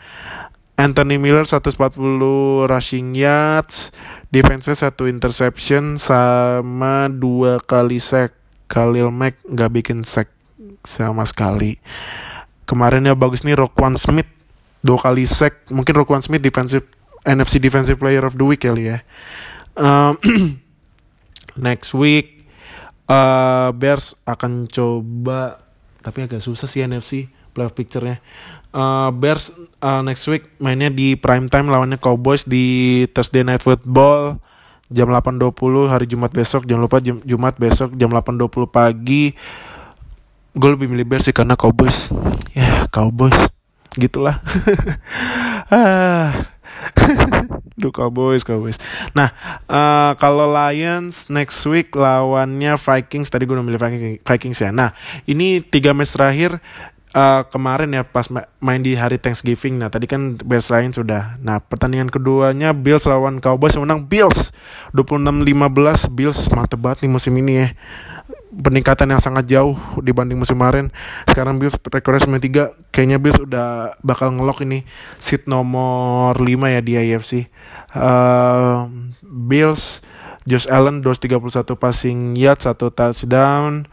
Anthony 0.77 1.17
Miller 1.17 1.49
140 1.49 2.69
rushing 2.69 3.17
yards, 3.17 3.97
defense 4.29 4.69
1 4.69 4.93
interception 5.09 5.97
sama 5.97 7.09
2 7.09 7.65
kali 7.65 7.97
sack. 7.97 8.37
Khalil 8.69 9.09
Mack 9.15 9.41
nggak 9.47 9.73
bikin 9.73 10.05
sack 10.05 10.29
sama 10.85 11.25
sekali. 11.25 11.81
Kemarin 12.69 13.09
ya 13.09 13.15
bagus 13.17 13.47
nih 13.47 13.57
Roquan 13.57 13.97
Smith 13.97 14.29
2 14.83 15.05
kali 15.05 15.25
sack. 15.25 15.69
Mungkin 15.73 15.95
Roquan 15.97 16.21
Smith 16.25 16.43
defensive 16.43 16.85
NFC 17.27 17.59
Defensive 17.59 17.99
Player 17.99 18.23
of 18.23 18.39
the 18.39 18.45
Week 18.47 18.63
kali 18.63 18.95
ya. 18.95 18.99
Um, 19.77 20.17
next 21.69 21.93
week 21.97 22.49
uh, 23.11 23.73
Bears 23.75 24.15
akan 24.25 24.71
coba 24.71 25.61
tapi 26.01 26.23
agak 26.23 26.39
susah 26.39 26.71
sih 26.71 26.87
NFC 26.87 27.27
playoff 27.51 27.75
picture-nya. 27.75 28.23
Uh, 28.71 29.11
Bears 29.11 29.51
uh, 29.83 30.05
next 30.05 30.29
week 30.29 30.53
mainnya 30.61 30.93
di 30.93 31.17
prime 31.17 31.49
time 31.51 31.73
lawannya 31.73 31.99
Cowboys 31.99 32.45
di 32.45 33.05
Thursday 33.11 33.43
Night 33.43 33.65
Football 33.65 34.39
jam 34.93 35.11
8.20 35.11 35.91
hari 35.91 36.07
Jumat 36.07 36.31
besok. 36.31 36.69
Jangan 36.69 36.83
lupa 36.87 37.03
jum 37.03 37.19
Jumat 37.27 37.59
besok 37.59 37.97
jam 37.99 38.13
8.20 38.13 38.71
pagi. 38.71 39.35
Gue 40.57 40.71
lebih 40.73 40.89
milih 40.89 41.09
Bears 41.09 41.27
sih 41.27 41.35
karena 41.35 41.59
Cowboys. 41.59 42.13
Ya, 42.55 42.87
Cowboys. 42.89 43.56
Gitulah. 43.97 44.39
ah. 45.73 46.53
Duh 47.81 47.93
Cowboys, 47.93 48.45
Cowboys. 48.45 48.81
Nah, 49.13 49.33
uh, 49.69 50.13
kalau 50.17 50.49
Lions 50.49 51.29
next 51.29 51.65
week 51.69 51.93
lawannya 51.93 52.77
Vikings. 52.77 53.29
Tadi 53.29 53.45
gue 53.45 53.57
udah 53.57 53.65
milih 53.65 53.81
Vikings, 53.81 54.21
Vikings 54.25 54.59
ya. 54.61 54.71
Nah, 54.73 54.93
ini 55.29 55.61
tiga 55.61 55.93
match 55.93 56.17
terakhir 56.17 56.61
uh, 57.15 57.43
kemarin 57.47 57.93
ya 57.95 58.03
pas 58.03 58.27
main 58.59 58.81
di 58.83 58.97
hari 58.97 59.21
Thanksgiving. 59.21 59.79
Nah, 59.79 59.93
tadi 59.93 60.09
kan 60.09 60.41
Bears 60.41 60.73
Lions 60.73 60.99
sudah. 60.99 61.39
Nah, 61.39 61.63
pertandingan 61.63 62.11
keduanya 62.11 62.73
Bills 62.75 63.07
lawan 63.07 63.39
Cowboys 63.39 63.79
menang 63.79 64.09
Bills 64.09 64.51
26-15. 64.97 66.11
Bills 66.11 66.39
mantep 66.51 66.81
banget 66.81 67.07
nih 67.07 67.13
musim 67.13 67.35
ini 67.39 67.53
ya 67.63 67.69
peningkatan 68.57 69.13
yang 69.13 69.21
sangat 69.21 69.45
jauh 69.47 69.77
dibanding 70.01 70.41
musim 70.41 70.57
kemarin. 70.57 70.89
Sekarang 71.29 71.61
Bills 71.61 71.77
rekornya 71.77 72.25
93. 72.25 72.91
Kayaknya 72.91 73.19
Bills 73.21 73.39
udah 73.39 73.95
bakal 74.01 74.33
ngelok 74.33 74.65
ini 74.65 74.89
seat 75.21 75.45
nomor 75.45 76.35
5 76.41 76.75
ya 76.75 76.81
di 76.81 76.93
AFC. 76.97 77.53
Uh, 77.93 78.89
Bills 79.23 80.01
Josh 80.47 80.71
Allen 80.71 81.03
231 81.03 81.75
passing 81.75 82.39
yard, 82.39 82.63
satu 82.63 82.95
touchdown. 82.95 83.91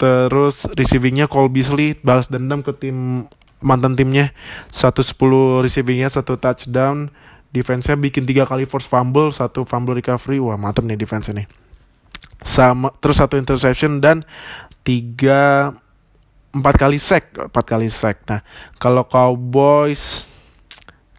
Terus 0.00 0.64
receivingnya 0.72 1.28
Cole 1.28 1.52
Beasley 1.52 1.94
balas 2.00 2.32
dendam 2.32 2.64
ke 2.64 2.72
tim 2.72 3.28
mantan 3.62 3.94
timnya 3.94 4.32
110 4.72 5.14
receiving 5.62 6.02
yard, 6.02 6.16
satu 6.16 6.40
touchdown. 6.40 7.12
Defense-nya 7.52 8.00
bikin 8.00 8.24
tiga 8.24 8.48
kali 8.48 8.64
force 8.64 8.88
fumble, 8.88 9.28
satu 9.28 9.68
fumble 9.68 9.92
recovery. 9.92 10.40
Wah, 10.40 10.56
mantep 10.56 10.88
nih 10.88 10.96
defense 10.96 11.28
nih. 11.28 11.44
sama 12.42 12.90
terus 12.98 13.22
satu 13.22 13.38
interception 13.38 14.02
dan 14.02 14.26
tiga 14.82 15.72
empat 16.52 16.74
kali 16.74 16.98
sack 16.98 17.32
empat 17.38 17.64
kali 17.64 17.88
sack 17.88 18.26
nah 18.26 18.42
kalau 18.76 19.06
Cowboys 19.06 20.26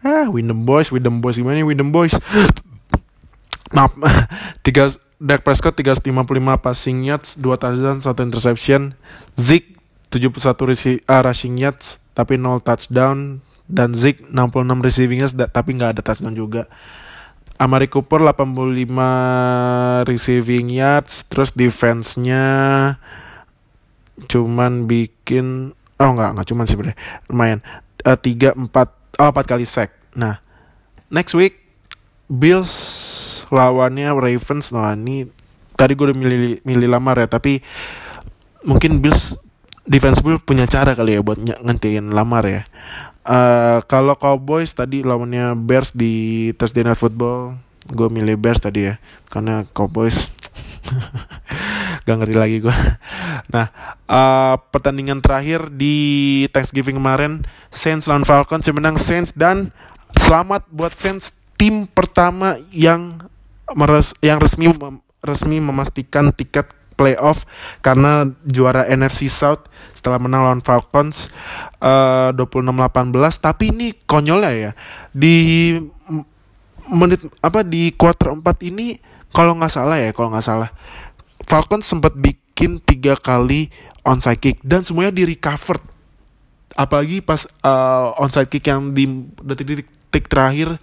ah 0.04 0.28
Windham 0.28 0.62
Boys 0.68 0.92
Windham 0.92 1.18
Boys 1.24 1.40
gimana 1.40 1.64
nih 1.64 1.66
Windham 1.66 1.90
Boys 1.90 2.14
maaf 3.74 3.92
tiga 4.64 4.88
Dak 5.24 5.40
Prescott 5.40 5.72
355 5.78 6.12
passing 6.60 6.98
yards 7.06 7.40
dua 7.40 7.56
touchdown 7.56 8.02
satu 8.04 8.20
interception. 8.26 8.92
Zeke 9.40 9.72
71 10.12 10.68
resi, 10.68 10.92
uh, 11.08 11.22
rushing 11.24 11.56
yards 11.56 11.96
tapi 12.12 12.36
0 12.36 12.60
touchdown. 12.60 13.40
Dan 13.64 13.96
Zeke 13.96 14.20
66 14.28 14.84
receiving 14.84 15.24
yards 15.24 15.32
tapi 15.32 15.80
nggak 15.80 15.96
ada 15.96 16.02
touchdown 16.04 16.36
juga. 16.36 16.68
Amari 17.56 17.88
Cooper 17.88 18.20
85 18.20 20.04
receiving 20.04 20.68
yards 20.68 21.24
terus 21.30 21.56
defense-nya 21.56 22.44
cuman 24.14 24.86
bikin 24.86 25.74
oh 25.74 26.08
enggak 26.14 26.36
enggak 26.36 26.46
cuman 26.52 26.66
sebenarnya 26.68 26.98
lumayan. 27.32 27.60
Uh, 28.04 28.18
3 28.20 28.52
4 28.58 28.68
oh 29.24 29.30
4 29.32 29.48
kali 29.48 29.64
sack. 29.64 29.96
Nah, 30.12 30.44
next 31.08 31.32
week 31.32 31.64
Bills 32.28 32.68
lawannya 33.54 34.10
Ravens 34.18 34.74
nah 34.74 34.98
ini 34.98 35.30
tadi 35.78 35.94
gue 35.94 36.10
udah 36.10 36.18
milih 36.18 36.38
milih 36.66 36.88
lamar 36.90 37.22
ya 37.22 37.28
tapi 37.30 37.62
mungkin 38.66 38.98
Bills 38.98 39.38
defense 39.86 40.18
Bills 40.20 40.42
punya 40.42 40.66
cara 40.66 40.98
kali 40.98 41.14
ya 41.16 41.20
buat 41.22 41.38
ngentiin 41.38 42.10
lamar 42.10 42.44
ya 42.44 42.62
Uh, 43.24 43.80
kalau 43.88 44.20
Cowboys 44.20 44.76
tadi 44.76 45.00
lawannya 45.00 45.56
Bears 45.56 45.96
di 45.96 46.52
Thursday 46.60 46.84
Night 46.84 47.00
Football, 47.00 47.56
gue 47.88 48.08
milih 48.12 48.36
Bears 48.36 48.60
tadi 48.60 48.92
ya, 48.92 49.00
karena 49.32 49.64
Cowboys 49.72 50.28
gak 52.04 52.16
ngerti 52.20 52.36
lagi 52.36 52.56
gue. 52.60 52.76
Nah, 53.48 53.72
uh, 54.12 54.60
pertandingan 54.68 55.24
terakhir 55.24 55.72
di 55.72 55.96
Thanksgiving 56.52 57.00
kemarin, 57.00 57.48
Saints 57.72 58.04
lawan 58.04 58.28
Falcons 58.28 58.68
yang 58.68 58.76
menang 58.76 59.00
Saints 59.00 59.32
dan 59.32 59.72
selamat 60.20 60.68
buat 60.68 60.92
Saints 60.92 61.32
tim 61.56 61.88
pertama 61.88 62.60
yang 62.76 63.24
meres 63.72 64.12
yang 64.20 64.36
resmi 64.36 64.68
resmi 65.24 65.56
memastikan 65.64 66.28
tiket 66.36 66.68
playoff 66.94 67.48
karena 67.82 68.30
juara 68.46 68.86
NFC 68.86 69.26
South 69.26 69.66
setelah 69.96 70.22
menang 70.22 70.46
lawan 70.46 70.62
Falcons 70.62 71.32
uh, 71.82 72.30
26-18 72.36 73.10
tapi 73.42 73.74
ini 73.74 73.86
konyolnya 74.06 74.52
ya 74.52 74.70
di 75.10 75.34
menit 76.92 77.24
apa 77.40 77.64
di 77.64 77.90
quarter 77.96 78.36
4 78.36 78.70
ini 78.70 79.00
kalau 79.34 79.58
nggak 79.58 79.72
salah 79.72 79.98
ya 79.98 80.14
kalau 80.14 80.30
nggak 80.30 80.46
salah 80.46 80.70
Falcons 81.44 81.84
sempat 81.84 82.14
bikin 82.14 82.78
tiga 82.80 83.18
kali 83.18 83.68
onside 84.06 84.38
kick 84.38 84.56
dan 84.62 84.86
semuanya 84.86 85.10
di 85.10 85.26
recover 85.26 85.80
apalagi 86.78 87.22
pas 87.24 87.48
uh, 87.64 88.14
onside 88.20 88.50
kick 88.50 88.70
yang 88.70 88.94
di 88.94 89.08
detik-detik 89.42 90.26
terakhir 90.30 90.78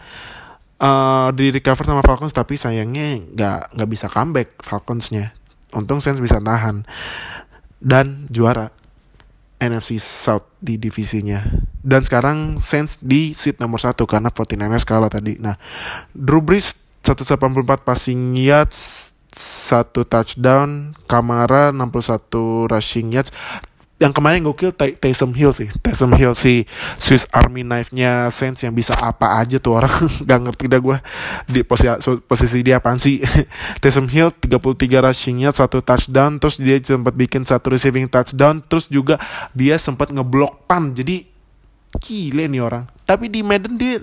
uh, 0.82 1.30
di 1.32 1.54
recover 1.54 1.86
sama 1.86 2.02
Falcons 2.02 2.34
tapi 2.34 2.58
sayangnya 2.58 3.22
nggak 3.22 3.78
nggak 3.78 3.90
bisa 3.90 4.10
comeback 4.10 4.58
Falconsnya. 4.66 5.38
Untung 5.72 6.04
Saints 6.04 6.20
bisa 6.20 6.44
nahan 6.44 6.84
dan 7.80 8.28
juara 8.28 8.76
NFC 9.62 10.02
South 10.02 10.44
di 10.60 10.76
divisinya. 10.76 11.40
Dan 11.80 12.04
sekarang 12.04 12.60
Saints 12.60 13.00
di 13.00 13.32
seat 13.32 13.62
nomor 13.62 13.80
satu 13.80 14.04
karena 14.10 14.34
49ers 14.34 14.84
kalah 14.84 15.08
tadi. 15.08 15.38
Nah 15.40 15.56
Drew 16.12 16.44
Brees 16.44 16.76
184 17.06 17.88
passing 17.88 18.36
yards 18.36 19.12
satu 19.32 20.04
touchdown. 20.04 20.98
Kamara 21.08 21.72
61 21.72 22.68
rushing 22.68 23.16
yards 23.16 23.32
yang 24.02 24.10
kemarin 24.10 24.42
gokil 24.42 24.74
Taysom 24.74 25.30
Hill 25.38 25.54
sih. 25.54 25.70
Taysom 25.86 26.10
Hill 26.18 26.34
si 26.34 26.66
Swiss 26.98 27.30
Army 27.30 27.62
knife-nya 27.62 28.34
Saints 28.34 28.66
yang 28.66 28.74
bisa 28.74 28.98
apa 28.98 29.38
aja 29.38 29.62
tuh 29.62 29.78
orang. 29.78 29.94
Gak 30.28 30.42
ngerti 30.42 30.66
dah 30.66 30.82
gue 30.82 30.98
di 31.46 31.62
posisi, 31.62 31.94
posisi 32.26 32.66
dia 32.66 32.82
apaan 32.82 32.98
sih? 32.98 33.22
Taysom 33.82 34.10
Hill 34.10 34.34
33 34.34 35.06
rushing-nya 35.06 35.54
satu 35.54 35.86
touchdown. 35.86 36.42
Terus 36.42 36.58
dia 36.58 36.82
sempat 36.82 37.14
bikin 37.14 37.46
satu 37.46 37.78
receiving 37.78 38.10
touchdown. 38.10 38.66
Terus 38.66 38.90
juga 38.90 39.22
dia 39.54 39.78
sempat 39.78 40.10
ngeblok 40.10 40.66
pan 40.66 40.98
jadi 40.98 41.22
gile 42.02 42.50
nih 42.50 42.62
orang. 42.66 42.90
Tapi 43.06 43.30
di 43.30 43.46
Madden 43.46 43.78
dia 43.78 44.02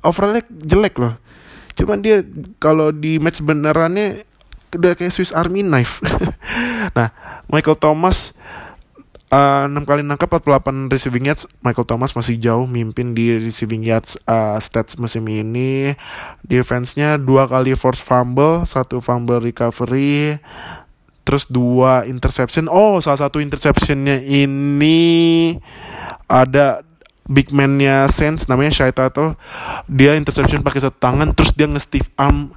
overall 0.00 0.40
jelek 0.48 0.96
loh. 0.96 1.12
Cuman 1.76 2.00
dia 2.00 2.24
kalau 2.56 2.88
di 2.88 3.20
match 3.20 3.44
benerannya 3.44 4.24
udah 4.72 4.96
kayak 4.96 5.12
Swiss 5.12 5.36
Army 5.36 5.60
knife. 5.60 6.00
Nah 6.94 7.10
Michael 7.50 7.82
Thomas 7.82 8.30
Uh, 9.26 9.66
6 9.66 9.82
kali 9.82 10.06
nangkap 10.06 10.30
48 10.30 10.86
receiving 10.86 11.26
yards. 11.26 11.50
Michael 11.58 11.82
Thomas 11.82 12.14
masih 12.14 12.38
jauh 12.38 12.62
mimpin 12.62 13.10
di 13.10 13.34
receiving 13.42 13.82
yards 13.82 14.14
uh, 14.22 14.54
stats 14.62 14.94
musim 15.02 15.26
ini. 15.26 15.98
Defense-nya 16.46 17.18
dua 17.18 17.50
kali 17.50 17.74
force 17.74 17.98
fumble 17.98 18.62
satu 18.62 19.02
fumble 19.02 19.42
recovery 19.42 20.38
terus 21.26 21.42
dua 21.50 22.06
interception. 22.06 22.70
Oh 22.70 23.02
salah 23.02 23.26
satu 23.26 23.42
interceptionnya 23.42 24.22
ini 24.22 25.58
ada 26.30 26.86
big 27.26 27.50
man-nya 27.50 28.06
Saints 28.06 28.46
namanya 28.46 28.70
Shai 28.70 28.94
Tato 28.94 29.34
dia 29.90 30.14
interception 30.14 30.62
pakai 30.62 30.86
satu 30.86 30.94
tangan 31.02 31.34
terus 31.34 31.50
dia 31.50 31.66
nge-stiff 31.66 32.06
arm 32.14 32.54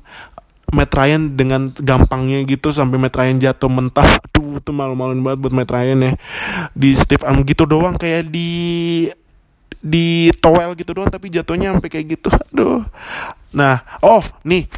Matt 0.71 0.93
Ryan 0.93 1.33
dengan 1.33 1.73
gampangnya 1.73 2.45
gitu 2.45 2.69
sampai 2.69 3.01
Matt 3.01 3.17
Ryan 3.17 3.37
jatuh 3.41 3.71
mentah. 3.71 4.05
Aduh 4.05 4.61
itu 4.61 4.71
malu-maluin 4.71 5.21
banget 5.21 5.39
buat 5.41 5.53
Matt 5.53 5.71
Ryan 5.73 5.99
ya. 6.01 6.11
Di 6.73 6.89
Steve 6.93 7.23
Arm 7.25 7.41
gitu 7.45 7.65
doang 7.65 7.97
kayak 7.97 8.29
di 8.29 8.49
di 9.79 10.27
towel 10.43 10.75
gitu 10.75 10.91
doang 10.91 11.07
tapi 11.07 11.31
jatuhnya 11.31 11.73
sampai 11.73 11.89
kayak 11.89 12.05
gitu. 12.19 12.29
Aduh. 12.53 12.85
Nah 13.53 13.81
oh 14.03 14.21
nih. 14.45 14.69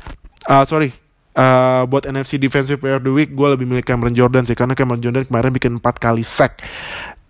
Uh, 0.48 0.66
sorry. 0.66 0.96
Uh, 1.32 1.88
buat 1.88 2.04
NFC 2.04 2.36
Defensive 2.36 2.84
Player 2.84 3.00
of 3.00 3.08
the 3.08 3.14
Week 3.14 3.32
gue 3.32 3.48
lebih 3.48 3.64
milih 3.64 3.88
Cameron 3.88 4.12
Jordan 4.12 4.44
sih 4.44 4.52
karena 4.52 4.76
Cameron 4.76 5.00
Jordan 5.00 5.24
kemarin 5.24 5.56
bikin 5.56 5.80
4 5.80 5.84
kali 5.96 6.24
sack. 6.28 6.60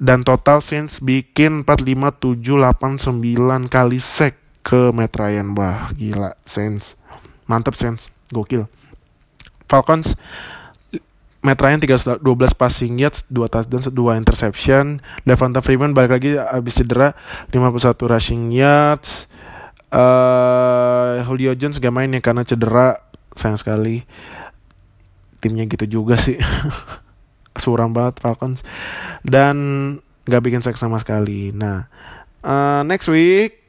Dan 0.01 0.25
total 0.25 0.65
Saints 0.65 0.97
bikin 0.97 1.61
4 1.61 1.85
5 1.85 2.09
7 2.17 2.41
8 2.41 2.97
9 2.97 3.69
kali 3.69 3.99
sack 4.01 4.41
ke 4.65 4.89
Matt 4.89 5.13
Ryan. 5.13 5.53
Wah 5.53 5.93
gila 5.93 6.33
Saints 6.45 6.97
mantep 7.51 7.75
Saints 7.75 8.07
Gokil. 8.31 8.65
Falcons 9.67 10.15
Matt 11.41 11.57
Ryan 11.57 11.81
312 11.81 12.21
passing 12.53 13.01
yards, 13.01 13.25
2 13.33 13.49
touchdown, 13.49 13.81
2 13.81 13.97
interception. 14.13 15.01
Devonta 15.25 15.57
Freeman 15.57 15.97
balik 15.97 16.21
lagi 16.21 16.37
habis 16.37 16.77
cedera 16.77 17.17
51 17.49 17.97
rushing 18.05 18.53
yards. 18.53 19.25
Uh, 19.89 21.25
Julio 21.25 21.57
Jones 21.57 21.81
gak 21.81 21.89
main 21.89 22.13
ya 22.13 22.21
karena 22.21 22.45
cedera 22.45 23.01
sayang 23.33 23.57
sekali. 23.57 24.05
Timnya 25.41 25.65
gitu 25.65 25.89
juga 25.89 26.13
sih. 26.13 26.37
Suram 27.61 27.89
banget 27.89 28.21
Falcons. 28.21 28.61
Dan 29.25 29.97
gak 30.29 30.45
bikin 30.45 30.61
sack 30.61 30.77
sama 30.77 31.01
sekali. 31.01 31.49
Nah, 31.57 31.89
uh, 32.45 32.85
next 32.85 33.09
week 33.09 33.65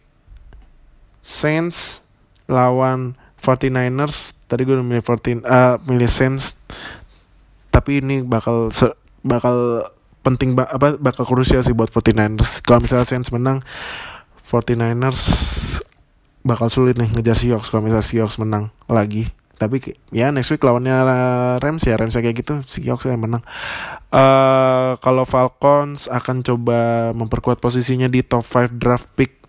Saints 1.25 2.05
lawan 2.53 3.17
49ers 3.41 4.37
tadi 4.53 4.69
gue 4.69 4.77
udah 4.77 4.85
milih 4.85 5.01
14 5.01 5.41
uh, 5.49 5.81
milih 5.89 6.11
Saints. 6.13 6.53
Tapi 7.73 8.05
ini 8.05 8.21
bakal 8.21 8.69
bakal 9.25 9.89
penting 10.21 10.53
ba 10.53 10.69
apa 10.69 11.01
bakal 11.01 11.25
krusial 11.25 11.65
sih 11.65 11.73
buat 11.73 11.89
49ers 11.89 12.61
kalau 12.63 12.85
misalnya 12.85 13.09
Saints 13.09 13.33
menang 13.35 13.65
49ers 14.45 15.25
bakal 16.45 16.69
sulit 16.69 17.01
nih 17.01 17.09
ngejar 17.17 17.39
Seahawks. 17.39 17.73
Kalau 17.73 17.81
misalnya 17.81 18.05
Seahawks 18.05 18.37
menang 18.37 18.69
lagi. 18.91 19.33
Tapi 19.57 19.95
ya 20.11 20.35
next 20.35 20.51
week 20.51 20.67
lawannya 20.67 21.07
Rams 21.63 21.87
ya 21.87 21.95
Rams 21.95 22.19
kayak 22.19 22.37
gitu 22.45 22.61
Seahawks 22.67 23.09
yang 23.09 23.23
menang. 23.23 23.41
Uh, 24.13 25.01
kalau 25.01 25.25
Falcons 25.25 26.11
akan 26.13 26.45
coba 26.45 27.11
memperkuat 27.17 27.63
posisinya 27.63 28.11
di 28.11 28.21
top 28.21 28.45
5 28.45 28.77
draft 28.77 29.09
pick 29.17 29.42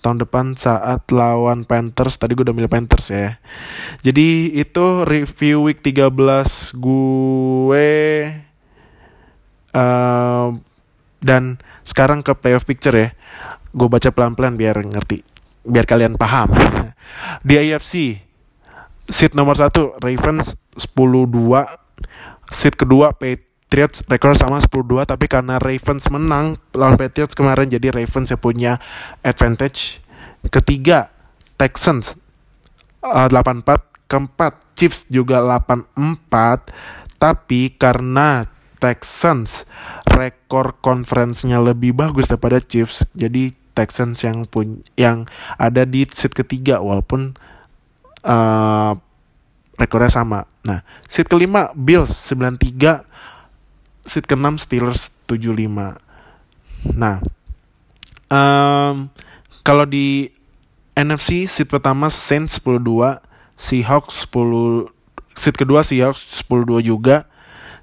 tahun 0.00 0.22
depan 0.22 0.54
saat 0.54 1.08
lawan 1.10 1.64
Panthers. 1.64 2.20
Tadi 2.20 2.36
gue 2.36 2.44
udah 2.46 2.56
milih 2.56 2.70
Panthers 2.70 3.10
ya. 3.10 3.38
Jadi 4.00 4.54
itu 4.54 5.04
review 5.08 5.66
week 5.66 5.80
13 5.82 6.12
gue 6.76 7.90
uh, 9.74 10.48
dan 11.20 11.42
sekarang 11.82 12.20
ke 12.22 12.32
playoff 12.36 12.68
picture 12.68 12.94
ya. 12.94 13.08
Gue 13.76 13.88
baca 13.90 14.08
pelan-pelan 14.08 14.56
biar 14.56 14.80
ngerti, 14.80 15.20
biar 15.64 15.84
kalian 15.84 16.16
paham. 16.16 16.52
Di 17.46 17.54
AFC 17.60 18.22
seat 19.06 19.32
nomor 19.38 19.54
satu 19.54 19.94
Ravens 20.02 20.58
10-2, 20.74 21.30
seat 22.50 22.74
kedua 22.74 23.14
Patriots 23.14 23.46
rekor 24.06 24.38
sama 24.38 24.62
10-2 24.62 25.04
tapi 25.04 25.26
karena 25.26 25.58
Ravens 25.58 26.06
menang 26.08 26.54
lawan 26.72 26.94
Patriots 26.94 27.34
kemarin 27.34 27.66
jadi 27.66 27.90
Ravens 27.90 28.30
yang 28.30 28.40
punya 28.40 28.72
advantage. 29.26 30.00
Ketiga 30.46 31.10
Texans 31.58 32.14
uh, 33.02 33.28
8-4, 33.28 34.06
keempat 34.06 34.52
Chiefs 34.78 35.08
juga 35.10 35.42
8-4. 35.42 37.16
Tapi 37.16 37.72
karena 37.74 38.44
Texans 38.76 39.64
rekor 40.04 40.76
conference-nya 40.84 41.56
lebih 41.58 41.96
bagus 41.96 42.28
daripada 42.28 42.60
Chiefs, 42.60 43.08
jadi 43.16 43.50
Texans 43.72 44.20
yang 44.24 44.44
pun 44.44 44.84
yang 44.96 45.24
ada 45.56 45.84
di 45.84 46.04
seat 46.08 46.32
ketiga 46.32 46.80
walaupun 46.80 47.36
uh, 48.24 48.92
rekornya 49.76 50.12
sama. 50.12 50.44
Nah, 50.64 50.84
seat 51.08 51.28
kelima 51.28 51.72
Bills 51.72 52.12
93, 52.32 53.04
seat 54.06 54.24
keenam 54.24 54.56
Steelers 54.56 55.10
75. 55.26 55.98
Nah, 56.94 57.18
um, 58.30 59.10
kalau 59.66 59.84
di 59.84 60.30
NFC 60.94 61.50
seat 61.50 61.68
pertama 61.68 62.08
Saints 62.08 62.62
10-2, 62.62 63.20
Seahawks 63.58 64.24
10 64.30 64.94
seat 65.36 65.54
kedua 65.58 65.84
Seahawks 65.84 66.46
10-2 66.48 66.80
juga. 66.80 67.28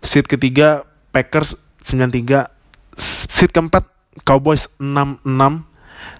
Seat 0.01 0.25
ketiga 0.25 0.87
Packers 1.13 1.55
93. 1.85 2.49
Seat 2.97 3.51
keempat 3.53 3.85
Cowboys 4.25 4.71
66. 4.81 5.67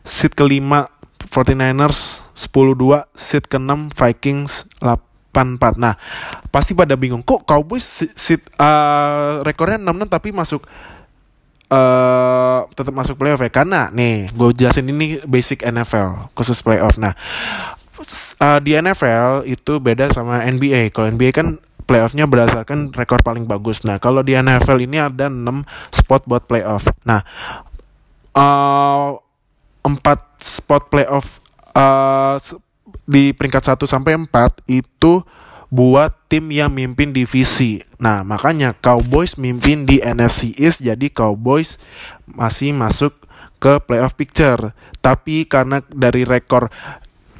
Seat 0.05 0.33
kelima 0.37 0.93
49ers 1.25 2.29
10-2. 2.37 3.09
Seat 3.17 3.49
keenam 3.49 3.89
Vikings 3.89 4.69
84. 5.33 5.81
Nah, 5.81 5.97
pasti 6.53 6.77
pada 6.77 6.93
bingung 6.93 7.25
kok 7.25 7.43
Cowboys 7.49 8.05
seat 8.13 8.45
uh, 8.61 9.41
rekornya 9.41 9.81
66 9.81 10.13
tapi 10.13 10.29
masuk 10.29 10.61
uh, 11.73 12.69
tetap 12.71 12.93
masuk 12.93 13.17
playoff 13.17 13.41
ya? 13.41 13.49
Karena 13.49 13.89
nih 13.89 14.29
gue 14.29 14.49
jelasin 14.53 14.85
ini 14.89 15.19
basic 15.25 15.65
NFL 15.65 16.33
khusus 16.37 16.61
playoff. 16.61 17.01
Nah 17.01 17.17
uh, 18.39 18.59
di 18.61 18.77
NFL 18.77 19.47
itu 19.49 19.73
beda 19.81 20.13
sama 20.13 20.45
NBA 20.45 20.93
kalau 20.93 21.09
NBA 21.09 21.31
kan 21.33 21.47
playoffnya 21.83 22.29
berdasarkan 22.29 22.95
rekor 22.95 23.19
paling 23.25 23.49
bagus. 23.49 23.83
Nah 23.83 23.99
kalau 23.99 24.23
di 24.23 24.37
NFL 24.37 24.79
ini 24.85 24.97
ada 25.01 25.27
6 25.27 25.65
spot 25.91 26.21
buat 26.29 26.45
playoff. 26.47 26.87
Nah 27.03 27.25
uh, 28.37 29.19
4 29.83 29.99
spot 30.39 30.87
playoff 30.87 31.43
uh, 31.75 32.39
di 33.03 33.35
peringkat 33.35 33.75
1 33.75 33.83
sampai 33.83 34.15
4 34.15 34.63
itu 34.71 35.23
buat 35.73 36.13
tim 36.29 36.53
yang 36.53 36.69
mimpin 36.69 37.09
divisi. 37.09 37.81
Nah, 37.97 38.21
makanya 38.21 38.77
Cowboys 38.77 39.41
mimpin 39.41 39.89
di 39.89 39.97
NFC 39.97 40.53
East 40.53 40.85
jadi 40.85 41.09
Cowboys 41.09 41.81
masih 42.29 42.77
masuk 42.77 43.17
ke 43.57 43.81
playoff 43.81 44.13
picture. 44.13 44.77
Tapi 45.01 45.49
karena 45.49 45.81
dari 45.89 46.29
rekor 46.29 46.69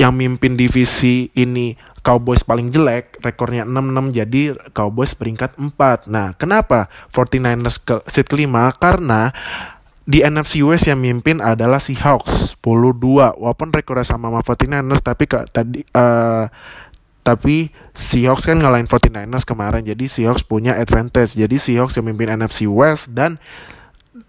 yang 0.01 0.17
mimpin 0.17 0.57
divisi 0.57 1.29
ini 1.37 1.77
Cowboys 2.03 2.43
paling 2.43 2.67
jelek, 2.67 3.23
rekornya 3.23 3.63
6-6 3.63 4.11
jadi 4.11 4.41
Cowboys 4.75 5.15
peringkat 5.15 5.55
4. 5.55 6.11
Nah, 6.11 6.35
kenapa 6.35 6.91
49ers 7.13 7.79
ke 7.79 7.95
seat 8.11 8.27
kelima? 8.27 8.67
Karena 8.75 9.31
di 10.03 10.19
NFC 10.19 10.59
West 10.67 10.91
yang 10.91 10.99
mimpin 10.99 11.39
adalah 11.39 11.79
Seahawks 11.79 12.59
10-2 12.59 13.39
walaupun 13.39 13.71
rekornya 13.71 14.03
sama 14.03 14.27
sama 14.27 14.43
49ers 14.43 14.99
tapi 14.99 15.23
ke, 15.31 15.39
tadi 15.47 15.79
uh, 15.95 16.51
tapi 17.23 17.71
Seahawks 17.95 18.51
kan 18.51 18.59
ngalahin 18.59 18.83
49ers 18.83 19.47
kemarin. 19.47 19.79
Jadi 19.79 20.11
Seahawks 20.11 20.43
punya 20.43 20.75
advantage. 20.75 21.39
Jadi 21.39 21.55
Seahawks 21.55 21.95
yang 21.95 22.11
memimpin 22.11 22.35
NFC 22.35 22.67
West 22.67 23.15
dan 23.15 23.39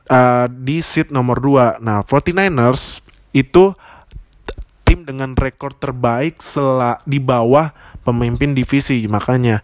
uh, 0.06 0.46
di 0.46 0.78
seat 0.78 1.10
nomor 1.10 1.42
2 1.42 1.82
nah 1.82 2.06
49ers 2.06 3.02
itu 3.34 3.74
tim 4.86 5.02
dengan 5.02 5.34
rekor 5.34 5.74
terbaik 5.74 6.38
sela 6.38 7.02
di 7.02 7.18
bawah 7.18 7.74
pemimpin 8.06 8.54
divisi. 8.54 9.10
Makanya 9.10 9.58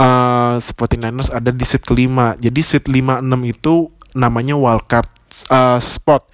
uh, 0.00 0.56
49ers 0.56 1.28
ada 1.36 1.52
di 1.52 1.68
seat 1.68 1.84
kelima. 1.84 2.32
Jadi 2.40 2.60
seat 2.64 2.88
5-6 2.88 3.28
itu 3.44 3.92
namanya 4.16 4.56
wildcard 4.56 5.19
uh, 5.50 5.78
spot 5.78 6.26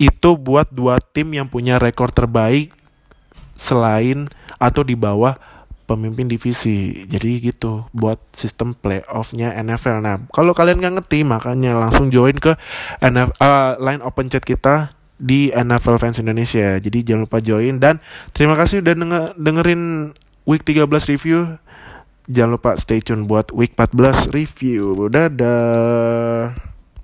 itu 0.00 0.34
buat 0.38 0.68
dua 0.70 0.98
tim 1.00 1.32
yang 1.34 1.48
punya 1.48 1.76
rekor 1.76 2.08
terbaik 2.10 2.72
selain 3.58 4.30
atau 4.56 4.86
di 4.86 4.94
bawah 4.94 5.36
pemimpin 5.88 6.28
divisi. 6.28 7.08
Jadi 7.08 7.48
gitu 7.48 7.88
buat 7.96 8.20
sistem 8.36 8.76
playoffnya 8.76 9.56
NFL. 9.56 10.04
Nah 10.04 10.16
kalau 10.30 10.52
kalian 10.52 10.84
nggak 10.84 10.94
ngerti 11.00 11.24
makanya 11.24 11.74
langsung 11.74 12.12
join 12.12 12.36
ke 12.36 12.54
NFL 13.00 13.32
uh, 13.40 13.48
eh, 13.48 13.72
line 13.80 14.02
open 14.04 14.28
chat 14.28 14.44
kita 14.44 14.92
di 15.18 15.48
NFL 15.50 15.96
Fans 15.98 16.20
Indonesia. 16.20 16.76
Jadi 16.78 17.02
jangan 17.02 17.26
lupa 17.26 17.40
join 17.40 17.80
dan 17.80 17.98
terima 18.36 18.54
kasih 18.54 18.84
udah 18.84 18.94
denger, 18.94 19.24
dengerin 19.40 19.82
week 20.44 20.62
13 20.62 20.86
review. 21.10 21.58
Jangan 22.28 22.60
lupa 22.60 22.76
stay 22.76 23.00
tune 23.00 23.24
buat 23.24 23.50
week 23.56 23.72
14 23.72 24.28
review. 24.36 25.08
Dadah. 25.08 26.67